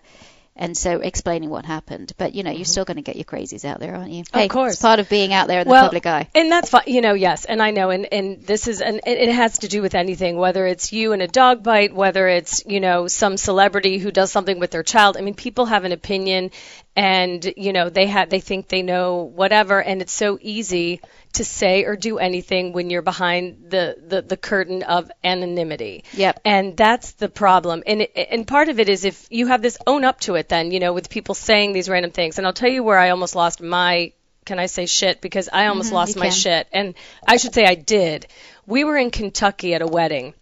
and 0.56 0.76
so 0.76 1.00
explaining 1.00 1.50
what 1.50 1.64
happened, 1.64 2.12
but 2.16 2.34
you 2.34 2.42
know 2.42 2.50
you're 2.50 2.60
mm-hmm. 2.60 2.66
still 2.66 2.84
going 2.84 2.96
to 2.96 3.02
get 3.02 3.16
your 3.16 3.24
crazies 3.24 3.64
out 3.64 3.80
there, 3.80 3.94
aren't 3.94 4.12
you? 4.12 4.22
Hey, 4.32 4.48
course. 4.48 4.74
it's 4.74 4.82
part 4.82 5.00
of 5.00 5.08
being 5.08 5.32
out 5.32 5.48
there 5.48 5.60
in 5.60 5.68
the 5.68 5.74
public 5.74 6.06
eye. 6.06 6.28
And 6.34 6.50
that's 6.50 6.70
fine, 6.70 6.84
you 6.86 7.00
know, 7.00 7.14
yes, 7.14 7.44
and 7.44 7.60
I 7.60 7.72
know, 7.72 7.90
and, 7.90 8.06
and 8.12 8.42
this 8.42 8.68
is, 8.68 8.80
and 8.80 9.00
it 9.04 9.32
has 9.32 9.58
to 9.58 9.68
do 9.68 9.82
with 9.82 9.94
anything, 9.94 10.36
whether 10.36 10.66
it's 10.66 10.92
you 10.92 11.12
and 11.12 11.22
a 11.22 11.28
dog 11.28 11.62
bite, 11.62 11.94
whether 11.94 12.28
it's, 12.28 12.64
you 12.66 12.80
know, 12.80 13.08
some 13.08 13.36
celebrity 13.36 13.98
who 13.98 14.12
does 14.12 14.30
something 14.30 14.60
with 14.60 14.70
their 14.70 14.84
child. 14.84 15.16
I 15.16 15.22
mean, 15.22 15.34
people 15.34 15.66
have 15.66 15.84
an 15.84 15.92
opinion, 15.92 16.52
and 16.94 17.44
you 17.56 17.72
know, 17.72 17.88
they 17.88 18.06
have, 18.06 18.30
they 18.30 18.40
think 18.40 18.68
they 18.68 18.82
know 18.82 19.22
whatever, 19.22 19.82
and 19.82 20.02
it's 20.02 20.12
so 20.12 20.38
easy 20.40 21.00
to 21.34 21.44
say 21.44 21.84
or 21.84 21.96
do 21.96 22.18
anything 22.18 22.72
when 22.72 22.90
you're 22.90 23.02
behind 23.02 23.66
the 23.70 23.96
the, 24.06 24.22
the 24.22 24.36
curtain 24.36 24.82
of 24.82 25.10
anonymity. 25.22 26.04
Yep. 26.12 26.40
And 26.44 26.76
that's 26.76 27.12
the 27.12 27.28
problem. 27.28 27.82
And 27.86 28.02
it, 28.02 28.12
and 28.30 28.46
part 28.46 28.68
of 28.68 28.80
it 28.80 28.88
is 28.88 29.04
if 29.04 29.26
you 29.30 29.46
have 29.48 29.62
this 29.62 29.78
own 29.86 30.04
up 30.04 30.20
to 30.20 30.34
it, 30.36 30.48
then 30.48 30.70
you 30.70 30.80
know, 30.80 30.92
with 30.92 31.08
people 31.10 31.34
saying 31.34 31.72
these 31.72 31.88
random 31.88 32.10
things. 32.12 32.38
And 32.38 32.46
I'll 32.46 32.52
tell 32.52 32.70
you 32.70 32.82
where 32.82 32.98
I 32.98 33.10
almost 33.10 33.34
lost 33.34 33.60
my 33.60 34.12
can 34.44 34.58
I 34.58 34.66
say 34.66 34.84
shit 34.86 35.20
because 35.22 35.48
I 35.52 35.66
almost 35.68 35.90
lost 35.92 36.10
Mm-hmm, 36.12 36.18
you 36.18 36.24
my 36.24 36.28
can. 36.28 36.36
shit 36.36 36.68
and 36.72 36.94
I 37.26 37.38
should 37.38 37.54
say 37.54 37.64
I 37.64 37.74
did. 37.76 38.26
We 38.66 38.84
were 38.84 38.96
in 38.96 39.10
Kentucky 39.10 39.74
at 39.74 39.80
a 39.82 39.86
wedding 39.86 40.34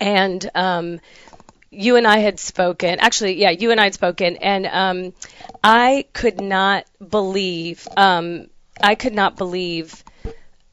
and 0.00 0.50
um 0.54 1.00
you 1.70 1.96
and 1.96 2.06
I 2.06 2.18
had 2.18 2.40
spoken. 2.40 2.98
Actually, 2.98 3.34
yeah, 3.34 3.50
you 3.50 3.70
and 3.70 3.80
I 3.80 3.84
had 3.84 3.94
spoken 3.94 4.36
and 4.38 4.66
um 4.66 5.12
I 5.62 6.06
could 6.12 6.40
not 6.40 6.86
believe 7.06 7.86
um 7.96 8.48
I 8.82 8.94
could 8.94 9.14
not 9.14 9.36
believe 9.36 10.04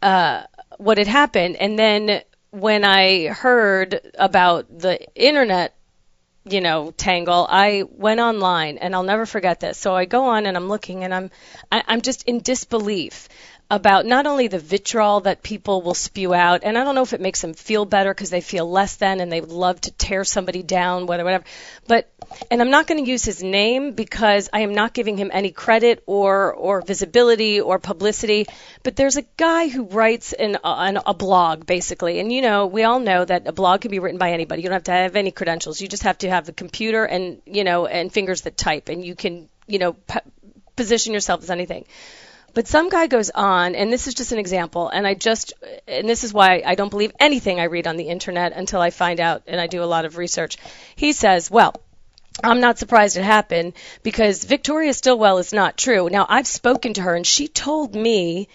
uh 0.02 0.44
what 0.78 0.98
had 0.98 1.08
happened 1.08 1.56
and 1.58 1.78
then 1.78 2.22
when 2.52 2.84
I 2.86 3.28
heard 3.28 4.00
about 4.18 4.66
the 4.80 5.00
internet 5.16 5.74
you 6.50 6.62
know, 6.62 6.92
tangle, 6.92 7.46
I 7.50 7.84
went 7.90 8.20
online 8.20 8.78
and 8.78 8.96
I'll 8.96 9.04
never 9.04 9.26
forget 9.26 9.60
this. 9.60 9.78
So 9.78 9.94
I 9.96 10.06
go 10.06 10.26
on 10.30 10.46
and 10.46 10.56
I'm 10.56 10.70
looking 10.70 11.04
and 11.04 11.14
I'm 11.14 11.32
I, 11.72 11.84
I'm 11.88 12.02
just 12.02 12.24
in 12.24 12.40
disbelief 12.40 13.28
about 13.70 14.06
not 14.06 14.26
only 14.26 14.48
the 14.48 14.60
vitriol 14.60 15.22
that 15.22 15.44
people 15.44 15.82
will 15.82 15.94
spew 15.94 16.34
out, 16.34 16.62
and 16.64 16.78
I 16.78 16.86
don't 16.86 16.96
know 16.96 17.02
if 17.02 17.12
it 17.12 17.20
makes 17.20 17.42
them 17.42 17.54
feel 17.54 17.84
better 17.84 18.14
because 18.14 18.30
they 18.30 18.40
feel 18.40 18.70
less 18.70 18.96
than 18.96 19.20
and 19.20 19.30
they 19.30 19.42
love 19.42 19.82
to 19.82 19.92
tear 19.92 20.24
somebody 20.24 20.64
down, 20.64 21.06
whether 21.06 21.26
whatever. 21.26 21.44
But 21.86 22.10
and 22.50 22.62
I'm 22.62 22.70
not 22.70 22.88
going 22.88 23.04
to 23.04 23.10
use 23.10 23.26
his 23.26 23.44
name 23.44 23.92
because 23.92 24.50
I 24.54 24.62
am 24.62 24.74
not 24.74 24.94
giving 24.94 25.18
him 25.18 25.32
any 25.34 25.52
credit 25.52 26.02
or 26.06 26.54
or 26.54 26.82
visibility 26.82 27.60
or 27.60 27.78
publicity. 27.78 28.48
But 28.84 28.96
there's 28.96 29.18
a 29.18 29.26
guy 29.36 29.68
who 29.68 29.84
writes 29.84 30.32
an, 30.32 30.58
an 30.64 31.00
a 31.06 31.14
blog 31.14 31.66
basically, 31.66 32.20
and 32.20 32.32
you 32.32 32.42
know 32.42 32.68
we 32.68 32.84
all 32.84 33.00
know 33.00 33.26
that 33.26 33.48
a 33.48 33.52
blog 33.52 33.82
can 33.82 33.92
be 33.92 34.00
written 34.00 34.18
by 34.18 34.32
anybody. 34.32 34.62
You 34.62 34.70
don't 34.70 34.76
have 34.76 34.84
to 34.84 34.92
have 34.92 35.18
any 35.18 35.32
credentials. 35.32 35.82
You 35.82 35.90
just 35.90 36.04
have 36.04 36.20
to 36.20 36.30
have 36.30 36.46
the 36.46 36.54
computer 36.54 37.04
and 37.04 37.42
you 37.46 37.66
know 37.66 37.86
and 37.86 38.14
fingers 38.14 38.42
that 38.42 38.56
type, 38.56 38.88
and 38.88 39.04
you 39.04 39.14
can 39.14 39.50
you 39.68 39.80
know 39.80 39.92
p- 39.92 40.20
position 40.78 41.14
yourself 41.14 41.44
as 41.44 41.50
anything. 41.50 41.86
But 42.58 42.68
some 42.68 42.90
guy 42.90 43.06
goes 43.06 43.30
on, 43.30 43.76
and 43.76 43.94
this 43.94 44.08
is 44.08 44.16
just 44.16 44.32
an 44.32 44.40
example, 44.40 44.90
and 44.90 45.06
I 45.06 45.14
just, 45.14 45.54
and 45.88 46.10
this 46.10 46.24
is 46.24 46.34
why 46.34 46.64
I 46.66 46.74
don't 46.74 46.90
believe 46.90 47.12
anything 47.20 47.60
I 47.60 47.66
read 47.66 47.86
on 47.86 47.98
the 47.98 48.08
internet 48.10 48.52
until 48.52 48.82
I 48.82 48.90
find 48.90 49.20
out, 49.20 49.44
and 49.46 49.62
I 49.62 49.68
do 49.68 49.84
a 49.84 49.86
lot 49.86 50.06
of 50.06 50.18
research. 50.18 50.58
He 50.96 51.14
says, 51.14 51.52
well, 51.52 51.76
I'm 52.44 52.60
not 52.60 52.80
surprised 52.80 53.16
it 53.16 53.22
happened 53.22 53.74
because 54.02 54.44
Victoria 54.44 54.96
Stilwell 54.96 55.38
is 55.38 55.54
not 55.54 55.78
true. 55.78 56.10
Now, 56.10 56.26
I've 56.28 56.48
spoken 56.48 56.96
to 56.96 57.04
her, 57.04 57.14
and 57.14 57.28
she 57.28 57.48
told 57.48 57.94
me 57.94 58.48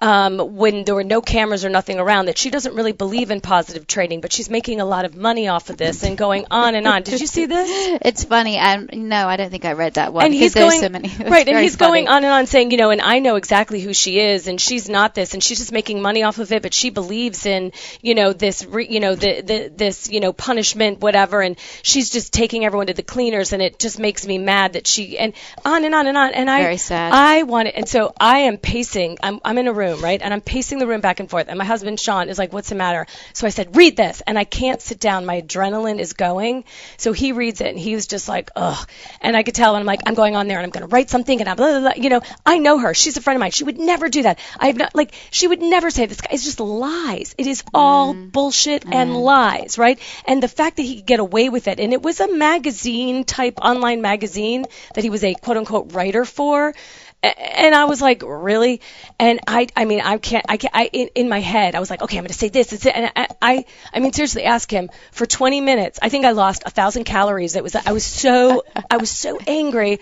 um, 0.00 0.56
when 0.56 0.84
there 0.84 0.94
were 0.94 1.04
no 1.04 1.20
cameras 1.20 1.64
or 1.64 1.68
nothing 1.70 1.98
around 1.98 2.26
that 2.26 2.38
she 2.38 2.50
doesn't 2.50 2.74
really 2.74 2.92
believe 2.92 3.30
in 3.30 3.40
positive 3.40 3.86
trading, 3.86 4.20
but 4.20 4.32
she's 4.32 4.48
making 4.48 4.80
a 4.80 4.84
lot 4.84 5.04
of 5.04 5.16
money 5.16 5.48
off 5.48 5.70
of 5.70 5.76
this 5.76 6.04
and 6.04 6.16
going 6.16 6.46
on 6.50 6.74
and 6.74 6.86
on. 6.86 7.02
Did 7.02 7.20
you 7.20 7.26
see 7.26 7.46
this? 7.46 7.98
It's 8.08 8.24
funny. 8.24 8.58
Um, 8.58 8.88
no, 8.92 9.26
I 9.28 9.36
don't 9.36 9.50
think 9.50 9.64
I 9.64 9.72
read 9.72 9.94
that 9.94 10.12
one. 10.12 10.24
and 10.26 10.34
he's 10.34 10.54
because 10.54 10.80
going 10.80 10.92
there's 10.92 11.12
so 11.12 11.18
many. 11.24 11.30
Right, 11.30 11.48
and 11.48 11.58
he's 11.58 11.76
funny. 11.76 12.04
going 12.04 12.08
on 12.08 12.24
and 12.24 12.32
on 12.32 12.46
saying, 12.46 12.70
you 12.70 12.76
know, 12.76 12.90
and 12.90 13.00
I 13.00 13.18
know 13.18 13.36
exactly 13.36 13.80
who 13.80 13.92
she 13.92 14.20
is, 14.20 14.46
and 14.46 14.60
she's 14.60 14.88
not 14.88 15.14
this, 15.14 15.34
and 15.34 15.42
she's 15.42 15.58
just 15.58 15.72
making 15.72 16.00
money 16.00 16.22
off 16.22 16.38
of 16.38 16.52
it, 16.52 16.62
but 16.62 16.72
she 16.72 16.90
believes 16.90 17.44
in, 17.44 17.72
you 18.00 18.14
know, 18.14 18.32
this, 18.32 18.64
re, 18.64 18.86
you 18.88 19.00
know, 19.00 19.14
the, 19.14 19.40
the 19.40 19.72
this, 19.74 20.08
you 20.08 20.20
know, 20.20 20.32
punishment, 20.32 21.00
whatever, 21.00 21.40
and 21.40 21.56
she's 21.82 22.10
just 22.10 22.32
taking 22.32 22.64
everyone 22.64 22.86
to 22.86 22.94
the 22.94 23.02
cleaners, 23.02 23.52
and 23.52 23.62
it 23.62 23.78
just 23.78 23.98
makes 23.98 24.26
me 24.26 24.38
mad 24.38 24.74
that 24.74 24.86
she, 24.86 25.18
and 25.18 25.32
on 25.64 25.84
and 25.84 25.94
on 25.94 26.06
and 26.06 26.16
on, 26.16 26.34
and 26.34 26.48
I, 26.50 26.62
Very 26.62 26.76
sad. 26.76 27.12
I 27.12 27.42
want 27.42 27.68
it, 27.68 27.74
and 27.76 27.88
so 27.88 28.12
I 28.18 28.40
am 28.40 28.58
pacing. 28.58 29.18
I'm, 29.22 29.40
I'm 29.44 29.58
in 29.58 29.66
a 29.66 29.72
room, 29.72 29.87
right, 29.96 30.20
and 30.20 30.32
I'm 30.32 30.40
pacing 30.40 30.78
the 30.78 30.86
room 30.86 31.00
back 31.00 31.20
and 31.20 31.28
forth, 31.28 31.46
and 31.48 31.58
my 31.58 31.64
husband 31.64 31.98
Sean 31.98 32.28
is 32.28 32.38
like, 32.38 32.52
"What's 32.52 32.68
the 32.68 32.74
matter?" 32.74 33.06
So 33.32 33.46
I 33.46 33.50
said, 33.50 33.76
"Read 33.76 33.96
this," 33.96 34.22
and 34.26 34.38
I 34.38 34.44
can't 34.44 34.80
sit 34.80 35.00
down. 35.00 35.26
My 35.26 35.42
adrenaline 35.42 35.98
is 35.98 36.12
going. 36.12 36.64
So 36.96 37.12
he 37.12 37.32
reads 37.32 37.60
it, 37.60 37.68
and 37.68 37.78
he 37.78 37.94
was 37.94 38.06
just 38.06 38.28
like, 38.28 38.50
"Ugh," 38.56 38.88
and 39.20 39.36
I 39.36 39.42
could 39.42 39.54
tell, 39.54 39.74
and 39.74 39.80
I'm 39.80 39.86
like, 39.86 40.00
"I'm 40.06 40.14
going 40.14 40.36
on 40.36 40.48
there, 40.48 40.58
and 40.58 40.64
I'm 40.64 40.70
going 40.70 40.88
to 40.88 40.92
write 40.92 41.10
something," 41.10 41.40
and 41.40 41.48
I'm 41.48 41.56
blah, 41.56 41.70
blah, 41.70 41.92
blah. 41.92 42.02
you 42.02 42.10
know, 42.10 42.20
I 42.44 42.58
know 42.58 42.78
her. 42.78 42.94
She's 42.94 43.16
a 43.16 43.22
friend 43.22 43.36
of 43.36 43.40
mine. 43.40 43.50
She 43.50 43.64
would 43.64 43.78
never 43.78 44.08
do 44.08 44.22
that. 44.22 44.38
I 44.58 44.68
have 44.68 44.76
not 44.76 44.94
like 44.94 45.14
she 45.30 45.46
would 45.46 45.62
never 45.62 45.90
say 45.90 46.06
this 46.06 46.20
guy. 46.20 46.30
It's 46.32 46.44
just 46.44 46.60
lies. 46.60 47.34
It 47.38 47.46
is 47.46 47.62
all 47.74 48.14
mm. 48.14 48.32
bullshit 48.32 48.84
mm. 48.84 48.94
and 48.94 49.16
lies, 49.16 49.78
right? 49.78 49.98
And 50.26 50.42
the 50.42 50.48
fact 50.48 50.76
that 50.76 50.82
he 50.82 50.96
could 50.96 51.06
get 51.06 51.20
away 51.20 51.48
with 51.48 51.68
it, 51.68 51.80
and 51.80 51.92
it 51.92 52.02
was 52.02 52.20
a 52.20 52.32
magazine 52.32 53.24
type 53.24 53.58
online 53.60 54.02
magazine 54.02 54.66
that 54.94 55.04
he 55.04 55.10
was 55.10 55.24
a 55.24 55.34
quote 55.34 55.56
unquote 55.56 55.92
writer 55.92 56.24
for. 56.24 56.74
And 57.22 57.74
I 57.74 57.86
was 57.86 58.00
like, 58.00 58.22
really? 58.24 58.80
And 59.18 59.40
I, 59.46 59.66
I 59.74 59.84
mean, 59.86 60.00
I 60.00 60.18
can't, 60.18 60.46
I 60.48 60.56
can't, 60.56 60.74
I, 60.74 60.84
in, 60.92 61.08
in 61.16 61.28
my 61.28 61.40
head, 61.40 61.74
I 61.74 61.80
was 61.80 61.90
like, 61.90 62.00
okay, 62.02 62.16
I'm 62.16 62.22
going 62.22 62.28
to 62.28 62.34
say 62.34 62.48
this, 62.48 62.72
it's 62.72 62.86
it. 62.86 62.94
And 62.94 63.10
I, 63.16 63.26
I, 63.42 63.64
I 63.92 63.98
mean, 64.00 64.12
seriously, 64.12 64.44
ask 64.44 64.70
him 64.70 64.88
for 65.10 65.26
20 65.26 65.60
minutes. 65.60 65.98
I 66.00 66.10
think 66.10 66.24
I 66.24 66.30
lost 66.30 66.62
a 66.64 66.70
thousand 66.70 67.04
calories. 67.04 67.56
It 67.56 67.62
was, 67.64 67.74
I 67.74 67.90
was 67.90 68.04
so, 68.04 68.62
I 68.88 68.98
was 68.98 69.10
so 69.10 69.38
angry. 69.48 69.98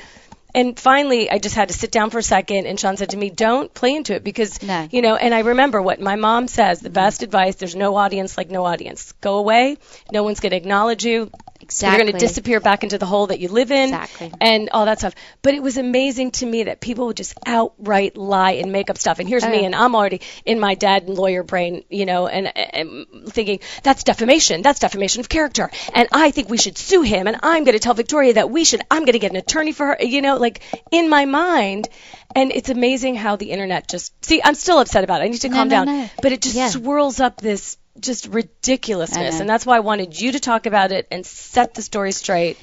And 0.54 0.78
finally, 0.78 1.30
I 1.30 1.38
just 1.38 1.54
had 1.54 1.68
to 1.68 1.74
sit 1.74 1.90
down 1.90 2.08
for 2.10 2.18
a 2.18 2.22
second. 2.22 2.66
And 2.66 2.80
Sean 2.80 2.96
said 2.96 3.10
to 3.10 3.16
me, 3.18 3.28
"Don't 3.28 3.74
play 3.74 3.94
into 3.94 4.14
it 4.14 4.24
because, 4.24 4.62
No. 4.62 4.88
you 4.90 5.02
know." 5.02 5.14
And 5.14 5.34
I 5.34 5.40
remember 5.40 5.82
what 5.82 6.00
my 6.00 6.16
mom 6.16 6.48
says: 6.48 6.80
the 6.80 6.88
best 6.88 7.22
advice. 7.22 7.56
There's 7.56 7.76
no 7.76 7.94
audience 7.96 8.38
like 8.38 8.48
no 8.50 8.64
audience. 8.64 9.12
Go 9.20 9.36
away. 9.36 9.76
No 10.10 10.22
one's 10.22 10.40
going 10.40 10.52
to 10.52 10.56
acknowledge 10.56 11.04
you. 11.04 11.30
Exactly. 11.66 11.98
You're 11.98 12.06
going 12.12 12.18
to 12.20 12.26
disappear 12.26 12.60
back 12.60 12.84
into 12.84 12.96
the 12.96 13.06
hole 13.06 13.26
that 13.26 13.40
you 13.40 13.48
live 13.48 13.70
in. 13.72 13.88
Exactly. 13.88 14.32
And 14.40 14.70
all 14.72 14.84
that 14.86 15.00
stuff. 15.00 15.14
But 15.42 15.54
it 15.54 15.62
was 15.62 15.76
amazing 15.76 16.30
to 16.32 16.46
me 16.46 16.62
that 16.64 16.80
people 16.80 17.06
would 17.06 17.16
just 17.16 17.34
outright 17.44 18.16
lie 18.16 18.52
and 18.52 18.70
make 18.70 18.88
up 18.88 18.98
stuff. 18.98 19.18
And 19.18 19.28
here's 19.28 19.42
Oh, 19.44 19.50
me, 19.50 19.64
and 19.64 19.74
I'm 19.74 19.94
already 19.96 20.20
in 20.44 20.60
my 20.60 20.74
dad 20.76 21.02
and 21.04 21.14
lawyer 21.18 21.42
brain, 21.42 21.84
you 21.90 22.06
know, 22.06 22.28
and, 22.28 22.56
and 22.56 23.06
thinking 23.28 23.58
that's 23.82 24.04
defamation. 24.04 24.62
That's 24.62 24.78
defamation 24.78 25.20
of 25.20 25.28
character. 25.28 25.70
And 25.92 26.08
I 26.12 26.30
think 26.30 26.48
we 26.48 26.56
should 26.58 26.78
sue 26.78 27.02
him. 27.02 27.26
And 27.26 27.38
I'm 27.42 27.64
going 27.64 27.74
to 27.76 27.80
tell 27.80 27.94
Victoria 27.94 28.34
that 28.34 28.48
we 28.50 28.64
should. 28.64 28.80
I'm 28.90 29.02
going 29.02 29.14
to 29.14 29.18
get 29.18 29.32
an 29.32 29.36
attorney 29.36 29.72
for 29.72 29.86
her. 29.86 29.96
You 30.00 30.22
know, 30.22 30.36
like 30.36 30.62
in 30.92 31.08
my 31.08 31.24
mind. 31.24 31.88
And 32.34 32.52
it's 32.52 32.68
amazing 32.68 33.14
how 33.16 33.36
the 33.36 33.50
internet 33.50 33.88
just. 33.88 34.12
See, 34.24 34.40
I'm 34.44 34.54
still 34.54 34.78
upset 34.78 35.04
about 35.04 35.20
it. 35.20 35.24
I 35.24 35.28
need 35.28 35.40
to 35.40 35.48
No, 35.48 35.56
calm 35.56 35.68
no, 35.68 35.84
down. 35.84 35.86
no. 35.86 36.10
But 36.22 36.32
it 36.32 36.42
just 36.42 36.54
Yeah. 36.56 36.68
swirls 36.68 37.18
up 37.20 37.40
this 37.40 37.76
just 38.00 38.26
ridiculousness. 38.26 39.40
And 39.40 39.48
that's 39.48 39.66
why 39.66 39.76
I 39.76 39.80
wanted 39.80 40.20
you 40.20 40.32
to 40.32 40.40
talk 40.40 40.66
about 40.66 40.92
it 40.92 41.06
and 41.10 41.24
set 41.24 41.74
the 41.74 41.82
story 41.82 42.12
straight. 42.12 42.58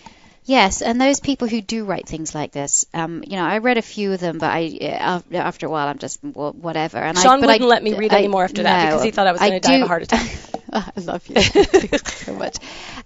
Yes, 0.46 0.82
and 0.82 1.00
those 1.00 1.22
people 1.22 1.48
who 1.48 1.62
do 1.62 1.86
write 1.86 2.06
things 2.06 2.36
like 2.36 2.52
this, 2.52 2.86
um, 2.93 3.24
you 3.26 3.38
know, 3.38 3.46
I 3.46 3.60
read 3.60 3.78
a 3.78 3.82
few 3.82 4.12
of 4.12 4.19
them, 4.19 4.39
but 4.39 4.52
I 4.52 4.78
uh, 4.82 5.22
after 5.38 5.67
a 5.67 5.69
while 5.69 5.88
I'm 5.88 6.00
just 6.00 6.22
whatever. 6.22 6.98
And 6.98 7.17
Sean 7.17 7.41
I, 7.43 7.48
wouldn't 7.48 7.62
I, 7.62 7.65
let 7.65 7.82
me 7.82 7.93
read 7.93 8.13
I- 8.13 8.17
anymore 8.19 8.43
after 8.43 8.63
that 8.63 8.88
because 8.88 9.04
he 9.04 9.12
thought 9.12 9.28
I 9.28 9.32
was 9.32 9.39
going 9.39 9.54
to 9.54 9.60
die 9.62 9.76
of 9.76 9.84
a 9.84 9.88
heart 9.88 10.04
attack. 10.04 10.30
I 10.97 10.99
love 11.01 11.27
you 11.27 11.39
so 11.41 12.33
much. 12.33 12.57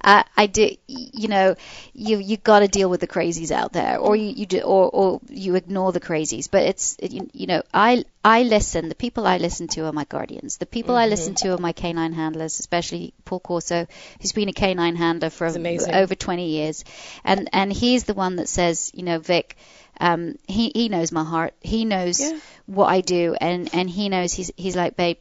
Uh, 0.02 0.24
I 0.38 0.48
do. 0.48 0.70
You 0.88 1.28
know, 1.28 1.56
you 1.94 2.18
you 2.18 2.38
got 2.38 2.60
to 2.60 2.68
deal 2.68 2.90
with 2.90 3.02
the 3.02 3.08
crazies 3.08 3.52
out 3.52 3.74
there, 3.74 3.98
or 3.98 4.16
you, 4.16 4.30
you 4.30 4.46
do, 4.46 4.62
or 4.62 4.90
or 4.90 5.22
you 5.30 5.56
ignore 5.56 5.92
the 5.92 6.00
crazies. 6.00 6.50
But 6.50 6.64
it's 6.64 6.96
you, 7.02 7.30
you 7.34 7.48
know, 7.48 7.64
I 7.74 8.06
I 8.24 8.44
listen. 8.44 8.88
The 8.90 8.96
people 8.96 9.28
I 9.28 9.38
listen 9.38 9.68
to 9.70 9.86
are 9.86 9.92
my 9.92 10.06
guardians. 10.06 10.58
The 10.58 10.66
people 10.66 10.96
I 10.96 11.08
listen 11.08 11.36
to 11.36 11.54
are 11.56 11.58
my 11.58 11.74
canine 11.74 12.14
handlers, 12.14 12.60
especially 12.60 13.14
Paul 13.26 13.42
Corso, 13.42 13.86
who's 14.22 14.32
been 14.32 14.50
a 14.50 14.54
canine 14.54 14.96
handler 14.96 15.30
for 15.30 15.48
over 15.48 16.16
20 16.16 16.48
years, 16.50 16.86
and 17.26 17.50
and 17.52 17.74
he's 17.74 18.06
the 18.06 18.14
one 18.14 18.38
that 18.38 18.48
says, 18.48 18.92
you 18.94 19.04
know, 19.04 19.20
Vic. 19.20 19.58
Um, 20.00 20.36
he 20.48 20.72
he 20.74 20.90
knows 20.90 21.12
my 21.12 21.24
heart. 21.24 21.54
He 21.60 21.84
knows 21.84 22.22
Yeah. 22.22 22.38
what 22.68 22.86
I 22.86 23.02
do, 23.02 23.36
and 23.42 23.70
and 23.74 23.90
he 23.90 24.10
knows 24.10 24.32
he's 24.32 24.52
he's 24.56 24.76
like, 24.76 24.96
babe, 24.96 25.18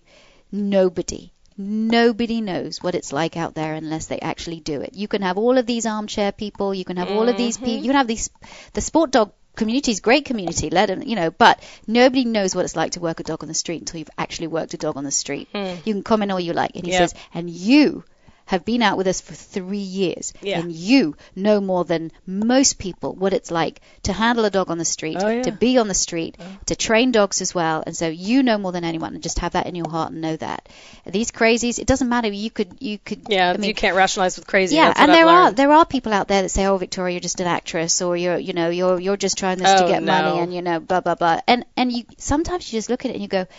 nobody 0.53 1.33
nobody 1.59 2.41
knows 2.41 2.83
what 2.83 2.95
it's 2.95 3.13
like 3.13 3.37
out 3.37 3.55
there 3.55 3.75
unless 3.75 4.07
they 4.07 4.19
actually 4.21 4.61
do 4.61 4.81
it. 4.83 4.95
You 4.95 5.09
can 5.09 5.23
have 5.23 5.39
all 5.39 5.59
of 5.59 5.67
these 5.67 5.87
armchair 5.87 6.33
people, 6.33 6.75
you 6.75 6.85
can 6.85 6.97
have 6.97 7.11
all 7.11 7.29
of 7.29 7.37
these 7.37 7.57
people, 7.57 7.75
mm-hmm. 7.75 7.85
you 7.85 7.91
can 7.91 7.97
have 7.97 8.07
these 8.07 8.31
the 8.73 8.81
sport 8.81 9.11
dog 9.11 9.33
community 9.57 9.91
is 9.91 10.01
great 10.01 10.27
community, 10.27 10.71
let 10.71 10.87
them, 10.87 11.03
you 11.03 11.17
know, 11.17 11.31
but 11.31 11.63
nobody 11.87 12.25
knows 12.25 12.55
what 12.55 12.65
it's 12.65 12.77
like 12.77 12.93
to 12.93 13.01
work 13.01 13.21
a 13.21 13.23
dog 13.23 13.43
on 13.43 13.49
the 13.49 13.55
street 13.55 13.81
until 13.81 13.99
you've 13.99 14.11
actually 14.19 14.49
worked 14.49 14.75
a 14.75 14.77
dog 14.77 14.97
on 14.97 15.05
the 15.05 15.11
street. 15.11 15.49
Hmm. 15.53 15.75
You 15.85 15.95
can 15.95 16.03
comment 16.03 16.31
all 16.31 16.41
you 16.41 16.53
like 16.53 16.77
and 16.77 16.87
he 16.87 16.93
says, 16.93 17.15
and 17.33 17.49
you 17.51 18.05
have 18.47 18.65
been 18.65 18.81
out 18.83 18.97
with 18.97 19.07
us 19.07 19.21
for 19.21 19.35
three 19.35 19.77
years, 19.79 20.33
Yeah. 20.41 20.61
then 20.61 20.71
you 20.71 21.17
know 21.35 21.61
more 21.61 21.85
than 21.85 22.11
most 22.27 22.79
people 22.79 23.15
what 23.15 23.33
it's 23.33 23.51
like 23.51 23.81
to 24.05 24.13
handle 24.13 24.45
a 24.45 24.51
dog 24.51 24.71
on 24.71 24.79
the 24.79 24.85
street, 24.85 25.19
Oh, 25.21 25.29
yeah. 25.29 25.43
to 25.43 25.53
be 25.53 25.79
on 25.79 25.89
the 25.89 25.95
street, 25.95 26.37
oh. 26.41 26.45
to 26.67 26.77
train 26.77 27.13
dogs 27.13 27.41
as 27.41 27.55
well. 27.55 27.83
And 27.87 27.97
so 27.97 28.09
you 28.09 28.43
know 28.43 28.57
more 28.59 28.73
than 28.73 28.85
anyone, 28.85 29.15
and 29.15 29.23
just 29.23 29.41
have 29.41 29.53
that 29.53 29.67
in 29.67 29.75
your 29.75 29.91
heart 29.91 30.13
and 30.13 30.21
know 30.21 30.37
that. 30.37 30.69
These 31.05 31.31
crazies, 31.33 31.79
it 31.79 31.87
doesn't 31.87 32.09
matter. 32.09 32.29
You 32.29 32.51
could, 32.51 32.77
you 32.81 32.99
could. 32.99 33.23
Yeah, 33.29 33.51
I 33.51 33.57
mean, 33.57 33.69
you 33.69 33.75
can't 33.75 33.97
rationalize 33.97 34.37
with 34.37 34.47
crazy. 34.47 34.77
yeah, 34.77 34.93
and 34.97 35.11
I've 35.11 35.17
there 35.17 35.27
are 35.27 35.53
there 35.53 35.73
are 35.73 35.85
people 35.87 36.13
out 36.13 36.29
there 36.29 36.43
that 36.43 36.49
say, 36.51 36.67
"Oh, 36.67 36.77
Victoria, 36.79 37.15
you're 37.15 37.21
just 37.21 37.41
an 37.41 37.47
actress, 37.47 38.01
or 38.03 38.17
you're 38.17 38.39
you 38.39 38.53
know 38.53 38.71
you're 38.71 38.99
you're 39.01 39.17
just 39.17 39.39
trying 39.39 39.59
this 39.59 39.69
to 39.81 39.85
Oh, 39.85 39.89
get 39.89 40.03
money, 40.03 40.39
and 40.39 40.55
you 40.55 40.63
know 40.63 40.81
blah 40.81 41.01
blah 41.01 41.15
blah." 41.15 41.41
And 41.47 41.65
and 41.77 41.91
you 41.93 42.05
sometimes 42.19 42.73
you 42.73 42.79
just 42.79 42.89
look 42.91 43.05
at 43.05 43.11
it 43.11 43.15
and 43.15 43.23
you 43.23 43.29
go, 43.29 43.45
"D- 43.45 43.51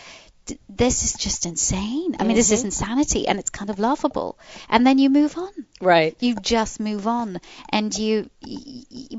"This 0.69 1.03
is 1.03 1.13
just 1.13 1.45
insane. 1.45 2.15
I 2.19 2.23
mean, 2.23 2.35
this 2.35 2.47
Mm-hmm. 2.47 2.53
is 2.53 2.63
insanity, 2.65 3.27
and 3.27 3.39
it's 3.39 3.49
kind 3.49 3.69
of 3.69 3.79
laughable." 3.79 4.37
And 4.69 4.85
then 4.87 4.97
you 4.99 5.09
move 5.09 5.37
on. 5.37 5.53
right. 5.81 6.15
You 6.19 6.35
just 6.35 6.79
move 6.79 7.07
on, 7.07 7.39
and 7.69 7.95
you 7.97 8.29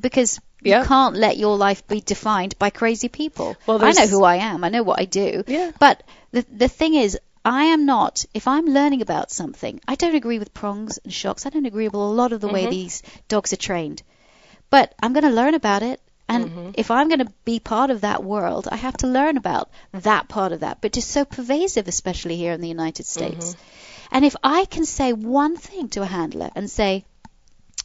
because 0.01 0.41
Yeah. 0.63 0.81
you 0.83 0.87
can't 0.87 1.17
let 1.17 1.37
your 1.37 1.57
life 1.57 1.87
be 1.87 2.01
defined 2.01 2.59
by 2.59 2.71
crazy 2.71 3.09
people. 3.09 3.57
Well, 3.67 3.85
I 3.85 3.93
know 3.93 4.07
who 4.07 4.25
I 4.25 4.37
am. 4.37 4.65
I 4.65 4.69
know 4.71 4.83
what 4.83 5.01
I 5.01 5.05
do. 5.05 5.45
Yeah. 5.47 5.71
But 5.79 6.03
the 6.33 6.45
the 6.65 6.69
thing 6.69 6.95
is, 6.95 7.19
I 7.45 7.65
am 7.75 7.87
not. 7.87 8.25
If 8.35 8.49
I'm 8.49 8.67
learning 8.67 9.03
about 9.03 9.31
something, 9.31 9.81
I 9.87 9.95
don't 9.95 10.15
agree 10.17 10.39
with 10.39 10.53
prongs 10.55 10.99
and 11.05 11.13
shocks. 11.13 11.47
I 11.47 11.51
don't 11.51 11.67
agree 11.67 11.85
with 11.87 11.95
a 11.95 11.99
lot 12.23 12.33
of 12.33 12.41
the 12.41 12.49
way 12.49 12.67
these 12.67 13.03
dogs 13.29 13.53
are 13.53 13.57
trained. 13.69 14.03
But 14.71 14.95
I'm 15.03 15.13
going 15.15 15.25
to 15.25 15.31
learn 15.41 15.55
about 15.55 15.83
it. 15.83 16.01
And 16.29 16.75
if 16.77 16.91
I'm 16.91 17.09
going 17.09 17.21
to 17.21 17.33
be 17.45 17.59
part 17.59 17.91
of 17.91 18.03
that 18.03 18.23
world, 18.23 18.69
I 18.71 18.77
have 18.77 18.97
to 18.99 19.07
learn 19.07 19.37
about 19.37 19.71
that 19.93 20.29
part 20.29 20.53
of 20.53 20.61
that. 20.61 20.81
But 20.81 20.93
just 20.93 21.11
so 21.11 21.25
pervasive, 21.25 21.89
especially 21.89 22.37
here 22.37 22.53
in 22.53 22.61
the 22.61 22.69
United 22.69 23.07
States. 23.07 23.57
And 24.11 24.25
if 24.25 24.37
I 24.43 24.65
can 24.67 24.85
say 24.85 25.13
one 25.13 25.57
thing 25.57 25.89
to 25.91 26.03
a 26.03 26.07
handler 26.07 26.51
and 26.55 26.71
say, 26.71 27.05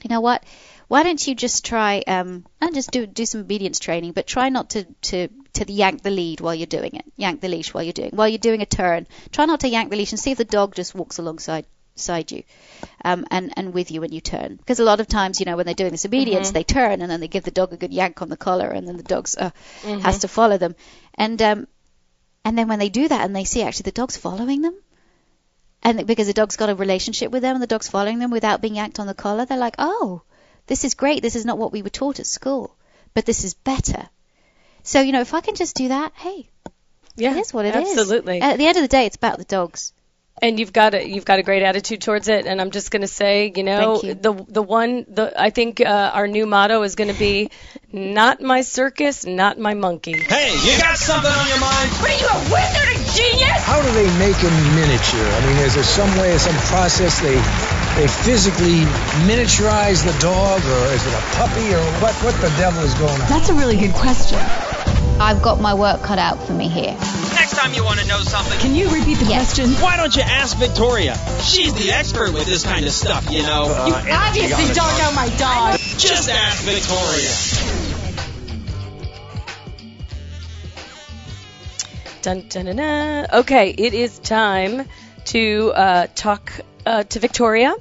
you 0.04 0.10
know 0.10 0.22
what? 0.22 0.44
Why 0.90 1.04
don't 1.04 1.26
you 1.26 1.34
just 1.34 1.66
try 1.66 2.04
um, 2.06 2.46
and 2.62 2.74
just 2.74 2.92
do 2.92 3.08
do 3.08 3.26
some 3.26 3.42
obedience 3.42 3.80
training, 3.80 4.12
but 4.12 4.28
try 4.28 4.50
not 4.50 4.72
to 4.72 4.84
to 4.84 5.30
to 5.54 5.72
yank 5.72 6.04
the 6.04 6.12
lead 6.12 6.42
while 6.42 6.54
you're 6.54 6.68
doing 6.68 6.96
it. 6.96 7.06
Yank 7.16 7.42
the 7.42 7.48
leash 7.48 7.74
while 7.74 7.84
you're 7.84 7.94
doing 7.94 8.12
while 8.14 8.28
you're 8.28 8.38
doing 8.38 8.62
a 8.62 8.66
turn. 8.66 9.08
Try 9.32 9.46
not 9.46 9.62
to 9.62 9.70
yank 9.70 9.90
the 9.90 9.96
leash 9.96 10.12
and 10.12 10.20
see 10.20 10.32
if 10.32 10.38
the 10.38 10.46
dog 10.46 10.76
just 10.76 10.94
walks 10.94 11.18
alongside 11.20 11.66
side 11.96 12.32
you 12.32 12.44
um, 13.06 13.26
and 13.30 13.54
and 13.56 13.74
with 13.74 13.92
you 13.92 14.02
when 14.02 14.12
you 14.12 14.22
turn. 14.22 14.56
Because 14.56 14.80
a 14.80 14.84
lot 14.84 15.00
of 15.00 15.08
times, 15.08 15.40
you 15.40 15.46
know, 15.46 15.56
when 15.58 15.66
they're 15.66 15.76
doing 15.76 15.92
this 15.92 16.06
obedience, 16.06 16.52
they 16.52 16.64
turn 16.64 17.02
and 17.02 17.10
then 17.12 17.20
they 17.20 17.28
give 17.28 17.44
the 17.44 17.52
dog 17.52 17.74
a 17.74 17.78
good 17.78 17.94
yank 17.94 18.22
on 18.22 18.30
the 18.30 18.38
collar, 18.38 18.70
and 18.70 18.88
then 18.88 18.98
the 18.98 19.04
dog 19.04 19.28
uh, 19.38 19.52
has 20.02 20.20
to 20.20 20.28
follow 20.28 20.58
them. 20.58 20.76
And 21.16 21.42
um, 21.42 21.68
and 22.46 22.58
then 22.58 22.68
when 22.68 22.80
they 22.80 22.90
do 22.90 23.08
that 23.08 23.22
and 23.26 23.36
they 23.36 23.44
see 23.46 23.62
actually 23.64 23.84
the 23.84 23.92
dog's 23.92 24.18
following 24.18 24.62
them, 24.62 24.76
and 25.84 26.06
because 26.08 26.28
the 26.28 26.34
dog's 26.34 26.56
got 26.58 26.70
a 26.70 26.76
relationship 26.76 27.32
with 27.32 27.42
them 27.42 27.56
and 27.56 27.62
the 27.64 27.68
dog's 27.68 27.90
following 27.90 28.20
them 28.20 28.32
without 28.32 28.62
being 28.62 28.76
yanked 28.76 29.00
on 29.00 29.08
the 29.08 29.14
collar, 29.14 29.46
they're 29.46 29.58
like, 29.58 29.76
oh, 29.78 30.22
this 30.68 30.86
is 30.86 30.94
great. 30.94 31.22
This 31.22 31.36
is 31.36 31.46
not 31.46 31.58
what 31.58 31.72
we 31.72 31.82
were 31.82 31.90
taught 31.90 32.20
at 32.20 32.26
school, 32.28 32.76
but 33.14 33.26
this 33.26 33.44
is 33.44 33.54
better. 33.54 34.08
So, 34.84 35.02
you 35.02 35.12
know, 35.12 35.22
if 35.22 35.34
I 35.34 35.42
can 35.42 35.56
just 35.56 35.76
do 35.76 35.90
that, 35.90 36.12
hey, 36.16 36.50
Yeah, 37.16 37.36
it 37.36 37.40
is 37.40 37.54
what 37.54 37.66
it 37.66 37.76
is. 37.76 37.98
absolutely. 37.98 38.42
At 38.42 38.58
the 38.58 38.66
end 38.66 38.78
of 38.78 38.82
the 38.84 38.88
day, 38.88 39.06
it's 39.06 39.16
about 39.16 39.38
the 39.38 39.46
dogs. 39.46 39.94
And 40.42 40.60
you've 40.60 40.74
got 40.74 40.94
a 40.94 41.08
you've 41.08 41.26
got 41.26 41.40
a 41.40 41.44
great 41.44 41.64
attitude 41.64 42.02
towards 42.02 42.28
it 42.28 42.46
and 42.46 42.60
i'm 42.60 42.72
just 42.72 42.92
going 42.92 43.02
to 43.02 43.08
say 43.08 43.52
you 43.56 43.64
know 43.64 44.02
you. 44.02 44.14
the 44.14 44.34
the 44.48 44.62
one 44.62 45.06
the 45.08 45.34
i 45.40 45.50
think 45.50 45.80
uh, 45.80 46.12
our 46.14 46.28
new 46.28 46.46
motto 46.46 46.82
is 46.82 46.96
going 46.96 47.12
to 47.12 47.20
be 47.20 47.52
not 47.92 48.42
my 48.42 48.62
circus 48.62 49.26
not 49.26 49.60
my 49.60 49.74
monkey 49.74 50.14
Hey, 50.14 50.54
you 50.66 50.80
got 50.82 50.98
something 50.98 51.32
on 51.32 51.48
your 51.48 51.60
mind? 51.60 51.90
What 52.02 52.10
are 52.10 52.18
you, 52.18 52.26
a 52.26 52.40
wizard, 52.50 52.90
a 52.90 52.98
genius? 53.14 53.62
How 53.64 53.82
do 53.82 53.92
they 53.94 54.10
make 54.18 54.38
a 54.42 54.52
miniature? 54.74 55.30
I 55.30 55.46
mean, 55.46 55.58
is 55.58 55.76
there 55.76 55.84
some 55.84 56.10
way, 56.18 56.38
some 56.38 56.56
process 56.74 57.20
they 57.22 57.36
they 58.00 58.08
physically 58.08 58.82
miniaturize 59.30 60.04
the 60.04 60.18
dog, 60.20 60.62
or 60.66 60.82
is 60.94 61.06
it 61.06 61.14
a 61.14 61.24
puppy, 61.38 61.74
or 61.74 61.84
what? 62.02 62.16
What 62.24 62.34
the 62.42 62.50
devil 62.58 62.82
is 62.84 62.94
going 62.96 63.22
on? 63.22 63.30
That's 63.30 63.50
a 63.50 63.54
really 63.54 63.78
good 63.78 63.94
question. 63.94 64.40
I've 65.20 65.42
got 65.42 65.62
my 65.62 65.74
work 65.74 66.02
cut 66.02 66.18
out 66.18 66.42
for 66.44 66.54
me 66.54 66.68
here. 66.68 66.98
Next 67.64 67.76
time 67.78 67.82
you 67.82 67.86
want 67.86 68.00
to 68.02 68.08
know 68.08 68.20
something, 68.20 68.60
Can 68.60 68.76
you 68.76 68.90
repeat 68.90 69.20
the 69.20 69.26
Yes. 69.26 69.54
question? 69.54 69.82
why 69.82 69.96
don't 69.96 70.14
you 70.14 70.22
ask 70.22 70.58
Victoria? 70.58 71.16
She's 71.42 71.74
the 71.74 71.94
expert 71.94 72.34
with 72.34 72.46
this 72.46 72.62
kind 72.66 72.86
of 72.86 72.92
stuff, 72.92 73.32
you 73.32 73.42
know. 73.44 73.68
You 73.88 73.94
obviously 74.12 74.74
don't 74.74 74.98
know 74.98 75.14
my 75.14 75.30
dog. 75.38 75.80
Just 75.98 76.30
ask 76.30 76.62
Victoria. 76.64 77.32
Dun, 82.22 82.50
dun, 82.50 82.66
dun, 82.66 82.76
dun. 82.76 83.28
Okay, 83.32 83.70
it 83.70 83.94
is 83.94 84.20
time 84.20 84.86
to 85.28 85.72
uh, 85.74 86.08
talk 86.16 86.52
uh, 86.86 87.04
to 87.04 87.20
Victoria. 87.22 87.74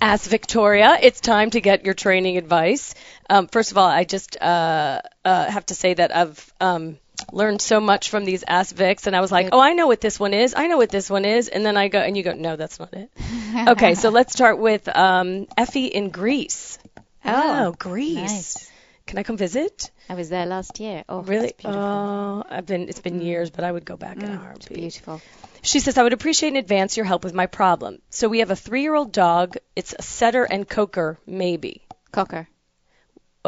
Ask 0.00 0.30
Victoria. 0.30 0.96
It's 1.02 1.20
time 1.20 1.50
to 1.50 1.60
get 1.60 1.84
your 1.84 1.92
training 1.92 2.38
advice. 2.38 2.94
Um, 3.28 3.46
first 3.46 3.72
of 3.72 3.76
all, 3.76 3.88
I 3.88 4.04
just 4.04 4.40
uh, 4.40 5.02
uh, 5.22 5.50
have 5.50 5.66
to 5.66 5.74
say 5.74 5.92
that 5.92 6.16
I've 6.16 6.52
um, 6.62 6.96
learned 7.32 7.60
so 7.62 7.80
much 7.80 8.10
from 8.10 8.24
these 8.24 8.44
Ask 8.46 8.74
Vics, 8.74 9.06
and 9.06 9.14
I 9.16 9.20
was 9.20 9.30
like, 9.32 9.48
oh, 9.52 9.60
I 9.60 9.72
know 9.74 9.86
what 9.86 10.00
this 10.00 10.18
one 10.18 10.34
is. 10.34 10.54
I 10.56 10.66
know 10.66 10.76
what 10.78 10.90
this 10.90 11.10
one 11.10 11.24
is. 11.24 11.48
And 11.48 11.64
then 11.64 11.76
I 11.76 11.88
go, 11.88 11.98
and 12.00 12.16
you 12.16 12.22
go, 12.22 12.32
no, 12.32 12.56
that's 12.56 12.78
not 12.78 12.92
it. 12.94 13.10
okay, 13.68 13.94
so 13.94 14.08
let's 14.10 14.32
start 14.32 14.58
with 14.58 14.88
um, 14.88 15.46
Effie 15.56 15.86
in 15.86 16.10
Greece. 16.10 16.78
Oh, 17.24 17.74
Greece. 17.78 18.14
nice. 18.16 18.70
Can 19.06 19.18
I 19.18 19.22
come 19.22 19.36
visit? 19.38 19.90
I 20.10 20.14
was 20.14 20.28
there 20.28 20.46
last 20.46 20.80
year. 20.80 21.04
Oh, 21.08 21.22
Really? 21.22 21.48
it's 21.48 21.62
beautiful. 21.62 21.82
Oh, 21.82 22.44
I've 22.48 22.66
been. 22.66 22.88
It's 22.88 23.00
been 23.00 23.20
years, 23.22 23.50
but 23.50 23.64
I 23.64 23.72
would 23.72 23.84
go 23.84 23.96
back 23.96 24.18
in 24.18 24.24
a 24.24 24.26
Mm, 24.28 24.34
it's 24.34 24.44
heartbeat. 24.44 24.78
beautiful. 24.78 25.20
She 25.62 25.80
says, 25.80 25.98
I 25.98 26.02
would 26.02 26.12
appreciate 26.12 26.50
in 26.50 26.56
advance 26.56 26.96
your 26.96 27.04
help 27.06 27.24
with 27.24 27.34
my 27.34 27.46
problem. 27.46 28.00
So 28.10 28.28
we 28.28 28.38
have 28.40 28.50
a 28.50 28.56
three 28.56 28.82
year 28.82 28.94
old 28.94 29.12
dog. 29.12 29.56
It's 29.74 29.94
a 29.98 30.02
setter 30.02 30.44
and 30.44 30.68
coker, 30.68 31.18
maybe. 31.26 31.82
Cocker. 32.12 32.48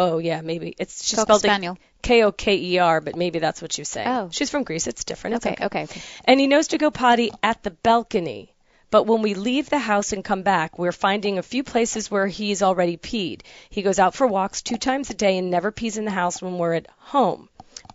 Oh, 0.02 0.18
yeah, 0.18 0.40
maybe. 0.40 0.74
It's 0.78 1.04
She 1.04 1.14
Cocker 1.16 1.26
spelled 1.26 1.40
spaniel. 1.42 1.74
it 1.74 1.80
K 2.02 2.22
O 2.24 2.32
K 2.32 2.56
E 2.56 2.78
R, 2.78 3.00
but 3.00 3.16
maybe 3.16 3.38
that's 3.38 3.60
what 3.62 3.76
you 3.78 3.84
say. 3.84 4.04
Oh. 4.06 4.28
She's 4.32 4.48
from 4.50 4.62
Greece. 4.64 4.86
It's 4.86 5.04
different. 5.04 5.36
It's 5.36 5.46
Okay, 5.46 5.54
okay. 5.54 5.64
okay, 5.66 5.82
okay. 5.84 6.00
And 6.24 6.40
he 6.40 6.46
knows 6.46 6.68
to 6.68 6.78
go 6.78 6.90
potty 6.90 7.30
at 7.42 7.62
the 7.62 7.70
balcony. 7.70 8.54
But 8.90 9.04
when 9.06 9.22
we 9.22 9.34
leave 9.34 9.68
the 9.70 9.78
house 9.78 10.12
and 10.12 10.24
come 10.24 10.42
back, 10.42 10.78
we're 10.78 10.90
finding 10.90 11.38
a 11.38 11.42
few 11.42 11.62
places 11.62 12.10
where 12.10 12.26
he's 12.26 12.62
already 12.62 12.96
peed. 12.96 13.42
He 13.68 13.82
goes 13.82 13.98
out 14.00 14.14
for 14.14 14.26
walks 14.26 14.62
two 14.62 14.78
times 14.78 15.10
a 15.10 15.14
day 15.14 15.38
and 15.38 15.50
never 15.50 15.70
pees 15.70 15.96
in 15.98 16.06
the 16.06 16.10
house 16.10 16.40
when 16.42 16.58
we're 16.58 16.74
at 16.74 16.88
home, 16.98 17.48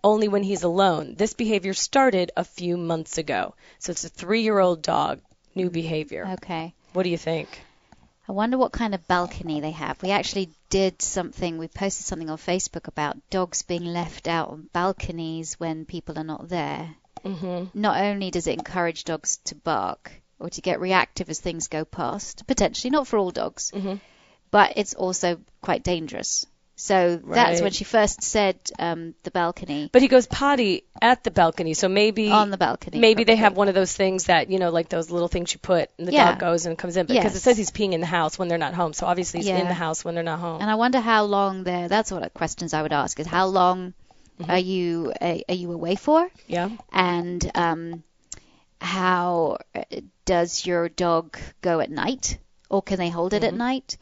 only 0.03 0.27
when 0.29 0.43
he's 0.43 0.63
alone. 0.63 1.15
This 1.17 1.33
behavior 1.33 1.73
started 1.73 2.31
a 2.37 2.45
few 2.45 2.77
months 2.77 3.17
ago. 3.17 3.55
So 3.79 3.91
it's 3.91 4.05
a 4.05 4.09
three 4.09 4.43
year 4.43 4.59
old 4.59 4.81
dog, 4.83 5.19
new 5.55 5.69
behavior. 5.69 6.29
Okay. 6.35 6.73
What 6.93 7.03
do 7.03 7.09
you 7.09 7.17
think? 7.17 7.49
I 8.29 8.31
wonder 8.31 8.57
what 8.57 8.71
kind 8.71 8.95
of 8.95 9.05
balcony 9.07 9.59
they 9.59 9.71
have. 9.71 10.01
We 10.01 10.11
actually 10.11 10.49
did 10.75 11.01
something, 11.01 11.57
we 11.57 11.69
posted 11.69 12.05
something 12.05 12.29
on 12.29 12.37
Facebook 12.37 12.89
about 12.89 13.15
dogs 13.29 13.61
being 13.61 13.85
left 13.85 14.27
out 14.27 14.49
on 14.49 14.67
balconies 14.73 15.57
when 15.57 15.85
people 15.85 16.19
are 16.19 16.23
not 16.25 16.49
there. 16.49 16.93
Mm-hmm. 17.23 17.79
Not 17.79 18.01
only 18.01 18.29
does 18.29 18.45
it 18.47 18.57
encourage 18.57 19.05
dogs 19.05 19.37
to 19.45 19.55
bark 19.55 20.11
or 20.37 20.49
to 20.49 20.59
get 20.61 20.81
reactive 20.81 21.29
as 21.29 21.39
things 21.39 21.69
go 21.69 21.85
past, 21.85 22.45
potentially, 22.45 22.91
not 22.91 23.07
for 23.07 23.17
all 23.17 23.31
dogs, 23.31 23.71
Mhm. 23.73 24.01
but 24.51 24.73
it's 24.75 24.93
also 24.93 25.39
quite 25.61 25.81
dangerous. 25.81 26.45
So 26.77 27.21
that's 27.23 27.61
when 27.61 27.71
she 27.71 27.85
first 27.85 28.21
said 28.21 28.59
um, 28.79 29.15
the 29.23 29.31
balcony 29.31 29.89
But 29.93 30.01
he 30.01 30.09
goes 30.09 30.27
potty 30.27 30.83
at 31.01 31.23
the 31.23 31.31
balcony, 31.31 31.73
so 31.73 31.87
maybe 31.87 32.29
on 32.31 32.51
the 32.51 32.57
balcony. 32.57 32.99
maybe 32.99 33.23
they 33.23 33.37
have 33.37 33.55
one 33.55 33.69
of 33.69 33.75
those 33.75 33.93
things 33.93 34.25
that 34.25 34.49
you 34.49 34.59
know, 34.59 34.71
like 34.71 34.89
those 34.89 35.09
little 35.09 35.29
things 35.29 35.53
you 35.53 35.59
put, 35.59 35.89
and 35.97 36.05
the 36.07 36.11
Yeah. 36.11 36.31
dog 36.31 36.39
goes 36.39 36.65
and 36.65 36.77
comes 36.77 36.97
in. 36.97 37.05
Because 37.05 37.33
it 37.33 37.39
says 37.39 37.55
he's 37.57 37.71
peeing 37.71 37.93
in 37.93 38.01
the 38.01 38.05
house 38.05 38.37
when 38.37 38.49
they're 38.49 38.57
not 38.57 38.73
home, 38.73 38.91
so 38.91 39.05
obviously 39.05 39.39
he's 39.39 39.49
in 39.49 39.67
the 39.69 39.73
house 39.73 40.03
when 40.03 40.15
they're 40.15 40.23
not 40.23 40.39
home. 40.39 40.61
And 40.61 40.69
I 40.69 40.75
wonder 40.75 40.99
how 40.99 41.23
long 41.23 41.63
they're. 41.63 41.87
That's 41.87 42.11
what 42.11 42.33
questions 42.33 42.73
I 42.73 42.81
would 42.81 42.93
ask: 42.93 43.19
is 43.19 43.27
how 43.27 43.47
long 43.47 43.93
Mm-hmm. 44.37 44.51
are 44.51 44.59
you 44.59 45.13
are, 45.21 45.37
are 45.47 45.55
you 45.55 45.71
away 45.71 45.95
for? 45.95 46.29
yeah. 46.47 46.69
and 46.91 47.49
um, 47.55 48.03
how 48.81 49.57
uh, 49.73 49.83
does 50.25 50.65
your 50.65 50.89
dog 50.89 51.37
go 51.61 51.79
at 51.79 51.89
night, 51.89 52.37
or 52.69 52.81
can 52.81 52.97
they 52.97 53.09
hold 53.09 53.33
it 53.33 53.37
Mm-hmm. 53.43 53.47
at 53.47 53.53
night? 53.53 53.97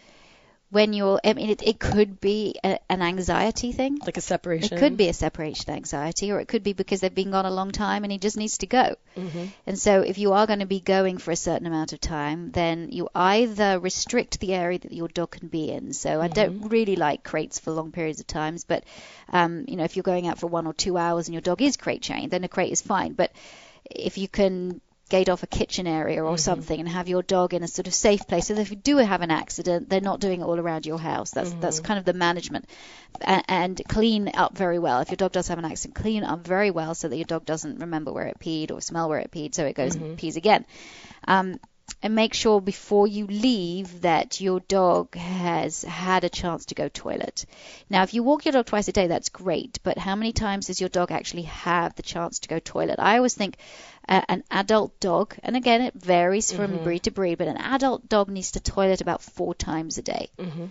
When 0.73 0.91
you're, 0.93 1.19
I 1.23 1.33
mean, 1.33 1.49
it, 1.51 1.61
it 1.61 1.79
could 1.79 2.19
be 2.19 2.55
a, 2.63 2.79
an 2.89 3.01
anxiety 3.03 3.71
thing. 3.71 3.99
Like 4.03 4.17
a 4.17 4.21
separation. 4.21 4.75
It 4.75 4.79
could 4.79 4.97
be 4.97 5.07
a 5.07 5.13
separation 5.13 5.71
anxiety, 5.73 6.31
or 6.31 6.39
it 6.39 6.47
could 6.47 6.63
be 6.63 6.73
because 6.73 6.99
they've 7.01 7.13
been 7.13 7.29
gone 7.29 7.45
a 7.45 7.51
long 7.51 7.71
time 7.71 8.03
and 8.03 8.11
he 8.11 8.17
just 8.17 8.37
needs 8.37 8.57
to 8.59 8.65
go. 8.67 8.95
Mhm. 9.15 9.49
And 9.67 9.77
so, 9.77 10.01
if 10.01 10.17
you 10.17 10.33
are 10.33 10.47
going 10.47 10.59
to 10.59 10.65
be 10.65 10.79
going 10.79 11.19
for 11.19 11.31
a 11.31 11.35
certain 11.35 11.67
amount 11.67 11.93
of 11.93 11.99
time, 12.01 12.49
then 12.51 12.89
you 12.91 13.07
either 13.13 13.77
restrict 13.79 14.39
the 14.39 14.53
area 14.55 14.79
that 14.79 14.91
your 14.91 15.07
dog 15.07 15.31
can 15.31 15.47
be 15.47 15.69
in. 15.69 15.93
So, 15.93 16.19
I 16.19 16.27
don't 16.27 16.69
really 16.69 16.95
like 16.95 17.23
crates 17.23 17.59
for 17.59 17.71
long 17.71 17.91
periods 17.91 18.19
of 18.19 18.25
times, 18.27 18.63
but 18.63 18.83
um, 19.31 19.65
you 19.67 19.75
know, 19.75 19.83
if 19.83 19.95
you're 19.95 20.03
going 20.13 20.27
out 20.27 20.39
for 20.39 20.47
one 20.47 20.65
or 20.65 20.73
two 20.73 20.97
hours 20.97 21.27
and 21.27 21.33
your 21.33 21.41
dog 21.41 21.61
is 21.61 21.77
crate 21.77 22.01
chained, 22.01 22.31
then 22.31 22.43
a 22.43 22.47
crate 22.47 22.71
is 22.71 22.81
fine. 22.81 23.13
But 23.13 23.31
if 23.85 24.17
you 24.17 24.27
can 24.27 24.81
gate 25.13 25.29
off 25.29 25.43
a 25.43 25.47
kitchen 25.47 25.85
area 25.85 26.23
or 26.23 26.31
mm-hmm. 26.31 26.37
something 26.37 26.79
and 26.79 26.89
have 26.89 27.07
your 27.07 27.21
dog 27.21 27.53
in 27.53 27.61
a 27.61 27.67
sort 27.67 27.85
of 27.85 27.93
safe 27.93 28.25
place. 28.27 28.47
So 28.47 28.55
that 28.55 28.61
if 28.61 28.71
you 28.71 28.75
do 28.75 28.97
have 28.97 29.21
an 29.21 29.29
accident 29.29 29.87
they're 29.87 30.01
not 30.01 30.19
doing 30.19 30.41
it 30.41 30.43
all 30.43 30.59
around 30.59 30.87
your 30.87 30.97
house. 30.97 31.29
That's 31.29 31.51
mm-hmm. 31.51 31.59
that's 31.59 31.79
kind 31.81 31.99
of 31.99 32.05
the 32.05 32.13
management. 32.13 32.65
And, 33.21 33.43
and 33.47 33.81
clean 33.87 34.31
up 34.33 34.57
very 34.57 34.79
well. 34.79 35.01
If 35.01 35.11
your 35.11 35.17
dog 35.17 35.33
does 35.33 35.49
have 35.49 35.59
an 35.59 35.65
accident 35.65 35.95
clean 35.95 36.23
up 36.23 36.47
very 36.47 36.71
well 36.71 36.95
so 36.95 37.09
that 37.09 37.15
your 37.15 37.25
dog 37.25 37.45
doesn't 37.45 37.81
remember 37.81 38.11
where 38.11 38.25
it 38.25 38.39
peed 38.39 38.71
or 38.71 38.81
smell 38.81 39.07
where 39.07 39.19
it 39.19 39.29
peed 39.29 39.53
so 39.53 39.65
it 39.65 39.75
goes 39.75 39.93
and 39.93 40.03
mm-hmm. 40.03 40.15
pees 40.15 40.35
again. 40.35 40.65
Um, 41.27 41.59
and 42.01 42.15
make 42.15 42.33
sure 42.33 42.61
before 42.61 43.07
you 43.07 43.27
leave 43.27 44.01
that 44.01 44.39
your 44.41 44.59
dog 44.61 45.15
has 45.15 45.83
had 45.83 46.23
a 46.23 46.29
chance 46.29 46.65
to 46.65 46.75
go 46.75 46.87
toilet. 46.89 47.45
Now, 47.89 48.03
if 48.03 48.13
you 48.13 48.23
walk 48.23 48.45
your 48.45 48.51
dog 48.53 48.65
twice 48.65 48.87
a 48.87 48.91
day, 48.93 49.07
that's 49.07 49.29
great, 49.29 49.79
but 49.83 49.97
how 49.97 50.15
many 50.15 50.33
times 50.33 50.67
does 50.67 50.79
your 50.79 50.89
dog 50.89 51.11
actually 51.11 51.43
have 51.43 51.95
the 51.95 52.03
chance 52.03 52.39
to 52.39 52.49
go 52.49 52.59
toilet? 52.59 52.99
I 52.99 53.17
always 53.17 53.33
think 53.35 53.57
uh, 54.07 54.21
an 54.27 54.43
adult 54.51 54.99
dog, 54.99 55.35
and 55.43 55.55
again, 55.55 55.81
it 55.81 55.93
varies 55.93 56.51
from 56.51 56.71
Mm-hmm. 56.71 56.83
breed 56.83 57.03
to 57.03 57.11
breed, 57.11 57.37
but 57.37 57.47
an 57.47 57.57
adult 57.57 58.07
dog 58.09 58.29
needs 58.29 58.51
to 58.51 58.59
toilet 58.59 59.01
about 59.01 59.21
four 59.21 59.53
times 59.55 59.97
a 59.97 60.01
day. 60.01 60.29
Mm-hmm. 60.37 60.65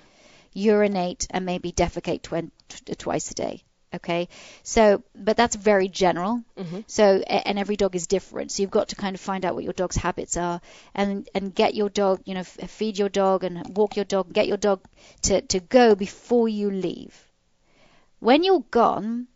Urinate 0.54 1.26
and 1.30 1.46
maybe 1.46 1.72
defecate 1.72 2.22
twen- 2.22 2.52
t- 2.68 2.94
twice 2.94 3.30
a 3.30 3.34
day. 3.34 3.62
Okay, 3.94 4.28
so 4.62 5.02
but 5.14 5.36
that's 5.36 5.56
very 5.56 5.88
general. 5.88 6.42
Mm-hmm. 6.56 6.80
So 6.86 7.18
and 7.26 7.58
every 7.58 7.76
dog 7.76 7.94
is 7.94 8.06
different. 8.06 8.52
So 8.52 8.62
you've 8.62 8.70
got 8.70 8.88
to 8.88 8.96
kind 8.96 9.14
of 9.14 9.20
find 9.20 9.44
out 9.44 9.54
what 9.54 9.64
your 9.64 9.72
dog's 9.72 9.96
habits 9.96 10.36
are, 10.36 10.60
and 10.94 11.28
and 11.34 11.54
get 11.54 11.74
your 11.74 11.88
dog, 11.88 12.22
you 12.24 12.34
know, 12.34 12.40
f- 12.40 12.70
feed 12.70 12.98
your 12.98 13.08
dog 13.08 13.44
and 13.44 13.76
walk 13.76 13.96
your 13.96 14.04
dog, 14.04 14.32
get 14.32 14.48
your 14.48 14.56
dog 14.56 14.80
to 15.22 15.40
to 15.42 15.60
go 15.60 15.94
before 15.94 16.48
you 16.48 16.70
leave. 16.70 17.14
When 18.20 18.44
you're 18.44 18.64
gone, 18.70 19.26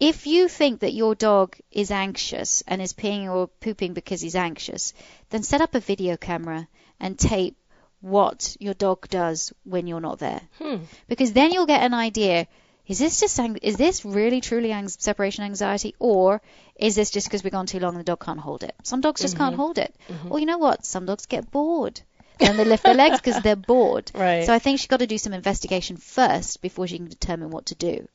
if 0.00 0.26
you 0.26 0.48
think 0.48 0.80
that 0.80 0.92
your 0.92 1.14
dog 1.14 1.56
is 1.70 1.90
anxious 1.90 2.62
and 2.66 2.82
is 2.82 2.92
peeing 2.92 3.32
or 3.32 3.46
pooping 3.46 3.94
because 3.94 4.20
he's 4.20 4.34
anxious, 4.34 4.92
then 5.30 5.42
set 5.42 5.60
up 5.60 5.74
a 5.74 5.80
video 5.80 6.16
camera 6.16 6.66
and 7.00 7.18
tape 7.18 7.56
what 8.00 8.56
your 8.60 8.74
dog 8.74 9.08
does 9.08 9.52
when 9.64 9.86
you're 9.86 10.00
not 10.00 10.18
there. 10.18 10.42
Hmm. 10.58 10.76
Because 11.06 11.32
then 11.32 11.52
you'll 11.52 11.66
get 11.66 11.82
an 11.82 11.94
idea 11.94 12.46
is 12.86 12.98
this 12.98 13.20
just 13.20 13.40
is 13.62 13.76
this 13.76 14.04
really 14.04 14.40
truly 14.40 14.72
ang- 14.72 14.88
separation 14.88 15.44
anxiety 15.44 15.94
or 15.98 16.42
is 16.76 16.94
this 16.94 17.10
just 17.10 17.26
because 17.26 17.42
we've 17.42 17.52
gone 17.52 17.66
too 17.66 17.78
long 17.80 17.94
and 17.94 18.00
the 18.00 18.04
dog 18.04 18.20
can't 18.20 18.40
hold 18.40 18.62
it? 18.62 18.74
Some 18.82 19.00
dogs 19.00 19.20
just 19.22 19.36
can't 19.36 19.56
hold 19.56 19.78
it. 19.78 19.94
Or 20.28 20.38
you 20.38 20.46
know 20.46 20.58
what? 20.58 20.84
Some 20.84 21.06
dogs 21.06 21.26
get 21.26 21.50
bored. 21.50 22.00
And 22.40 22.58
they 22.58 22.64
lift 22.64 22.82
their 22.82 22.94
legs 22.94 23.18
because 23.20 23.40
they're 23.42 23.54
bored. 23.54 24.10
Right. 24.14 24.44
So 24.44 24.52
I 24.52 24.58
think 24.58 24.80
she's 24.80 24.88
got 24.88 24.98
to 24.98 25.06
do 25.06 25.18
some 25.18 25.32
investigation 25.32 25.96
first 25.96 26.60
before 26.62 26.88
she 26.88 26.98
can 26.98 27.06
determine 27.08 27.50
what 27.50 27.66
to 27.66 27.76
do. 27.76 28.08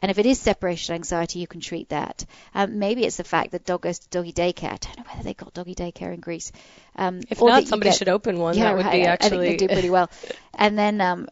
And 0.00 0.10
if 0.10 0.18
it 0.18 0.24
is 0.24 0.38
separation 0.40 0.94
anxiety, 0.94 1.40
you 1.40 1.46
can 1.46 1.60
treat 1.60 1.90
that. 1.90 2.24
Um, 2.54 2.78
maybe 2.78 3.04
it's 3.04 3.16
the 3.18 3.24
fact 3.24 3.52
that 3.52 3.66
dog 3.66 3.82
goes 3.82 3.98
to 3.98 4.08
doggy 4.08 4.32
daycare. 4.32 4.72
I 4.72 4.76
don't 4.76 4.96
know 4.98 5.04
whether 5.10 5.22
they've 5.24 5.36
got 5.36 5.52
doggy 5.52 5.74
daycare 5.74 6.14
in 6.14 6.20
Greece. 6.20 6.52
Um, 6.96 7.20
If 7.28 7.40
not, 7.42 7.66
somebody 7.68 7.90
get- 7.90 7.98
should 7.98 8.08
open 8.08 8.38
one. 8.38 8.56
yeah, 8.56 8.64
that 8.64 8.76
would 8.76 8.86
right. 8.86 8.92
be 8.92 9.02
actually 9.02 9.26
I 9.26 9.30
think 9.48 9.60
they 9.60 9.66
do 9.66 9.72
pretty 9.72 9.90
well. 9.90 10.10
And 10.58 10.78
then, 10.78 11.02
um, 11.02 11.28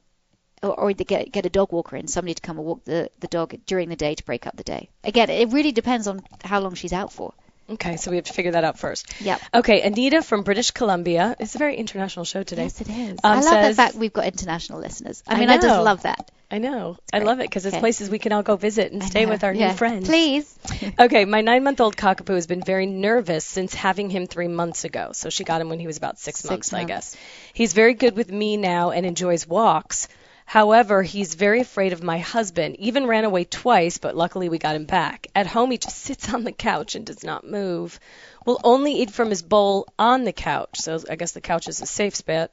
or, 0.70 0.92
get 0.92 1.30
get 1.32 1.46
a 1.46 1.50
dog 1.50 1.72
walker 1.72 1.96
in, 1.96 2.08
somebody 2.08 2.34
to 2.34 2.40
come 2.42 2.58
and 2.58 2.66
walk 2.66 2.84
the 2.84 3.10
the 3.20 3.28
dog 3.28 3.54
during 3.66 3.88
the 3.88 3.96
day 3.96 4.14
to 4.14 4.24
break 4.24 4.46
up 4.46 4.56
the 4.56 4.64
day. 4.64 4.88
Again, 5.02 5.30
it 5.30 5.52
really 5.52 5.72
depends 5.72 6.06
on 6.06 6.22
how 6.44 6.60
long 6.60 6.74
she's 6.74 6.92
out 6.92 7.12
for. 7.12 7.32
Okay, 7.68 7.96
so 7.96 8.10
we 8.10 8.18
have 8.18 8.26
to 8.26 8.32
figure 8.34 8.50
that 8.52 8.62
out 8.64 8.78
first. 8.78 9.10
Yep. 9.22 9.40
Okay, 9.54 9.80
Anita 9.80 10.20
from 10.20 10.42
British 10.42 10.72
Columbia. 10.72 11.34
It's 11.40 11.54
a 11.54 11.58
very 11.58 11.76
international 11.76 12.26
show 12.26 12.42
today. 12.42 12.64
Yes, 12.64 12.80
it 12.82 12.90
is. 12.90 13.12
Um, 13.12 13.18
I 13.24 13.34
love 13.36 13.44
says- 13.44 13.76
the 13.76 13.82
fact 13.82 13.94
we've 13.94 14.12
got 14.12 14.26
international 14.26 14.80
listeners. 14.80 15.22
I 15.26 15.36
I 15.36 15.38
mean, 15.40 15.48
I, 15.48 15.56
just 15.56 15.80
love 15.82 16.02
that. 16.02 16.30
I 16.50 16.58
know. 16.58 16.98
I 17.10 17.20
love 17.20 17.40
it 17.40 17.44
because 17.48 17.64
it's 17.64 17.72
Okay. 17.74 17.80
places 17.80 18.10
we 18.10 18.18
can 18.18 18.32
all 18.32 18.42
go 18.42 18.56
visit 18.56 18.92
and 18.92 19.02
I 19.02 19.06
stay 19.06 19.24
know. 19.24 19.30
with 19.30 19.44
our 19.44 19.54
Yeah. 19.54 19.68
new 19.70 19.74
friends. 19.78 20.06
Please. 20.06 20.58
Okay, 21.00 21.24
my 21.24 21.40
nine 21.40 21.64
month 21.64 21.80
old 21.80 21.96
cockapoo 21.96 22.34
has 22.34 22.46
been 22.46 22.60
very 22.62 22.84
nervous 22.86 23.46
since 23.46 23.72
having 23.74 24.10
him 24.10 24.26
three 24.26 24.46
months 24.48 24.84
ago. 24.84 25.10
So 25.12 25.30
she 25.30 25.42
got 25.44 25.62
him 25.62 25.70
when 25.70 25.80
he 25.80 25.86
was 25.86 25.96
about 25.96 26.18
six, 26.18 26.40
Six 26.40 26.50
months, 26.50 26.72
I 26.74 26.78
months. 26.84 26.88
guess. 27.14 27.16
He's 27.54 27.72
very 27.72 27.94
good 27.94 28.14
with 28.14 28.30
me 28.30 28.58
now 28.58 28.90
and 28.90 29.06
enjoys 29.06 29.46
walks. 29.46 30.06
However, 30.44 31.02
he's 31.02 31.34
very 31.34 31.60
afraid 31.60 31.92
of 31.92 32.02
my 32.02 32.18
husband. 32.18 32.76
Even 32.78 33.06
ran 33.06 33.24
away 33.24 33.44
twice, 33.44 33.98
but 33.98 34.16
luckily 34.16 34.48
we 34.48 34.58
got 34.58 34.76
him 34.76 34.84
back. 34.84 35.26
At 35.34 35.46
home, 35.46 35.70
he 35.70 35.78
just 35.78 35.96
sits 36.04 36.32
on 36.32 36.44
the 36.44 36.52
couch 36.52 36.94
and 36.94 37.04
does 37.04 37.24
not 37.24 37.44
move. 37.46 37.98
Will 38.44 38.60
only 38.62 38.92
eat 39.00 39.10
from 39.10 39.30
his 39.30 39.42
bowl 39.42 39.88
on 39.98 40.24
the 40.24 40.32
couch. 40.32 40.80
So 40.80 41.00
I 41.08 41.16
guess 41.16 41.32
the 41.32 41.40
couch 41.40 41.68
is 41.68 41.80
a 41.80 41.86
safe 41.86 42.14
spot. 42.14 42.50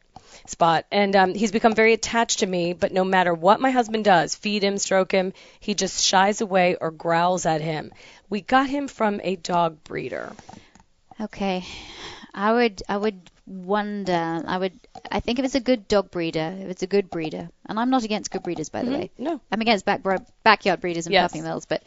Spot 0.47 0.85
and 0.91 1.15
um, 1.15 1.33
he's 1.33 1.51
become 1.51 1.75
very 1.75 1.93
attached 1.93 2.39
to 2.39 2.47
me. 2.47 2.73
But 2.73 2.93
no 2.93 3.03
matter 3.03 3.33
what 3.33 3.59
my 3.59 3.71
husband 3.71 4.05
does, 4.05 4.33
feed 4.33 4.63
him, 4.63 4.77
stroke 4.77 5.11
him, 5.11 5.33
he 5.59 5.75
just 5.75 6.03
shies 6.03 6.41
away 6.41 6.75
or 6.79 6.89
growls 6.89 7.45
at 7.45 7.61
him. 7.61 7.91
We 8.29 8.41
got 8.41 8.69
him 8.69 8.87
from 8.87 9.19
a 9.23 9.35
dog 9.35 9.83
breeder. 9.83 10.33
Okay. 11.19 11.65
I 12.33 12.53
would 12.53 12.81
I 12.87 12.97
would 12.97 13.30
wonder 13.45 14.43
I 14.45 14.57
would 14.57 14.79
I 15.11 15.19
think 15.19 15.39
if 15.39 15.45
it's 15.45 15.55
a 15.55 15.59
good 15.59 15.87
dog 15.87 16.11
breeder, 16.11 16.55
if 16.59 16.69
it's 16.69 16.83
a 16.83 16.87
good 16.87 17.09
breeder, 17.09 17.49
and 17.65 17.79
I'm 17.79 17.89
not 17.89 18.03
against 18.03 18.31
good 18.31 18.43
breeders 18.43 18.69
by 18.69 18.83
the 18.83 18.91
way. 18.91 19.11
No. 19.17 19.41
I'm 19.51 19.61
against 19.61 19.85
back, 19.85 20.01
backyard 20.43 20.81
breeders 20.81 21.05
and 21.07 21.13
Yes. 21.13 21.31
puppy 21.31 21.41
mills, 21.41 21.65
but 21.65 21.83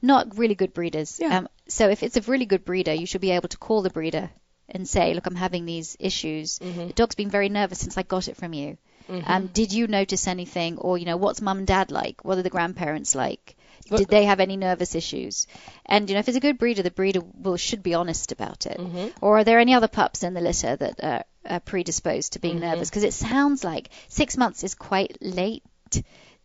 not 0.00 0.38
really 0.38 0.54
good 0.54 0.72
breeders. 0.74 1.18
Yeah. 1.20 1.38
Um, 1.38 1.48
so 1.66 1.88
if 1.88 2.02
it's 2.02 2.16
a 2.16 2.20
really 2.22 2.46
good 2.46 2.64
breeder, 2.64 2.94
you 2.94 3.06
should 3.06 3.20
be 3.20 3.32
able 3.32 3.48
to 3.48 3.56
call 3.56 3.82
the 3.82 3.90
breeder 3.90 4.30
and 4.68 4.86
say, 4.86 5.14
look, 5.14 5.26
I'm 5.26 5.34
having 5.34 5.64
these 5.64 5.96
issues. 5.98 6.58
The 6.58 6.92
dog's 6.94 7.14
been 7.14 7.30
very 7.30 7.48
nervous 7.48 7.78
since 7.80 7.96
I 7.96 8.02
got 8.02 8.28
it 8.28 8.36
from 8.36 8.52
you. 8.52 8.76
Um, 9.08 9.46
did 9.46 9.72
you 9.72 9.86
notice 9.86 10.26
anything? 10.28 10.76
Or, 10.76 10.98
you 10.98 11.06
know, 11.06 11.16
what's 11.16 11.40
mum 11.40 11.58
and 11.58 11.66
dad 11.66 11.90
like? 11.90 12.22
What 12.24 12.36
are 12.36 12.42
the 12.42 12.50
grandparents 12.50 13.14
like? 13.14 13.56
Did 13.86 14.08
they 14.08 14.24
have 14.24 14.40
any 14.40 14.56
nervous 14.56 14.94
issues? 14.94 15.46
And 15.86 16.08
you 16.08 16.14
know, 16.14 16.20
if 16.20 16.28
it's 16.28 16.36
a 16.36 16.40
good 16.40 16.58
breeder, 16.58 16.82
the 16.82 16.90
breeder 16.90 17.20
will 17.34 17.56
should 17.56 17.82
be 17.82 17.94
honest 17.94 18.32
about 18.32 18.66
it. 18.66 18.78
Mm-hmm. 18.78 19.08
Or 19.20 19.38
are 19.38 19.44
there 19.44 19.58
any 19.58 19.74
other 19.74 19.88
pups 19.88 20.22
in 20.22 20.34
the 20.34 20.40
litter 20.40 20.76
that 20.76 21.00
are, 21.02 21.24
are 21.48 21.60
predisposed 21.60 22.34
to 22.34 22.38
being 22.38 22.56
mm-hmm. 22.56 22.70
nervous? 22.70 22.90
Because 22.90 23.04
it 23.04 23.14
sounds 23.14 23.64
like 23.64 23.90
six 24.08 24.36
months 24.36 24.64
is 24.64 24.74
quite 24.74 25.18
late 25.20 25.64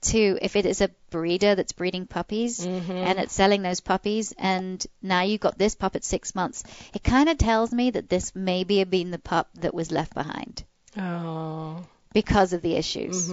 to 0.02 0.38
if 0.42 0.56
it 0.58 0.66
is 0.66 0.82
a 0.82 0.90
breeder 1.10 1.56
that's 1.56 1.72
breeding 1.72 2.06
puppies 2.06 2.60
mm-hmm. 2.60 2.92
and 2.92 3.20
it's 3.20 3.34
selling 3.34 3.62
those 3.62 3.80
puppies 3.80 4.34
and 4.38 4.86
now 5.02 5.22
you've 5.22 5.40
got 5.40 5.58
this 5.58 5.76
pup 5.76 5.96
at 5.96 6.04
six 6.04 6.36
months 6.36 6.66
it 6.94 7.02
kind 7.02 7.30
of 7.30 7.38
tells 7.38 7.72
me 7.72 7.90
that 7.90 8.10
this 8.10 8.36
maybe 8.36 8.80
have 8.80 8.90
been 8.90 9.12
the 9.12 9.18
pup 9.18 9.50
that 9.56 9.74
was 9.74 9.92
left 9.92 10.14
behind 10.14 10.66
Oh. 10.98 11.86
Because 12.14 12.54
of 12.54 12.62
the 12.62 12.76
issues. 12.76 13.32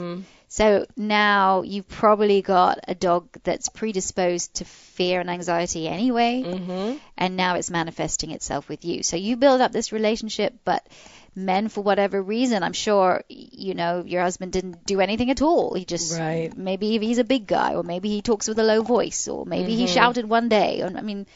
So 0.48 0.84
now 0.96 1.62
you've 1.62 1.86
probably 1.88 2.42
got 2.42 2.80
a 2.88 2.94
dog 2.94 3.28
that's 3.44 3.68
predisposed 3.68 4.54
to 4.56 4.64
fear 4.64 5.20
and 5.20 5.30
anxiety 5.30 5.86
anyway 5.86 6.42
Mm-hmm. 6.44 6.96
and 7.16 7.36
now 7.36 7.54
it's 7.54 7.70
manifesting 7.70 8.32
itself 8.32 8.68
with 8.68 8.84
you. 8.84 9.02
So 9.04 9.16
you 9.16 9.36
build 9.36 9.60
up 9.60 9.70
this 9.72 9.92
relationship 9.92 10.54
but 10.64 10.84
men 11.36 11.68
for 11.68 11.80
whatever 11.84 12.20
reason 12.20 12.64
i'm 12.64 12.72
sure 12.72 13.22
you 13.28 13.74
know 13.74 14.02
your 14.04 14.20
husband 14.20 14.52
didn't 14.52 14.84
do 14.84 15.00
anything 15.00 15.30
at 15.30 15.40
all. 15.42 15.74
He 15.74 15.84
just 15.84 16.18
Right. 16.18 16.50
maybe 16.56 16.98
he's 16.98 17.18
a 17.18 17.24
big 17.24 17.46
guy 17.46 17.74
or 17.76 17.84
maybe 17.84 18.08
he 18.08 18.20
talks 18.20 18.48
with 18.48 18.58
a 18.58 18.64
low 18.64 18.82
voice 18.82 19.28
or 19.28 19.46
maybe 19.46 19.76
he 19.76 19.86
shouted 19.86 20.28
one 20.28 20.48
day. 20.48 20.82
I 20.82 21.02
mean 21.02 21.26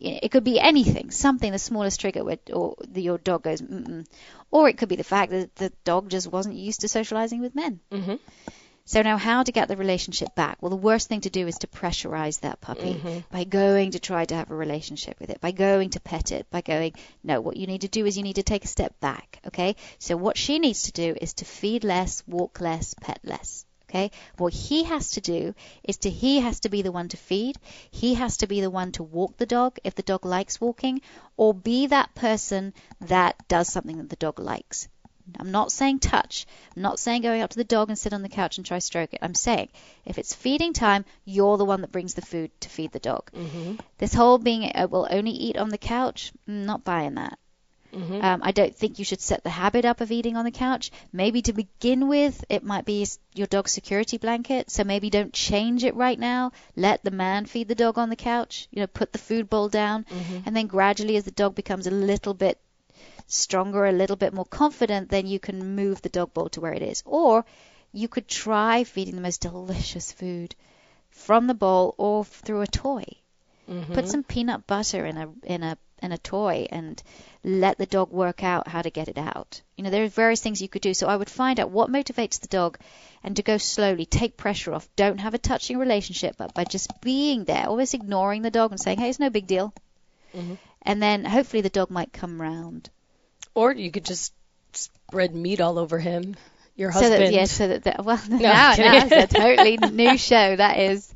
it 0.00 0.30
could 0.30 0.44
be 0.44 0.58
anything 0.60 1.10
something 1.10 1.52
the 1.52 1.58
smallest 1.58 2.00
trigger 2.00 2.24
where, 2.24 2.38
or 2.52 2.74
the, 2.86 3.02
your 3.02 3.18
dog 3.18 3.42
goes 3.42 3.60
mm 3.62 4.06
or 4.50 4.68
it 4.68 4.78
could 4.78 4.88
be 4.88 4.96
the 4.96 5.04
fact 5.04 5.32
that 5.32 5.54
the 5.56 5.72
dog 5.84 6.08
just 6.08 6.30
wasn't 6.30 6.54
used 6.54 6.80
to 6.82 6.88
socializing 6.88 7.40
with 7.40 7.54
men 7.54 7.80
Mhm. 7.90 8.18
so 8.84 9.02
now 9.02 9.16
how 9.16 9.42
to 9.42 9.52
get 9.52 9.68
the 9.68 9.76
relationship 9.76 10.34
back? 10.34 10.58
Well, 10.60 10.70
the 10.70 10.76
worst 10.76 11.08
thing 11.08 11.22
to 11.22 11.30
do 11.30 11.46
is 11.46 11.58
to 11.58 11.66
pressurize 11.66 12.40
that 12.40 12.60
puppy 12.60 13.00
by 13.30 13.44
going 13.44 13.92
to 13.92 13.98
try 13.98 14.24
to 14.26 14.34
have 14.34 14.50
a 14.50 14.54
relationship 14.54 15.18
with 15.20 15.30
it, 15.30 15.40
by 15.40 15.52
going 15.52 15.90
to 15.90 16.00
pet 16.00 16.32
it, 16.32 16.50
by 16.50 16.60
going, 16.60 16.92
no, 17.22 17.40
what 17.40 17.56
you 17.56 17.66
need 17.66 17.80
to 17.80 17.88
do 17.88 18.04
is 18.04 18.16
you 18.16 18.22
need 18.22 18.36
to 18.36 18.42
take 18.42 18.64
a 18.64 18.68
step 18.68 19.00
back, 19.00 19.40
okay? 19.46 19.76
So 19.98 20.16
what 20.16 20.36
she 20.36 20.58
needs 20.58 20.82
to 20.82 20.92
do 20.92 21.16
is 21.20 21.32
to 21.34 21.44
feed 21.46 21.82
less, 21.82 22.22
walk 22.26 22.60
less, 22.60 22.94
pet 23.00 23.20
less. 23.24 23.64
Okay? 23.94 24.10
What 24.38 24.52
he 24.52 24.84
has 24.84 25.12
to 25.12 25.20
do 25.20 25.54
is 25.84 25.98
to 25.98 26.10
he 26.10 26.40
has 26.40 26.60
to 26.60 26.68
be 26.68 26.82
the 26.82 26.90
one 26.90 27.08
to 27.10 27.16
feed. 27.16 27.56
He 27.90 28.14
has 28.14 28.38
to 28.38 28.48
be 28.48 28.60
the 28.60 28.70
one 28.70 28.90
to 28.92 29.04
walk 29.04 29.36
the 29.36 29.46
dog 29.46 29.78
if 29.84 29.94
the 29.94 30.02
dog 30.02 30.24
likes 30.24 30.60
walking, 30.60 31.00
or 31.36 31.54
be 31.54 31.86
that 31.86 32.14
person 32.14 32.74
that 33.02 33.36
does 33.46 33.68
something 33.68 33.98
that 33.98 34.10
the 34.10 34.16
dog 34.16 34.40
likes. 34.40 34.88
I'm 35.38 35.52
not 35.52 35.72
saying 35.72 36.00
touch. 36.00 36.44
I'm 36.76 36.82
not 36.82 36.98
saying 36.98 37.22
going 37.22 37.40
up 37.40 37.50
to 37.50 37.56
the 37.56 37.64
dog 37.64 37.88
and 37.88 37.98
sit 37.98 38.12
on 38.12 38.22
the 38.22 38.28
couch 38.28 38.58
and 38.58 38.66
try 38.66 38.78
stroke 38.80 39.14
it. 39.14 39.20
I'm 39.22 39.34
saying 39.34 39.68
if 40.04 40.18
it's 40.18 40.34
feeding 40.34 40.72
time, 40.72 41.04
you're 41.24 41.56
the 41.56 41.64
one 41.64 41.80
that 41.80 41.92
brings 41.92 42.14
the 42.14 42.20
food 42.20 42.50
to 42.60 42.68
feed 42.68 42.92
the 42.92 42.98
dog. 42.98 43.30
Mm-hmm. 43.32 43.76
This 43.98 44.12
whole 44.12 44.38
being 44.38 44.64
it 44.64 44.90
will 44.90 45.06
only 45.08 45.30
eat 45.30 45.56
on 45.56 45.70
the 45.70 45.78
couch, 45.78 46.32
not 46.46 46.84
buying 46.84 47.14
that. 47.14 47.38
Mm-hmm. 47.94 48.24
Um, 48.24 48.40
I 48.42 48.52
don't 48.52 48.74
think 48.74 48.98
you 48.98 49.04
should 49.04 49.20
set 49.20 49.44
the 49.44 49.50
habit 49.50 49.84
up 49.84 50.00
of 50.00 50.10
eating 50.10 50.36
on 50.36 50.44
the 50.44 50.50
couch. 50.50 50.90
Maybe 51.12 51.42
to 51.42 51.52
begin 51.52 52.08
with, 52.08 52.44
it 52.48 52.64
might 52.64 52.84
be 52.84 53.06
your 53.34 53.46
dog's 53.46 53.72
security 53.72 54.18
blanket. 54.18 54.70
So 54.70 54.84
maybe 54.84 55.10
don't 55.10 55.32
change 55.32 55.84
it 55.84 55.94
right 55.94 56.18
now. 56.18 56.52
Let 56.76 57.04
the 57.04 57.10
man 57.10 57.46
feed 57.46 57.68
the 57.68 57.74
dog 57.74 57.98
on 57.98 58.10
the 58.10 58.16
couch. 58.16 58.68
You 58.70 58.80
know, 58.80 58.86
put 58.86 59.12
the 59.12 59.18
food 59.18 59.48
bowl 59.48 59.68
down, 59.68 60.04
mm-hmm. 60.04 60.38
and 60.46 60.56
then 60.56 60.66
gradually, 60.66 61.16
as 61.16 61.24
the 61.24 61.30
dog 61.30 61.54
becomes 61.54 61.86
a 61.86 61.90
little 61.90 62.34
bit 62.34 62.58
stronger, 63.26 63.86
a 63.86 63.92
little 63.92 64.16
bit 64.16 64.34
more 64.34 64.44
confident, 64.44 65.08
then 65.08 65.26
you 65.26 65.38
can 65.38 65.76
move 65.76 66.02
the 66.02 66.08
dog 66.08 66.34
bowl 66.34 66.48
to 66.50 66.60
where 66.60 66.74
it 66.74 66.82
is. 66.82 67.02
Or 67.06 67.44
you 67.92 68.08
could 68.08 68.28
try 68.28 68.84
feeding 68.84 69.14
the 69.14 69.20
most 69.20 69.40
delicious 69.40 70.12
food 70.12 70.54
from 71.10 71.46
the 71.46 71.54
bowl 71.54 71.94
or 71.96 72.24
through 72.24 72.62
a 72.62 72.66
toy. 72.66 73.04
Mm-hmm. 73.70 73.94
Put 73.94 74.08
some 74.08 74.24
peanut 74.24 74.66
butter 74.66 75.06
in 75.06 75.16
a 75.16 75.28
in 75.44 75.62
a 75.62 75.78
in 76.04 76.12
a 76.12 76.18
toy 76.18 76.66
and 76.70 77.02
let 77.42 77.78
the 77.78 77.86
dog 77.86 78.10
work 78.10 78.42
out 78.42 78.68
how 78.68 78.82
to 78.82 78.90
get 78.90 79.08
it 79.08 79.18
out. 79.18 79.60
You 79.76 79.84
know, 79.84 79.90
there 79.90 80.04
are 80.04 80.08
various 80.08 80.40
things 80.40 80.62
you 80.62 80.68
could 80.68 80.82
do. 80.82 80.94
So 80.94 81.08
I 81.08 81.16
would 81.16 81.30
find 81.30 81.58
out 81.58 81.70
what 81.70 81.90
motivates 81.90 82.40
the 82.40 82.48
dog 82.48 82.78
and 83.22 83.36
to 83.36 83.42
go 83.42 83.58
slowly, 83.58 84.06
take 84.06 84.36
pressure 84.36 84.72
off. 84.72 84.88
Don't 84.96 85.18
have 85.18 85.34
a 85.34 85.38
touching 85.38 85.78
relationship, 85.78 86.36
but 86.38 86.54
by 86.54 86.64
just 86.64 87.00
being 87.00 87.44
there, 87.44 87.66
always 87.66 87.94
ignoring 87.94 88.42
the 88.42 88.50
dog 88.50 88.70
and 88.70 88.80
saying, 88.80 88.98
"Hey, 88.98 89.08
it's 89.08 89.18
no 89.18 89.30
big 89.30 89.46
deal." 89.46 89.72
Mm-hmm. 90.34 90.54
And 90.82 91.02
then 91.02 91.24
hopefully 91.24 91.62
the 91.62 91.70
dog 91.70 91.90
might 91.90 92.12
come 92.12 92.40
round. 92.40 92.90
Or 93.54 93.72
you 93.72 93.90
could 93.90 94.04
just 94.04 94.32
spread 94.72 95.34
meat 95.34 95.60
all 95.60 95.78
over 95.78 95.98
him. 95.98 96.36
Your 96.76 96.90
husband. 96.90 97.12
So 97.12 97.18
that, 97.18 97.32
yeah, 97.32 97.44
so 97.44 97.68
that, 97.68 97.84
that 97.84 98.04
well, 98.04 98.20
No, 98.28 98.38
now, 98.38 98.74
now 98.76 99.06
it's 99.06 99.32
a 99.32 99.38
totally 99.38 99.76
new 99.92 100.18
show. 100.18 100.56
That 100.56 100.78
is. 100.78 101.12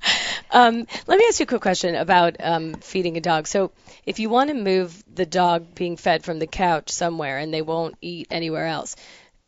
Um, 0.50 0.86
let 1.06 1.18
me 1.18 1.24
ask 1.28 1.40
you 1.40 1.44
a 1.44 1.46
quick 1.46 1.62
question 1.62 1.94
about 1.94 2.36
um, 2.40 2.74
feeding 2.74 3.16
a 3.16 3.20
dog. 3.20 3.46
So, 3.46 3.72
if 4.06 4.18
you 4.18 4.30
want 4.30 4.48
to 4.48 4.54
move 4.54 5.02
the 5.12 5.26
dog 5.26 5.74
being 5.74 5.96
fed 5.96 6.24
from 6.24 6.38
the 6.38 6.46
couch 6.46 6.90
somewhere 6.90 7.38
and 7.38 7.52
they 7.52 7.62
won't 7.62 7.96
eat 8.00 8.28
anywhere 8.30 8.66
else, 8.66 8.96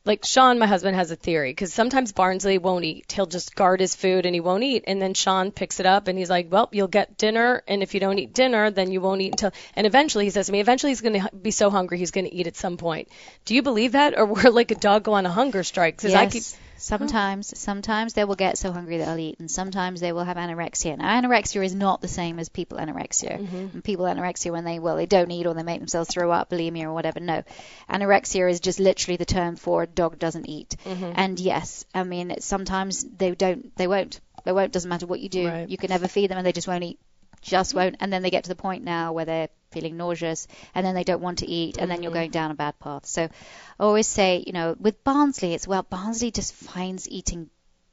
like 0.04 0.24
Sean, 0.24 0.58
my 0.58 0.66
husband, 0.66 0.96
has 0.96 1.10
a 1.10 1.16
theory 1.16 1.50
because 1.50 1.74
sometimes 1.74 2.12
Barnsley 2.12 2.56
won't 2.56 2.84
eat. 2.84 3.12
He'll 3.12 3.26
just 3.26 3.54
guard 3.54 3.80
his 3.80 3.94
food 3.94 4.24
and 4.24 4.34
he 4.34 4.40
won't 4.40 4.62
eat. 4.62 4.84
And 4.86 5.00
then 5.00 5.12
Sean 5.12 5.50
picks 5.50 5.78
it 5.78 5.86
up 5.86 6.08
and 6.08 6.18
he's 6.18 6.30
like, 6.30 6.50
Well, 6.50 6.68
you'll 6.72 6.88
get 6.88 7.18
dinner. 7.18 7.62
And 7.68 7.82
if 7.82 7.92
you 7.92 8.00
don't 8.00 8.18
eat 8.18 8.32
dinner, 8.32 8.70
then 8.70 8.90
you 8.90 9.00
won't 9.00 9.20
eat 9.20 9.32
until. 9.32 9.52
And 9.76 9.86
eventually, 9.86 10.24
he 10.24 10.30
says 10.30 10.46
to 10.46 10.52
me, 10.52 10.60
Eventually, 10.60 10.90
he's 10.90 11.02
going 11.02 11.20
to 11.20 11.30
be 11.36 11.50
so 11.50 11.70
hungry 11.70 11.98
he's 11.98 12.12
going 12.12 12.24
to 12.26 12.34
eat 12.34 12.46
at 12.46 12.56
some 12.56 12.78
point. 12.78 13.08
Do 13.44 13.54
you 13.54 13.62
believe 13.62 13.92
that? 13.92 14.18
Or 14.18 14.24
we're 14.32 14.50
like 14.50 14.70
a 14.70 14.74
dog 14.74 15.04
go 15.04 15.12
on 15.12 15.26
a 15.26 15.30
hunger 15.30 15.62
strike? 15.62 15.96
Because 15.96 16.14
I 16.14 16.26
keep. 16.26 16.44
Sometimes, 16.80 17.52
oh. 17.52 17.56
sometimes 17.58 18.14
they 18.14 18.24
will 18.24 18.36
get 18.36 18.56
so 18.56 18.72
hungry 18.72 18.96
that 18.98 19.04
they'll 19.04 19.18
eat, 19.18 19.38
and 19.38 19.50
sometimes 19.50 20.00
they 20.00 20.12
will 20.12 20.24
have 20.24 20.38
anorexia. 20.38 20.96
Now, 20.96 21.20
anorexia 21.20 21.62
is 21.64 21.74
not 21.74 22.00
the 22.00 22.08
same 22.08 22.38
as 22.38 22.48
people 22.48 22.78
anorexia. 22.78 23.38
Mm-hmm. 23.38 23.56
And 23.74 23.84
people 23.84 24.06
anorexia 24.06 24.50
when 24.50 24.64
they 24.64 24.78
well 24.78 24.96
they 24.96 25.06
don't 25.06 25.30
eat 25.30 25.46
or 25.46 25.52
they 25.52 25.62
make 25.62 25.78
themselves 25.78 26.08
throw 26.10 26.30
up, 26.30 26.48
bulimia 26.48 26.84
or 26.84 26.94
whatever. 26.94 27.20
No, 27.20 27.42
anorexia 27.88 28.50
is 28.50 28.60
just 28.60 28.80
literally 28.80 29.18
the 29.18 29.26
term 29.26 29.56
for 29.56 29.82
a 29.82 29.86
dog 29.86 30.18
doesn't 30.18 30.48
eat. 30.48 30.74
Mm-hmm. 30.86 31.12
And 31.14 31.38
yes, 31.38 31.84
I 31.94 32.02
mean 32.04 32.30
it's, 32.30 32.46
sometimes 32.46 33.04
they 33.04 33.32
don't, 33.32 33.76
they 33.76 33.86
won't, 33.86 34.20
they 34.44 34.52
won't. 34.52 34.72
Doesn't 34.72 34.88
matter 34.88 35.06
what 35.06 35.20
you 35.20 35.28
do, 35.28 35.48
Right. 35.48 35.68
you 35.68 35.76
can 35.76 35.90
never 35.90 36.08
feed 36.08 36.30
them, 36.30 36.38
and 36.38 36.46
they 36.46 36.52
just 36.52 36.68
won't 36.68 36.84
eat. 36.84 36.98
Just 37.42 37.74
won't. 37.74 37.96
And 38.00 38.12
then 38.12 38.22
they 38.22 38.30
get 38.30 38.44
to 38.44 38.48
the 38.48 38.56
point 38.56 38.84
now 38.84 39.12
where 39.12 39.24
they're 39.24 39.48
feeling 39.70 39.96
nauseous, 39.96 40.48
and 40.74 40.84
then 40.84 40.94
they 40.94 41.04
don't 41.04 41.22
want 41.22 41.38
to 41.38 41.48
eat, 41.48 41.78
and 41.78 41.90
then 41.90 42.02
you're 42.02 42.10
mm-hmm. 42.10 42.20
going 42.20 42.30
down 42.30 42.50
a 42.50 42.54
bad 42.54 42.78
path. 42.80 43.06
So 43.06 43.22
I 43.22 43.30
always 43.78 44.06
say, 44.06 44.42
you 44.46 44.52
know, 44.52 44.76
with 44.78 45.04
Barnsley, 45.04 45.54
it's 45.54 45.66
well, 45.66 45.82
Barnsley 45.82 46.30
just 46.30 46.54
finds 46.54 47.08
eating 47.08 47.50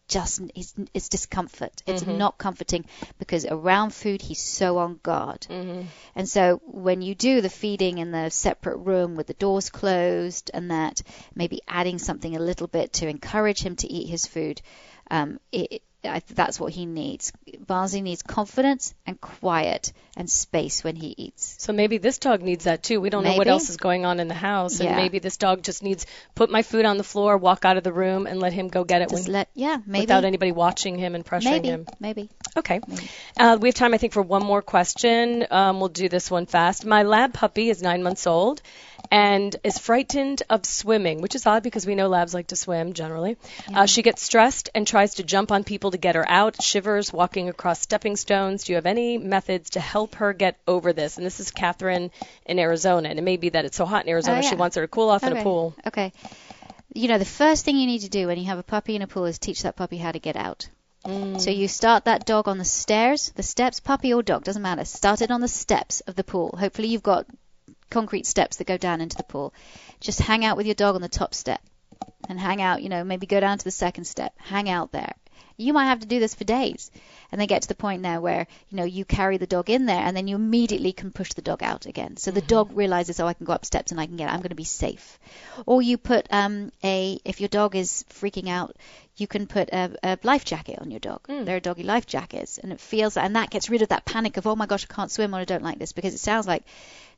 just 0.07 0.41
it's, 0.55 0.73
it's 0.93 1.09
discomfort. 1.09 1.83
It's 1.85 2.03
mm-hmm. 2.03 2.17
not 2.17 2.37
comforting 2.37 2.85
because 3.19 3.45
around 3.45 3.93
food 3.93 4.21
he's 4.21 4.41
so 4.41 4.77
on 4.77 4.99
guard. 5.03 5.41
Mm-hmm. 5.49 5.81
And 6.15 6.29
so 6.29 6.61
when 6.65 7.01
you 7.01 7.13
do 7.13 7.41
the 7.41 7.49
feeding 7.49 7.97
in 7.97 8.11
the 8.11 8.29
separate 8.29 8.77
room 8.77 9.15
with 9.15 9.27
the 9.27 9.33
doors 9.33 9.69
closed 9.69 10.49
and 10.53 10.71
that, 10.71 11.01
maybe 11.35 11.61
adding 11.67 11.99
something 11.99 12.35
a 12.35 12.39
little 12.39 12.67
bit 12.67 12.93
to 12.93 13.07
encourage 13.07 13.61
him 13.61 13.75
to 13.77 13.87
eat 13.87 14.07
his 14.07 14.25
food, 14.25 14.61
um, 15.11 15.39
it, 15.51 15.81
I, 16.07 16.21
that's 16.33 16.59
what 16.59 16.71
he 16.73 16.85
needs. 16.85 17.31
Barnsley 17.65 18.01
needs 18.01 18.21
confidence 18.21 18.93
and 19.05 19.19
quiet 19.19 19.93
and 20.15 20.29
space 20.29 20.83
when 20.83 20.95
he 20.95 21.13
eats. 21.17 21.55
So 21.59 21.73
maybe 21.73 21.97
this 21.97 22.17
dog 22.17 22.41
needs 22.41 22.63
that 22.65 22.83
too. 22.83 22.99
We 22.99 23.09
don't 23.09 23.23
know 23.23 23.35
what 23.35 23.47
else 23.47 23.69
is 23.69 23.77
going 23.77 24.05
on 24.05 24.19
in 24.19 24.27
the 24.27 24.33
house, 24.33 24.79
and 24.79 24.89
Yeah. 24.89 24.95
maybe 24.95 25.19
this 25.19 25.37
dog 25.37 25.61
just 25.63 25.83
needs 25.83 26.05
put 26.35 26.49
my 26.49 26.61
food 26.63 26.85
on 26.85 26.97
the 26.97 27.03
floor, 27.03 27.37
walk 27.37 27.65
out 27.65 27.77
of 27.77 27.83
the 27.83 27.93
room, 27.93 28.25
and 28.27 28.39
let 28.39 28.53
him 28.53 28.67
go 28.67 28.83
get 28.83 29.01
it 29.01 29.11
when, 29.11 29.23
let, 29.25 29.49
yeah, 29.53 29.77
maybe. 29.85 30.03
without 30.03 30.25
anybody 30.25 30.51
watching 30.51 30.97
him 30.97 31.13
and 31.15 31.25
pressuring 31.25 31.43
maybe, 31.51 31.67
him. 31.69 31.85
maybe. 31.99 32.29
Okay. 32.55 32.79
Uh, 33.37 33.57
we 33.61 33.67
have 33.67 33.75
time, 33.75 33.93
I 33.93 33.97
think, 33.97 34.13
for 34.13 34.21
one 34.23 34.43
more 34.43 34.61
question. 34.63 35.45
Um, 35.51 35.79
we'll 35.79 35.89
do 35.89 36.09
this 36.09 36.31
one 36.31 36.47
fast. 36.47 36.85
My 36.85 37.03
lab 37.03 37.33
puppy 37.33 37.69
is 37.69 37.81
nine 37.81 38.01
months 38.01 38.25
old 38.25 38.61
and 39.11 39.55
is 39.63 39.77
frightened 39.77 40.43
of 40.49 40.65
swimming, 40.65 41.21
which 41.21 41.35
is 41.35 41.45
odd 41.45 41.63
because 41.63 41.85
we 41.85 41.95
know 41.95 42.07
labs 42.07 42.33
like 42.33 42.47
to 42.47 42.55
swim 42.55 42.93
generally. 42.93 43.37
Uh, 43.73 43.85
she 43.85 44.01
gets 44.01 44.21
stressed 44.21 44.69
and 44.75 44.85
tries 44.87 45.15
to 45.15 45.23
jump 45.23 45.51
on 45.51 45.63
people 45.63 45.91
to 45.91 45.97
get 45.97 46.15
her 46.15 46.29
out, 46.29 46.61
shivers 46.61 47.11
walking 47.13 47.49
across 47.49 47.79
stepping 47.81 48.15
stones. 48.15 48.63
Do 48.63 48.71
you 48.71 48.75
have 48.75 48.85
any 48.85 49.17
methods 49.17 49.71
to 49.71 49.79
help 49.79 50.15
her 50.15 50.33
get 50.33 50.57
over 50.67 50.93
this? 50.93 51.17
And 51.17 51.25
this 51.25 51.39
is 51.39 51.51
Catherine 51.51 52.11
in 52.45 52.59
Arizona. 52.59 53.09
And 53.09 53.19
it 53.19 53.23
may 53.23 53.37
be 53.37 53.49
that 53.49 53.65
it's 53.65 53.77
so 53.77 53.85
hot 53.85 54.03
in 54.05 54.09
Arizona, 54.09 54.37
Oh, 54.37 54.41
yeah. 54.41 54.49
she 54.49 54.55
wants 54.55 54.75
her 54.75 54.81
to 54.83 54.87
cool 54.87 55.09
off 55.09 55.23
in 55.23 55.35
a 55.35 55.43
pool. 55.43 55.75
Okay. 55.85 56.11
You 56.93 57.07
know, 57.07 57.17
the 57.17 57.25
first 57.25 57.63
thing 57.65 57.77
you 57.77 57.85
need 57.85 58.01
to 58.01 58.09
do 58.09 58.27
when 58.27 58.39
you 58.39 58.45
have 58.45 58.57
a 58.57 58.63
puppy 58.63 58.95
in 58.95 59.01
a 59.01 59.07
pool 59.07 59.25
is 59.25 59.37
teach 59.39 59.63
that 59.63 59.75
puppy 59.75 59.97
how 59.97 60.11
to 60.11 60.19
get 60.19 60.35
out. 60.35 60.67
Mm. 61.05 61.39
So 61.39 61.51
you 61.51 61.67
start 61.67 62.05
that 62.05 62.25
dog 62.25 62.47
on 62.47 62.57
the 62.57 62.65
stairs, 62.65 63.31
the 63.35 63.43
steps, 63.43 63.79
puppy 63.79 64.13
or 64.13 64.23
dog, 64.23 64.43
doesn't 64.43 64.61
matter. 64.61 64.83
Start 64.83 65.21
it 65.21 65.31
on 65.31 65.41
the 65.41 65.47
steps 65.47 66.01
of 66.01 66.15
the 66.15 66.23
pool. 66.23 66.55
Hopefully 66.59 66.87
you've 66.87 67.03
got 67.03 67.25
concrete 67.89 68.25
steps 68.25 68.57
that 68.57 68.67
go 68.67 68.77
down 68.77 69.01
into 69.01 69.17
the 69.17 69.23
pool. 69.23 69.53
Just 69.99 70.19
hang 70.19 70.45
out 70.45 70.57
with 70.57 70.65
your 70.65 70.75
dog 70.75 70.95
on 70.95 71.01
the 71.01 71.09
top 71.09 71.33
step 71.33 71.61
and 72.29 72.39
hang 72.39 72.61
out, 72.61 72.83
you 72.83 72.89
know, 72.89 73.03
maybe 73.03 73.25
go 73.27 73.39
down 73.39 73.57
to 73.57 73.63
the 73.63 73.71
second 73.71 74.05
step, 74.05 74.33
hang 74.37 74.69
out 74.69 74.91
there. 74.91 75.13
You 75.59 75.73
might 75.73 75.85
have 75.85 76.01
to 76.01 76.07
do 76.07 76.19
this 76.19 76.35
for 76.35 76.43
days. 76.43 76.91
And 77.31 77.41
they 77.41 77.47
get 77.47 77.63
to 77.63 77.67
the 77.67 77.75
point 77.75 78.03
now 78.03 78.21
where, 78.21 78.45
you 78.69 78.77
know, 78.77 78.83
you 78.83 79.05
carry 79.05 79.37
the 79.37 79.47
dog 79.47 79.71
in 79.71 79.87
there 79.87 79.99
and 79.99 80.15
then 80.15 80.27
you 80.27 80.35
immediately 80.35 80.93
can 80.93 81.11
push 81.11 81.33
the 81.33 81.41
dog 81.41 81.63
out 81.63 81.87
again. 81.87 82.15
So 82.17 82.29
the 82.29 82.41
dog 82.41 82.77
realizes, 82.77 83.19
oh, 83.19 83.25
I 83.25 83.33
can 83.33 83.45
go 83.45 83.53
up 83.53 83.65
steps 83.65 83.91
and 83.91 83.99
I 83.99 84.05
can 84.05 84.17
get, 84.17 84.29
I'm 84.29 84.39
going 84.39 84.49
to 84.49 84.55
be 84.55 84.63
safe. 84.63 85.17
Or 85.65 85.81
you 85.81 85.97
put 85.97 86.27
um, 86.29 86.71
a, 86.83 87.19
if 87.25 87.41
your 87.41 87.49
dog 87.49 87.75
is 87.75 88.05
freaking 88.09 88.49
out, 88.49 88.75
you 89.15 89.25
can 89.25 89.47
put 89.47 89.69
a, 89.69 89.97
a 90.03 90.19
life 90.21 90.45
jacket 90.45 90.77
on 90.79 90.91
your 90.91 90.99
dog. 90.99 91.21
There 91.27 91.57
are 91.57 91.59
doggy 91.59 91.81
life 91.81 92.05
jackets, 92.05 92.59
and 92.59 92.71
it 92.71 92.79
feels, 92.79 93.17
and 93.17 93.35
that 93.35 93.49
gets 93.49 93.67
rid 93.67 93.81
of 93.81 93.89
that 93.89 94.05
panic 94.05 94.37
of, 94.37 94.45
oh 94.45 94.55
my 94.55 94.67
gosh, 94.67 94.85
I 94.87 94.93
can't 94.93 95.11
swim 95.11 95.33
or 95.33 95.39
I 95.39 95.45
don't 95.45 95.63
like 95.63 95.79
this, 95.79 95.91
because 95.91 96.13
it 96.13 96.19
sounds 96.19 96.45
like 96.45 96.63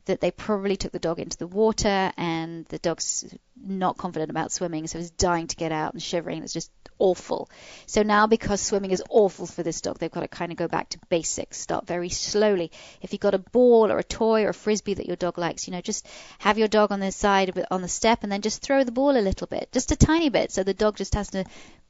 that 0.06 0.22
they 0.22 0.32
probably 0.32 0.76
took 0.76 0.91
the 0.91 1.00
dog 1.00 1.20
into 1.20 1.38
the 1.38 1.47
water 1.47 2.12
and 2.18 2.66
the 2.66 2.80
dog's 2.80 3.26
not 3.62 3.97
confident 3.97 4.32
about 4.32 4.52
swimming, 4.52 4.88
so 4.88 4.97
he's 4.97 5.12
dying 5.12 5.47
to 5.47 5.56
get 5.56 5.72
out 5.72 5.93
and 5.93 6.02
shivering. 6.02 6.43
It's 6.43 6.54
just 6.54 6.72
awful. 6.97 7.50
So 7.86 8.04
now, 8.04 8.28
because 8.28 8.62
swimming 8.62 8.91
is 8.91 9.04
awful 9.10 9.45
for 9.45 9.64
this 9.64 9.82
dog, 9.82 9.97
they've 9.97 10.12
got 10.12 10.22
to 10.22 10.28
kind 10.28 10.52
of 10.52 10.58
go 10.58 10.68
back 10.68 10.89
to 10.89 11.00
basics, 11.10 11.60
start 11.60 11.88
very 11.88 12.10
slowly. 12.10 12.72
If 13.02 13.12
you've 13.12 13.22
got 13.22 13.34
a 13.34 13.39
ball 13.39 13.91
or 13.91 13.97
a 13.97 14.04
toy 14.04 14.43
or 14.43 14.50
a 14.50 14.54
frisbee 14.54 14.95
that 14.95 15.08
your 15.08 15.16
dog 15.16 15.38
likes, 15.38 15.68
you 15.68 15.74
know, 15.74 15.82
just 15.82 16.08
have 16.39 16.58
your 16.58 16.68
dog 16.68 16.91
on 16.91 17.00
the 17.00 17.12
side 17.12 17.66
on 17.72 17.82
the 17.82 17.88
step 17.88 18.20
and 18.24 18.32
then 18.32 18.41
just 18.41 18.62
throw 18.62 18.84
the 18.84 18.91
ball 18.91 19.18
a 19.18 19.22
little 19.22 19.47
bit, 19.47 19.72
just 19.72 19.91
a 19.91 19.95
tiny 19.95 20.30
bit, 20.30 20.52
so 20.52 20.64
the 20.64 20.74
dog 20.74 20.97
just 20.97 21.16
has 21.16 21.30
to, 21.32 21.43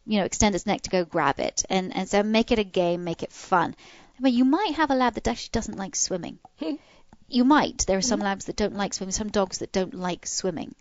you 0.05 0.19
know, 0.19 0.25
extend 0.25 0.55
its 0.55 0.65
neck 0.65 0.81
to 0.81 0.89
go 0.89 1.05
grab 1.05 1.39
it. 1.39 1.63
And 1.69 1.95
and 1.95 2.07
so 2.07 2.23
make 2.23 2.51
it 2.51 2.59
a 2.59 2.63
game, 2.63 3.03
make 3.03 3.23
it 3.23 3.31
fun. 3.31 3.75
I 4.17 4.21
mean, 4.21 4.33
you 4.33 4.45
might 4.45 4.73
have 4.75 4.91
a 4.91 4.95
lab 4.95 5.13
that 5.13 5.27
actually 5.27 5.49
doesn't 5.53 5.77
like 5.77 5.95
swimming. 5.95 6.39
You 7.29 7.43
might. 7.43 7.85
There 7.87 7.97
are 7.97 8.01
some 8.01 8.19
labs 8.19 8.45
that 8.45 8.55
don't 8.55 8.75
like 8.75 8.93
swimming, 8.93 9.11
some 9.11 9.29
dogs 9.29 9.59
that 9.59 9.71
don't 9.71 9.93
like 9.93 10.25
swimming, 10.25 10.75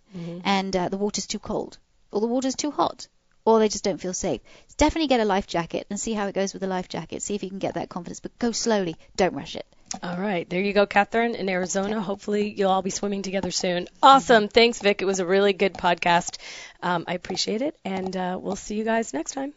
and 0.44 0.74
uh, 0.74 0.88
the 0.88 0.96
water's 0.96 1.26
too 1.26 1.38
cold, 1.38 1.78
or 2.10 2.20
the 2.20 2.26
water's 2.26 2.54
too 2.56 2.70
hot, 2.70 3.06
or 3.44 3.58
they 3.58 3.68
just 3.68 3.84
don't 3.84 4.00
feel 4.00 4.14
safe. 4.14 4.40
Definitely 4.76 5.08
get 5.08 5.20
a 5.20 5.24
life 5.24 5.46
jacket 5.46 5.86
and 5.90 5.98
see 5.98 6.12
how 6.12 6.26
it 6.26 6.34
goes 6.34 6.52
with 6.52 6.60
the 6.60 6.68
life 6.68 6.88
jacket. 6.88 7.22
See 7.22 7.34
if 7.34 7.42
you 7.42 7.48
can 7.48 7.58
get 7.58 7.74
that 7.74 7.88
confidence, 7.88 8.20
but 8.20 8.38
go 8.38 8.52
slowly. 8.52 8.96
Don't 9.16 9.34
rush 9.34 9.56
it. 9.56 9.66
All 10.02 10.18
right, 10.18 10.48
there 10.48 10.60
you 10.60 10.74
go, 10.74 10.84
Catherine 10.86 11.34
in 11.34 11.48
Arizona. 11.48 12.00
Hopefully, 12.00 12.50
you'll 12.50 12.70
all 12.70 12.82
be 12.82 12.90
swimming 12.90 13.22
together 13.22 13.50
soon. 13.50 13.88
Awesome. 14.02 14.48
Thanks, 14.48 14.80
Vic. 14.80 15.00
It 15.00 15.06
was 15.06 15.18
a 15.18 15.26
really 15.26 15.54
good 15.54 15.74
podcast. 15.74 16.36
Um, 16.82 17.04
I 17.08 17.14
appreciate 17.14 17.62
it, 17.62 17.74
and 17.84 18.14
uh, 18.14 18.38
we'll 18.40 18.56
see 18.56 18.74
you 18.74 18.84
guys 18.84 19.14
next 19.14 19.32
time. 19.32 19.54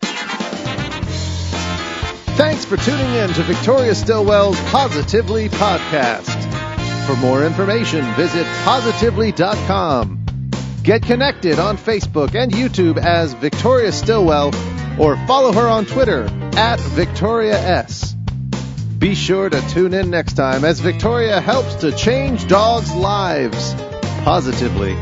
Thanks 2.38 2.64
for 2.66 2.78
tuning 2.78 3.14
in 3.14 3.34
to 3.34 3.44
Victoria 3.44 3.94
Stilwell's 3.94 4.60
Positively 4.72 5.50
Podcast. 5.50 6.71
For 7.06 7.16
more 7.16 7.44
information, 7.46 8.06
visit 8.14 8.46
positively.com. 8.64 10.26
Get 10.84 11.04
connected 11.04 11.60
on 11.60 11.78
Facebook 11.78 12.36
and 12.36 12.52
YouTube 12.52 12.98
as 12.98 13.34
Victoria 13.34 13.92
Stilwell 13.92 14.54
or 15.00 15.16
follow 15.28 15.52
her 15.52 15.68
on 15.68 15.86
Twitter 15.86 16.26
at 16.56 16.80
Victoria 16.80 17.58
S. 17.58 18.14
Be 18.98 19.16
sure 19.16 19.50
to 19.50 19.62
tune 19.70 19.94
in 19.94 20.10
next 20.10 20.34
time 20.34 20.64
as 20.64 20.80
Victoria 20.80 21.42
helps 21.42 21.76
to 21.76 21.92
change 21.92 22.48
dogs' 22.48 22.94
lives 22.94 23.74
positively. 24.24 24.96